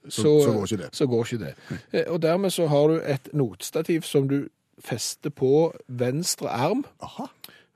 så, 0.08 0.22
så 0.44 0.52
går 0.52 0.64
ikke 0.66 0.80
det. 0.82 0.90
Så 0.96 1.06
går 1.06 1.24
ikke 1.26 1.44
det. 1.44 1.54
Eh, 1.92 2.04
Og 2.12 2.22
dermed 2.22 2.50
så 2.50 2.66
har 2.66 2.88
du 2.88 3.00
et 3.04 3.28
notstativ 3.32 4.02
som 4.02 4.28
du 4.28 4.48
fester 4.82 5.30
på 5.30 5.72
venstre 5.88 6.48
arm. 6.50 6.84
Aha. 7.02 7.26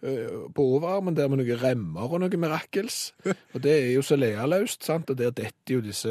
eh, 0.02 0.26
På 0.54 0.64
overarmen 0.76 1.14
der 1.16 1.28
med 1.28 1.38
noen 1.42 1.60
remmer 1.62 2.10
og 2.12 2.20
noe 2.24 2.36
mirakels. 2.42 3.12
Og 3.54 3.62
det 3.62 3.76
er 3.84 3.92
jo 3.94 4.02
så 4.02 4.16
lealøst, 4.18 4.84
sant? 4.84 5.10
og 5.10 5.18
der 5.18 5.30
detter 5.30 5.76
jo 5.78 5.80
disse 5.84 6.10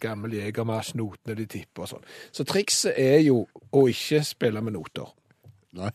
gamle 0.00 0.36
jegermarsj-notene 0.42 1.34
de 1.38 1.46
tipper 1.46 1.86
og 1.86 1.88
sånn. 1.94 2.04
Så 2.32 2.44
trikset 2.44 2.92
er 3.00 3.18
jo 3.24 3.46
å 3.72 3.86
ikke 3.88 4.20
spille 4.24 4.60
med 4.64 4.76
noter. 4.76 5.08
Nei, 5.78 5.90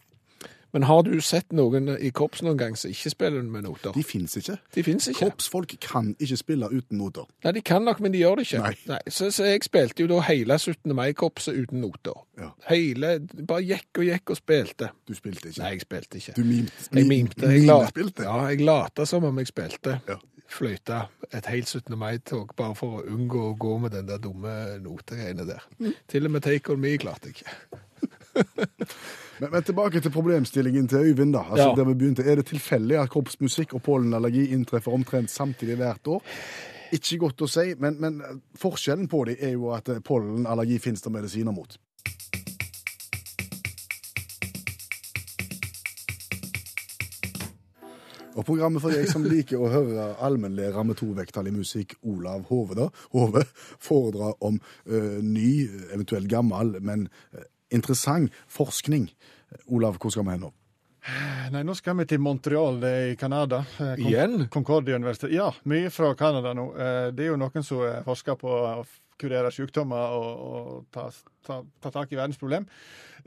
Men 0.74 0.88
har 0.90 1.04
du 1.06 1.14
sett 1.22 1.54
noen 1.54 1.92
i 2.02 2.10
korps 2.10 2.42
noen 2.42 2.58
gang 2.58 2.78
som 2.80 2.90
ikke 2.90 3.12
spiller 3.14 3.44
med 3.46 3.68
noter? 3.68 3.94
de 3.94 4.04
fins 4.04 4.34
ikke. 4.40 4.56
De 4.74 4.84
finnes 4.84 5.08
ikke. 5.12 5.28
Korpsfolk 5.28 5.76
kan 5.84 6.16
ikke 6.18 6.38
spille 6.40 6.70
uten 6.72 6.98
noter. 6.98 7.28
Nei, 7.46 7.54
de 7.60 7.62
kan 7.62 7.86
nok, 7.86 8.02
men 8.02 8.16
de 8.16 8.24
gjør 8.24 8.42
det 8.42 8.48
ikke. 8.48 8.74
Nei. 8.90 9.00
Så, 9.08 9.30
så 9.36 9.46
jeg 9.52 9.62
spilte 9.68 10.02
jo 10.02 10.10
da 10.10 10.24
hele 10.26 10.58
17. 10.58 10.96
mai-korpset 10.98 11.60
uten 11.62 11.84
noter. 11.86 12.18
Ja. 12.42 12.50
Hele, 12.72 13.16
bare 13.46 13.62
gikk 13.70 14.02
og 14.02 14.10
gikk 14.10 14.34
og 14.34 14.42
spilte. 14.42 14.90
Du 15.06 15.14
spilte 15.18 15.52
ikke. 15.52 15.62
Nei, 15.62 15.72
jeg 15.76 15.86
spilte 15.86 16.22
ikke. 16.22 16.36
Du 16.40 16.44
mimte. 16.48 16.90
Jeg 16.90 17.10
mimte. 17.12 17.54
Jeg, 17.54 17.66
la, 17.70 17.80
ja, 18.26 18.38
jeg 18.50 18.66
lata 18.66 19.06
som 19.10 19.30
om 19.30 19.42
jeg 19.44 19.54
spilte. 19.54 20.00
Ja. 20.10 20.18
Fløyta 20.54 21.06
et 21.34 21.48
helt 21.50 21.70
17. 21.70 21.94
mai-tog, 21.98 22.52
bare 22.58 22.76
for 22.78 23.00
å 23.00 23.06
unngå 23.14 23.46
å 23.52 23.56
gå 23.58 23.78
med 23.86 23.94
den 23.94 24.10
der 24.10 24.22
dumme 24.22 24.52
notegreiene 24.82 25.46
der. 25.50 25.64
Mm. 25.80 25.94
Til 26.10 26.30
og 26.30 26.36
med 26.36 26.46
Take 26.46 26.74
On 26.74 26.82
Me 26.82 26.98
klarte 27.02 27.30
jeg 27.30 27.42
ikke. 27.42 27.82
Men, 29.42 29.50
men 29.52 29.64
tilbake 29.66 30.00
til 30.00 30.12
problemstillingen 30.14 30.88
til 30.88 30.98
Øyvind. 31.10 31.34
da. 31.34 31.40
Altså, 31.50 31.70
Ja. 31.70 31.76
der 31.76 31.88
vi 31.90 31.94
begynte. 31.94 32.24
Er 32.24 32.36
det 32.36 32.46
tilfeldig 32.46 32.98
at 33.02 33.10
kroppsmusikk 33.10 33.74
og 33.74 33.82
pollenallergi 33.84 34.46
inntreffer 34.54 34.94
omtrent 34.94 35.32
samtidig 35.34 35.76
hvert 35.82 36.08
år? 36.08 36.22
Ikke 36.94 37.18
godt 37.18 37.42
å 37.42 37.48
si, 37.50 37.74
men, 37.82 37.98
men 38.00 38.22
forskjellen 38.62 39.08
på 39.10 39.24
dem 39.26 39.36
er 39.42 39.56
jo 39.58 39.72
at 39.74 39.90
eh, 39.90 40.00
pollenallergi 40.06 40.78
finnes 40.80 41.02
det 41.02 41.12
medisiner 41.12 41.52
mot. 41.52 41.78
Og 48.34 48.46
programmet 48.48 48.82
for 48.82 48.90
deg 48.94 49.06
som 49.12 49.26
liker 49.30 49.62
å 49.62 49.68
høre 49.70 50.06
allmennlærer 50.26 50.86
med 50.88 50.98
to 50.98 51.12
vekttall 51.14 51.52
i 51.52 51.54
musikk, 51.54 51.94
Olav 52.10 52.48
Hove, 52.50 52.78
da, 52.80 52.88
Hove 53.14 53.44
foredrar 53.84 54.34
om 54.42 54.58
ø, 54.90 55.02
ny, 55.22 55.68
eventuelt 55.94 56.30
gammel, 56.32 56.80
men 56.82 57.06
eh, 57.36 57.46
interessant 57.74 58.32
forskning. 58.52 59.10
Olav, 59.70 59.98
hvor 60.02 60.14
skal 60.14 60.26
vi 60.28 60.36
hen 60.38 60.46
nå? 60.48 60.52
Nei, 61.52 61.62
nå 61.68 61.74
skal 61.76 61.98
vi 62.00 62.06
til 62.08 62.22
Montreal 62.24 62.78
det 62.80 62.90
er 62.96 63.10
i 63.12 63.16
Canada. 63.20 63.58
Eh, 63.76 63.96
Con- 64.00 64.08
Igjen? 64.08 64.46
Concordia 64.54 64.96
universitet. 64.96 65.34
Ja, 65.36 65.50
mye 65.68 65.90
fra 65.92 66.14
Canada 66.16 66.54
nå. 66.56 66.70
Eh, 66.80 67.10
Det 67.12 67.26
er 67.26 67.34
jo 67.34 67.40
noen 67.42 67.64
som 67.68 67.82
eh, 67.84 68.00
forsker 68.06 68.38
på 68.40 68.48
å 68.48 68.86
kurere 69.20 69.52
sykdommer 69.54 70.16
og, 70.16 70.30
og 70.48 70.86
ta, 70.96 71.10
ta, 71.46 71.60
ta 71.84 71.92
tak 71.92 72.12
i 72.12 72.18
verdensproblem. 72.18 72.66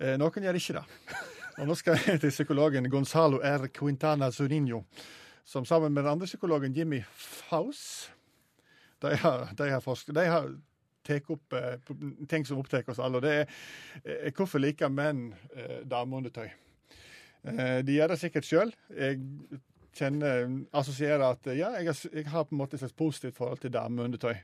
Eh, 0.01 0.17
Noen 0.21 0.49
gjør 0.49 0.57
ikke 0.63 0.79
det. 0.81 0.87
Og 1.61 1.65
nå 1.71 1.73
skal 1.79 1.97
jeg 2.05 2.21
til 2.21 2.29
psykologen 2.35 2.85
Gonzalo 2.93 3.39
R. 3.41 3.63
Quintana 3.73 4.27
Zurinho, 4.31 4.83
som 5.45 5.65
sammen 5.65 5.93
med 5.95 6.05
den 6.05 6.11
andre 6.13 6.27
psykologen 6.29 6.75
Jimmy 6.77 6.99
Faus 7.17 8.11
De 9.01 9.15
har, 9.23 9.47
de 9.57 9.71
har, 9.73 9.81
forsket, 9.81 10.13
de 10.19 10.27
har 10.29 10.51
tatt 11.07 11.31
opp 11.33 11.57
eh, 11.57 11.77
ting 12.31 12.47
som 12.47 12.61
opptar 12.61 12.87
oss 12.93 13.01
alle. 13.03 13.21
og 13.21 13.27
Det 13.27 13.35
er 13.35 13.47
eh, 14.05 14.33
hvorfor 14.35 14.63
liker 14.63 14.93
menn 14.93 15.29
eh, 15.55 15.83
dameundertøy. 15.89 16.49
De 17.47 17.95
gjør 17.95 18.11
det 18.11 18.17
sikkert 18.19 18.47
sjøl. 18.49 18.73
Jeg 18.91 19.21
kjenner, 19.95 20.49
assosierer 20.75 21.23
at 21.29 21.47
ja, 21.55 21.69
jeg 21.79 21.87
har, 21.87 22.01
jeg 22.11 22.27
har 22.33 22.49
på 22.49 22.57
en 22.57 22.59
måte 22.59 22.75
et 22.75 22.83
slags 22.83 22.97
positivt 22.99 23.37
forhold 23.37 23.61
til 23.63 23.71
dameundertøy. 23.73 24.35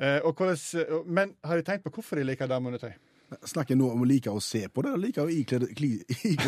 Eh, 0.00 1.04
Men 1.06 1.36
har 1.44 1.56
de 1.56 1.62
tenkt 1.62 1.84
på 1.84 1.90
hvorfor 1.90 2.16
de 2.16 2.24
liker 2.24 2.48
dameundertøy? 2.48 2.92
Snakker 3.46 3.76
nå 3.78 3.86
om 3.92 4.02
å 4.02 4.06
like 4.08 4.30
å 4.32 4.40
se 4.42 4.64
på 4.68 4.82
det, 4.82 4.90
eller 4.94 5.06
like 5.06 5.22
å 5.22 5.30
ikle, 5.30 5.68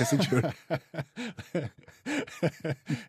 seg 0.08 0.24
sjøl? 0.26 0.48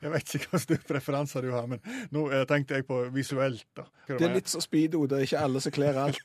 Jeg 0.03 0.11
vet 0.13 0.33
ikke 0.37 0.59
slags 0.61 0.83
preferanser 0.87 1.41
du 1.47 1.51
har, 1.55 1.65
men 1.69 1.79
nå 2.13 2.21
eh, 2.29 2.43
tenkte 2.49 2.77
jeg 2.77 2.85
på 2.87 2.95
visuelt. 3.13 3.65
da. 3.75 3.83
Hva 4.07 4.17
Det 4.19 4.25
er 4.27 4.35
litt 4.37 4.49
som 4.51 4.61
speedo, 4.61 5.05
det 5.09 5.15
er 5.17 5.23
ikke 5.27 5.43
alle 5.47 5.59
som 5.63 5.71
kler 5.73 5.93
alt. 6.03 6.19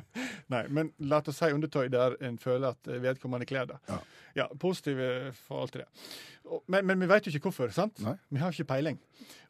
Nei, 0.52 0.64
men 0.68 0.92
la 1.08 1.16
oss 1.24 1.36
si 1.40 1.48
undertøy 1.54 1.86
der 1.92 2.10
en 2.26 2.36
føler 2.42 2.68
at 2.74 2.82
vedkommende 3.00 3.46
kler 3.48 3.66
det. 3.70 3.78
Ja. 3.88 3.98
Ja, 4.36 4.46
positive 4.62 5.32
forhold 5.46 5.72
til 5.74 5.82
det. 5.82 5.88
Men, 6.70 6.86
men 6.86 6.98
vi 7.02 7.06
vet 7.10 7.26
jo 7.26 7.30
ikke 7.34 7.48
hvorfor, 7.50 7.70
sant? 7.74 7.98
Nei. 8.02 8.16
Vi 8.32 8.38
har 8.42 8.50
ikke 8.54 8.66
peiling. 8.72 8.96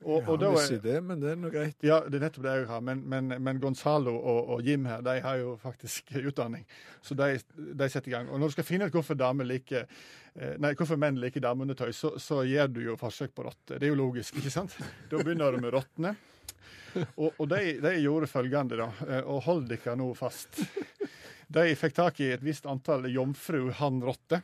Og, 0.04 0.18
Ja, 0.22 0.30
og 0.32 0.38
da 0.40 0.50
vi 0.52 0.62
sier 0.66 0.80
det, 0.84 0.96
men 1.04 1.20
det 1.22 1.30
er 1.32 1.38
noe 1.40 1.52
greit. 1.52 1.76
Ja, 1.84 1.98
det 2.04 2.18
er 2.18 2.24
nettopp 2.26 2.44
det 2.44 2.54
jeg 2.58 2.66
har. 2.68 2.80
Men, 2.84 3.00
men, 3.08 3.30
men 3.44 3.60
Gonzalo 3.62 4.12
og, 4.18 4.50
og 4.56 4.62
Jim 4.66 4.84
her, 4.88 5.00
de 5.06 5.14
har 5.24 5.38
jo 5.40 5.54
faktisk 5.62 6.12
utdanning. 6.28 6.66
Så 7.04 7.16
de, 7.16 7.38
de 7.56 7.88
setter 7.92 8.10
i 8.10 8.14
gang. 8.16 8.28
Og 8.32 8.40
når 8.40 8.52
du 8.52 8.56
skal 8.58 8.68
finne 8.68 8.88
ut 8.90 8.96
hvorfor 8.98 9.16
dame 9.20 9.46
liker 9.48 9.86
eh, 9.86 10.56
Nei, 10.60 10.74
hvorfor 10.76 11.00
menn 11.00 11.20
liker 11.20 11.44
dameundertøy, 11.44 11.92
så, 11.96 12.14
så 12.20 12.42
gjør 12.48 12.68
du 12.74 12.82
jo 12.88 12.98
forsøk 13.00 13.32
på 13.36 13.46
rotter. 13.48 13.78
Det 13.80 13.88
er 13.88 13.94
jo 13.94 14.00
logisk, 14.02 14.36
ikke 14.40 14.52
sant? 14.52 14.76
Da 15.12 15.20
begynner 15.24 15.56
du 15.56 15.64
med 15.64 15.72
rottene. 15.76 16.16
Og, 17.16 17.30
og 17.38 17.44
de, 17.52 17.76
de 17.80 17.92
gjorde 18.02 18.26
følgende, 18.28 18.76
da. 18.80 18.90
eh, 19.08 19.20
Og 19.30 19.44
hold 19.46 19.68
dere 19.70 19.96
nå 20.00 20.10
fast. 20.18 20.60
De 21.50 21.68
fikk 21.78 21.94
tak 21.96 22.18
i 22.22 22.32
et 22.36 22.42
visst 22.44 22.66
antall 22.70 23.08
jomfru 23.10 23.68
hannrotter. 23.80 24.42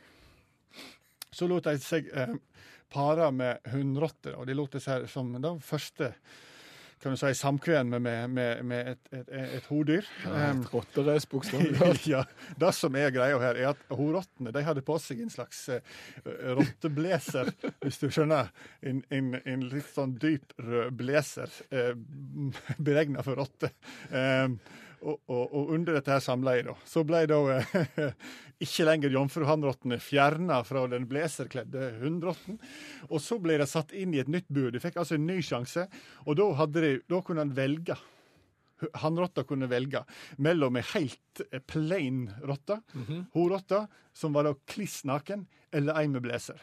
Så 1.31 1.47
lot 1.49 1.67
de 1.67 1.77
seg 1.83 2.09
eh, 2.13 2.35
pare 2.93 3.31
med 3.35 3.71
hunnrotter, 3.73 4.37
og 4.37 4.47
de 4.47 4.55
lot 4.57 4.77
det 4.77 4.83
seg 4.83 5.09
som 5.11 5.33
den 5.35 5.63
første 5.63 6.13
kan 7.01 7.13
du 7.13 7.17
si, 7.19 7.29
samkvem 7.37 7.91
med, 7.93 8.29
med, 8.29 8.63
med 8.65 8.87
et, 8.91 9.09
et, 9.13 9.27
et 9.59 9.65
hodyr. 9.69 10.05
Um, 10.25 10.63
Et 10.63 10.71
rotterace, 10.73 11.29
bokstavelig 11.29 12.07
ja, 12.13 12.23
Det 12.57 12.71
som 12.73 12.95
er 12.97 13.13
greia 13.13 13.37
her, 13.41 13.59
er 13.59 13.69
at 13.75 13.83
horottene 13.93 14.53
de 14.55 14.63
hadde 14.65 14.81
på 14.85 14.97
seg 15.01 15.21
en 15.21 15.29
slags 15.29 15.59
uh, 15.69 15.77
rotteblazer, 16.57 17.53
hvis 17.83 18.01
du 18.01 18.09
skjønner. 18.09 18.49
En, 18.81 19.03
en, 19.13 19.29
en 19.45 19.67
litt 19.69 19.91
sånn 19.93 20.17
dyp 20.21 20.57
rød 20.57 20.97
blazer 20.97 21.53
uh, 21.69 21.93
beregna 22.89 23.25
for 23.25 23.43
rotter. 23.43 23.75
Um, 24.09 24.57
og, 25.01 25.19
og, 25.29 25.43
og, 25.45 25.71
under 25.75 25.97
dette 25.97 26.11
her 26.11 26.23
samleiet, 26.23 26.67
da, 26.69 26.75
så 26.87 27.03
ble 27.07 27.23
da 27.29 27.37
uh, 27.37 28.11
ikke 28.65 28.87
lenger 28.87 29.13
jomfruhannrottene 29.13 29.99
fjerna 30.01 30.59
fra 30.67 30.85
den 30.91 31.07
blazerkledde 31.09 31.93
hunnrotten. 32.01 32.59
Og 33.11 33.21
så 33.23 33.39
ble 33.41 33.59
de 33.61 33.69
satt 33.69 33.93
inn 33.95 34.15
i 34.15 34.21
et 34.23 34.31
nytt 34.31 34.49
bur. 34.49 34.71
De 34.73 34.81
fikk 34.83 34.99
altså 35.01 35.17
en 35.17 35.27
ny 35.29 35.39
sjanse, 35.45 35.87
og 36.25 36.39
da, 36.39 36.69
de, 36.77 36.93
da 37.09 37.23
kunne 37.25 37.45
han 37.45 37.57
velge 37.57 37.97
hannrotta 39.01 39.43
kunne 39.43 39.65
velge 39.71 40.03
mellom 40.37 40.77
ei 40.77 40.83
helt 40.93 41.41
eh, 41.51 41.61
plain 41.65 42.27
rotte, 42.45 42.79
horrotte, 43.33 43.87
som 44.13 44.35
var 44.37 44.45
da 44.45 44.55
kliss 44.69 45.03
naken, 45.07 45.47
eller 45.73 45.97
ei 45.97 46.07
med 46.11 46.25
blazer. 46.25 46.61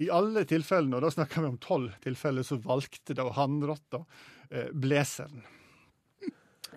I 0.00 0.08
alle 0.14 0.46
tilfellene, 0.48 0.96
og 0.96 1.04
da 1.04 1.10
snakker 1.12 1.42
vi 1.42 1.50
om 1.50 1.58
tolv 1.60 1.96
tilfeller, 2.04 2.46
så 2.46 2.56
valgte 2.62 3.16
da 3.18 3.26
hannrotta 3.36 4.04
eh, 4.48 4.70
blazeren. 4.72 5.42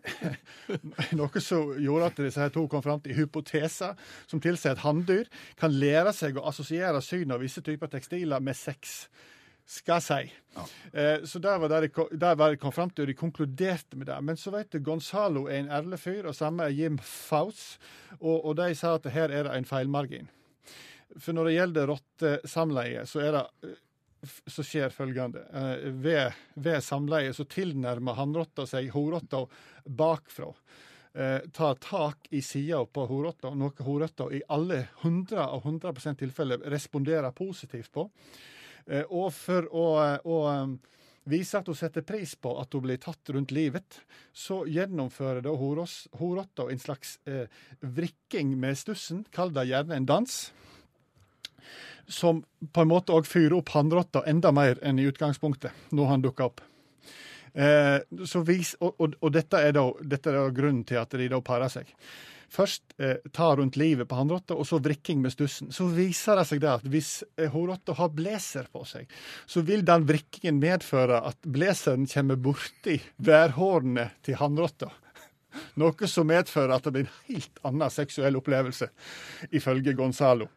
Noe 1.20 1.44
som 1.44 1.74
gjorde 1.82 2.10
at 2.10 2.22
disse 2.26 2.42
her 2.42 2.54
to 2.54 2.66
kom 2.72 2.84
fram 2.86 3.02
til 3.04 3.18
hypoteser 3.18 3.98
som 4.30 4.42
tilsier 4.44 4.76
at 4.76 4.84
hanndyr 4.84 5.30
kan 5.60 5.74
lære 5.74 6.14
seg 6.16 6.40
å 6.40 6.48
assosiere 6.50 7.02
synet 7.04 7.38
av 7.38 7.44
visse 7.44 7.64
typer 7.66 7.92
tekstiler 7.92 8.44
med 8.44 8.58
sex. 8.58 9.06
Skal 9.64 10.02
jeg 10.02 10.04
si. 10.04 10.68
Eh, 10.92 11.24
så 11.24 11.40
der 11.40 11.62
var 11.62 11.72
det 11.72 11.94
de 11.94 12.60
kom 12.60 12.74
fram 12.76 12.92
til, 12.92 13.06
og 13.06 13.08
de 13.08 13.16
konkluderte 13.16 13.96
med 13.96 14.10
det. 14.12 14.18
Men 14.22 14.38
så 14.38 14.52
vet 14.52 14.74
du, 14.74 14.82
Gonzalo 14.84 15.46
er 15.48 15.62
en 15.62 15.72
ærlig 15.72 16.02
fyr, 16.04 16.28
og 16.28 16.36
samme 16.36 16.68
er 16.68 16.76
Jim 16.76 16.98
Faus. 17.00 17.78
Og, 18.20 18.44
og 18.44 18.58
de 18.60 18.74
sa 18.76 18.98
at 18.98 19.08
her 19.16 19.32
er 19.32 19.48
det 19.48 19.56
en 19.56 19.68
feilmargin. 19.68 20.28
For 21.16 21.36
når 21.36 21.48
det 21.48 21.56
gjelder 21.56 21.90
rottesamleie, 21.94 23.06
så 23.08 23.24
er 23.24 23.38
det 23.38 23.74
så 24.24 24.64
skjer 24.64 24.94
følgende. 24.94 25.44
Eh, 25.54 25.90
ved, 25.92 26.32
ved 26.54 26.84
samleie 26.84 27.34
så 27.36 27.46
tilnærmer 27.50 28.18
hannrotta 28.18 28.66
seg 28.70 28.92
horrotta 28.94 29.44
bakfra. 29.86 30.50
Eh, 31.14 31.40
tar 31.54 31.76
tak 31.84 32.30
i 32.34 32.42
sida 32.42 32.82
på 32.86 33.06
horrotta, 33.10 33.54
noe 33.54 33.86
horrotta 33.86 34.30
i 34.34 34.42
alle 34.54 34.88
100 35.02 35.44
av 35.44 35.62
100% 35.64 36.24
tilfeller 36.24 36.66
responderer 36.74 37.36
positivt 37.36 37.92
på. 37.94 38.08
Eh, 38.88 39.06
og 39.10 39.30
for 39.36 39.70
å, 39.70 39.86
å 40.24 40.40
um, 40.50 40.74
vise 41.30 41.60
at 41.60 41.70
hun 41.70 41.78
setter 41.78 42.04
pris 42.08 42.34
på 42.36 42.56
at 42.60 42.74
hun 42.74 42.84
blir 42.88 43.00
tatt 43.04 43.30
rundt 43.36 43.54
livet, 43.56 44.02
så 44.34 44.64
gjennomfører 44.68 45.46
horotta 45.54 46.68
en 46.68 46.82
slags 46.82 47.16
vrikking 47.80 48.58
med 48.60 48.76
stussen, 48.76 49.24
kall 49.32 49.54
det 49.56 49.70
gjerne 49.70 50.02
en 50.02 50.10
dans 50.10 50.42
som 52.08 52.44
på 52.74 52.84
en 52.84 52.92
måte 52.92 53.16
òg 53.16 53.28
fyrer 53.30 53.58
opp 53.58 53.74
hannrotta 53.76 54.24
enda 54.30 54.52
mer 54.56 54.80
enn 54.84 55.00
i 55.00 55.08
utgangspunktet, 55.10 55.72
når 55.92 56.12
han 56.12 56.26
dukker 56.26 56.52
opp. 56.52 56.62
Eh, 57.54 58.00
vis, 58.48 58.76
og, 58.82 58.96
og, 58.98 59.18
og 59.22 59.34
dette, 59.34 59.60
er 59.62 59.76
da, 59.78 59.88
dette 60.02 60.32
er 60.32 60.40
da 60.40 60.54
grunnen 60.54 60.86
til 60.90 61.02
at 61.02 61.14
de 61.14 61.30
da 61.30 61.42
parer 61.46 61.72
seg. 61.72 61.92
Først 62.54 62.94
eh, 63.02 63.18
ta 63.34 63.48
rundt 63.58 63.78
livet 63.82 64.06
på 64.10 64.18
hannrotta, 64.18 64.54
og 64.54 64.68
så 64.70 64.78
vrikking 64.82 65.22
med 65.24 65.34
stussen. 65.34 65.72
Så 65.74 65.88
viser 65.90 66.38
det 66.38 66.46
seg 66.50 66.62
det 66.62 66.70
at 66.70 66.86
hvis 66.86 67.24
eh, 67.42 67.54
har 67.54 68.12
blazer 68.14 68.70
på 68.74 68.84
seg, 68.86 69.10
så 69.50 69.64
vil 69.66 69.86
den 69.86 70.06
vrikkingen 70.10 70.60
medføre 70.62 71.22
at 71.30 71.40
blazeren 71.46 72.06
kommer 72.10 72.38
borti 72.38 73.00
værhårene 73.18 74.12
til 74.26 74.38
hannrotta. 74.42 74.92
Noe 75.82 76.10
som 76.10 76.30
medfører 76.30 76.76
at 76.76 76.86
det 76.86 76.94
blir 76.94 77.08
en 77.08 77.18
helt 77.32 77.64
annen 77.66 77.94
seksuell 77.94 78.38
opplevelse, 78.38 78.90
ifølge 79.50 79.98
Gonzalo. 79.98 80.50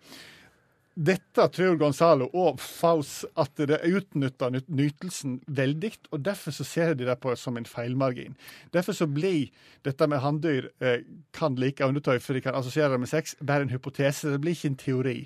Dette 0.97 1.45
tror 1.53 1.75
Gonzalo 1.77 2.25
og 2.33 2.57
Faus 2.63 3.25
at 3.37 3.53
det 3.69 3.83
utnytter 3.85 4.51
nyt- 4.55 4.71
nytelsen 4.73 5.35
veldig, 5.47 5.91
og 6.11 6.23
derfor 6.25 6.51
så 6.57 6.65
ser 6.65 6.95
de 6.97 7.05
det 7.05 7.19
på 7.21 7.35
som 7.37 7.57
en 7.61 7.67
feilmargin. 7.69 8.33
Derfor 8.73 8.93
så 8.97 9.05
blir 9.07 9.51
dette 9.85 10.07
med 10.09 10.21
hanndyr 10.25 10.71
eh, 10.81 11.01
kan 11.37 11.53
like 11.61 11.85
undertøy, 11.85 12.17
for 12.25 12.33
de 12.33 12.41
kan 12.41 12.55
assosiere 12.57 12.89
det 12.95 13.01
med 13.03 13.09
sex, 13.13 13.35
bare 13.45 13.63
en 13.67 13.71
hypotese. 13.75 14.31
Det 14.33 14.41
blir 14.41 14.53
ikke 14.57 14.69
en 14.73 14.77
teori. 14.81 15.19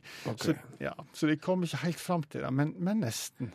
Så, 0.42 0.54
ja, 0.82 0.90
så 1.14 1.26
de 1.30 1.36
kommer 1.38 1.66
ikke 1.70 1.84
helt 1.84 2.00
fram 2.02 2.22
til 2.26 2.40
det, 2.42 2.50
men, 2.52 2.74
men 2.78 3.00
nesten. 3.06 3.52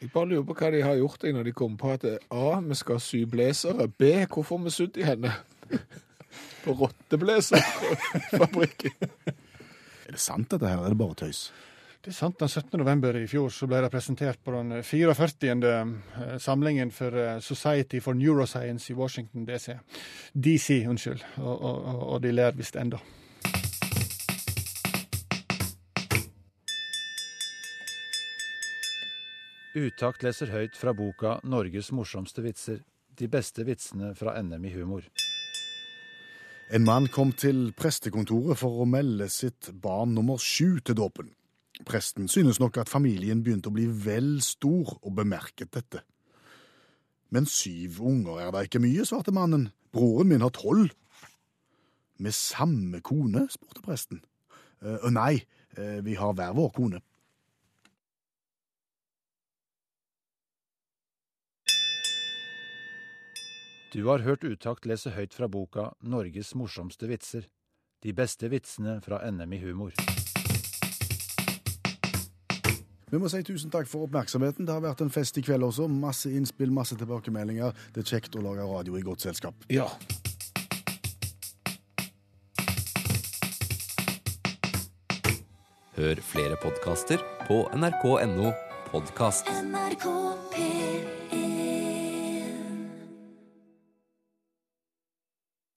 Jeg 0.00 0.08
bare 0.14 0.28
lurer 0.30 0.46
på 0.48 0.54
hva 0.56 0.70
de 0.72 0.80
har 0.80 0.96
gjort 0.96 1.20
når 1.28 1.44
de 1.44 1.52
kom 1.52 1.76
på 1.76 1.90
at 1.92 2.00
A, 2.32 2.56
vi 2.64 2.72
skal 2.80 2.96
sy 3.04 3.26
blazere. 3.28 3.84
B, 3.92 4.24
hvorfor 4.24 4.56
har 4.56 4.64
vi 4.64 4.70
sydd 4.72 4.96
i 4.96 5.04
henne? 5.04 5.28
På 6.64 6.72
rotteblaserfabrikken. 6.76 8.92
Er 10.10 10.16
det 10.16 10.22
sant, 10.24 10.48
dette 10.50 10.66
her? 10.66 10.80
Er 10.82 10.90
det 10.90 10.98
bare 10.98 11.14
tøys? 11.20 11.40
Det 12.02 12.10
er 12.10 12.16
sant. 12.16 12.38
Den 12.40 12.48
17. 12.50 12.78
november 12.80 13.14
i 13.20 13.26
fjor 13.30 13.52
så 13.54 13.68
ble 13.70 13.78
det 13.84 13.90
presentert 13.92 14.40
på 14.42 14.50
den 14.56 14.80
44. 14.82 15.50
eh, 15.70 16.32
samlingen 16.42 16.90
for 16.96 17.14
eh, 17.14 17.38
Society 17.44 18.00
for 18.02 18.18
Neuroscience 18.18 18.90
i 18.90 18.96
Washington 18.98 19.44
DC. 19.46 19.76
DC, 20.34 20.80
unnskyld. 20.90 21.22
Og, 21.38 21.54
og, 21.54 21.84
og- 21.94 22.06
og 22.16 22.22
de 22.26 22.32
ler 22.34 22.58
visst 22.58 22.74
enda. 22.80 22.98
Utakt 29.78 30.24
leser 30.26 30.50
høyt 30.50 30.76
fra 30.76 30.92
boka 30.98 31.36
'Norges 31.44 31.92
morsomste 31.94 32.42
vitser'. 32.42 32.82
De 33.20 33.28
beste 33.28 33.64
vitsene 33.68 34.14
fra 34.16 34.34
NM 34.42 34.64
i 34.64 34.72
humor. 34.74 35.04
En 36.70 36.84
mann 36.86 37.08
kom 37.10 37.32
til 37.34 37.72
prestekontoret 37.74 38.54
for 38.60 38.84
å 38.84 38.84
melde 38.86 39.26
sitt 39.32 39.72
barn 39.82 40.12
nummer 40.14 40.38
sju 40.38 40.78
til 40.86 40.94
dåpen. 41.00 41.32
Presten 41.82 42.28
synes 42.30 42.60
nok 42.62 42.78
at 42.78 42.92
familien 42.92 43.40
begynte 43.42 43.72
å 43.72 43.74
bli 43.74 43.88
vel 43.90 44.36
stor, 44.44 44.92
og 45.02 45.16
bemerket 45.18 45.72
dette. 45.74 46.04
Men 47.34 47.48
syv 47.50 47.98
unger 48.06 48.38
er 48.44 48.54
da 48.54 48.62
ikke 48.62 48.82
mye, 48.82 49.02
svarte 49.02 49.34
mannen. 49.34 49.72
Broren 49.90 50.30
min 50.30 50.46
har 50.46 50.54
tolv. 50.54 50.92
Med 52.22 52.38
samme 52.38 53.02
kone? 53.02 53.48
spurte 53.50 53.82
presten. 53.82 54.22
«Øh, 54.80 55.10
nei, 55.10 55.42
øh, 55.76 56.04
vi 56.06 56.14
har 56.14 56.32
hver 56.32 56.54
vår 56.54 56.70
kone. 56.76 57.02
Du 63.92 64.04
har 64.06 64.18
hørt 64.22 64.44
Utakt 64.46 64.86
lese 64.86 65.10
høyt 65.10 65.34
fra 65.34 65.48
boka 65.50 65.88
'Norges 65.98 66.54
morsomste 66.54 67.08
vitser'. 67.10 67.48
De 68.02 68.12
beste 68.14 68.46
vitsene 68.46 69.00
fra 69.02 69.18
NM 69.30 69.52
i 69.52 69.58
humor. 69.64 69.90
Vi 73.10 73.18
må 73.18 73.26
si 73.28 73.42
tusen 73.42 73.70
takk 73.70 73.90
for 73.90 74.06
oppmerksomheten. 74.06 74.62
Det 74.64 74.72
har 74.72 74.84
vært 74.84 75.02
en 75.02 75.10
fest 75.10 75.38
i 75.38 75.42
kveld 75.42 75.66
også. 75.66 75.88
Masse 75.90 76.30
innspill, 76.30 76.70
masse 76.70 76.94
tilbakemeldinger. 76.94 77.74
Det 77.92 78.04
er 78.04 78.10
kjekt 78.14 78.38
å 78.38 78.44
lage 78.46 78.62
radio 78.62 78.94
i 78.94 79.02
godt 79.02 79.26
selskap. 79.26 79.54
Ja. 79.68 79.90
Hør 85.98 86.22
flere 86.22 86.56
podkaster 86.62 87.18
på 87.50 87.64
nrk.no 87.74 88.54
podkast. 88.94 89.50
NRK 89.50 90.06
P1 90.54 91.19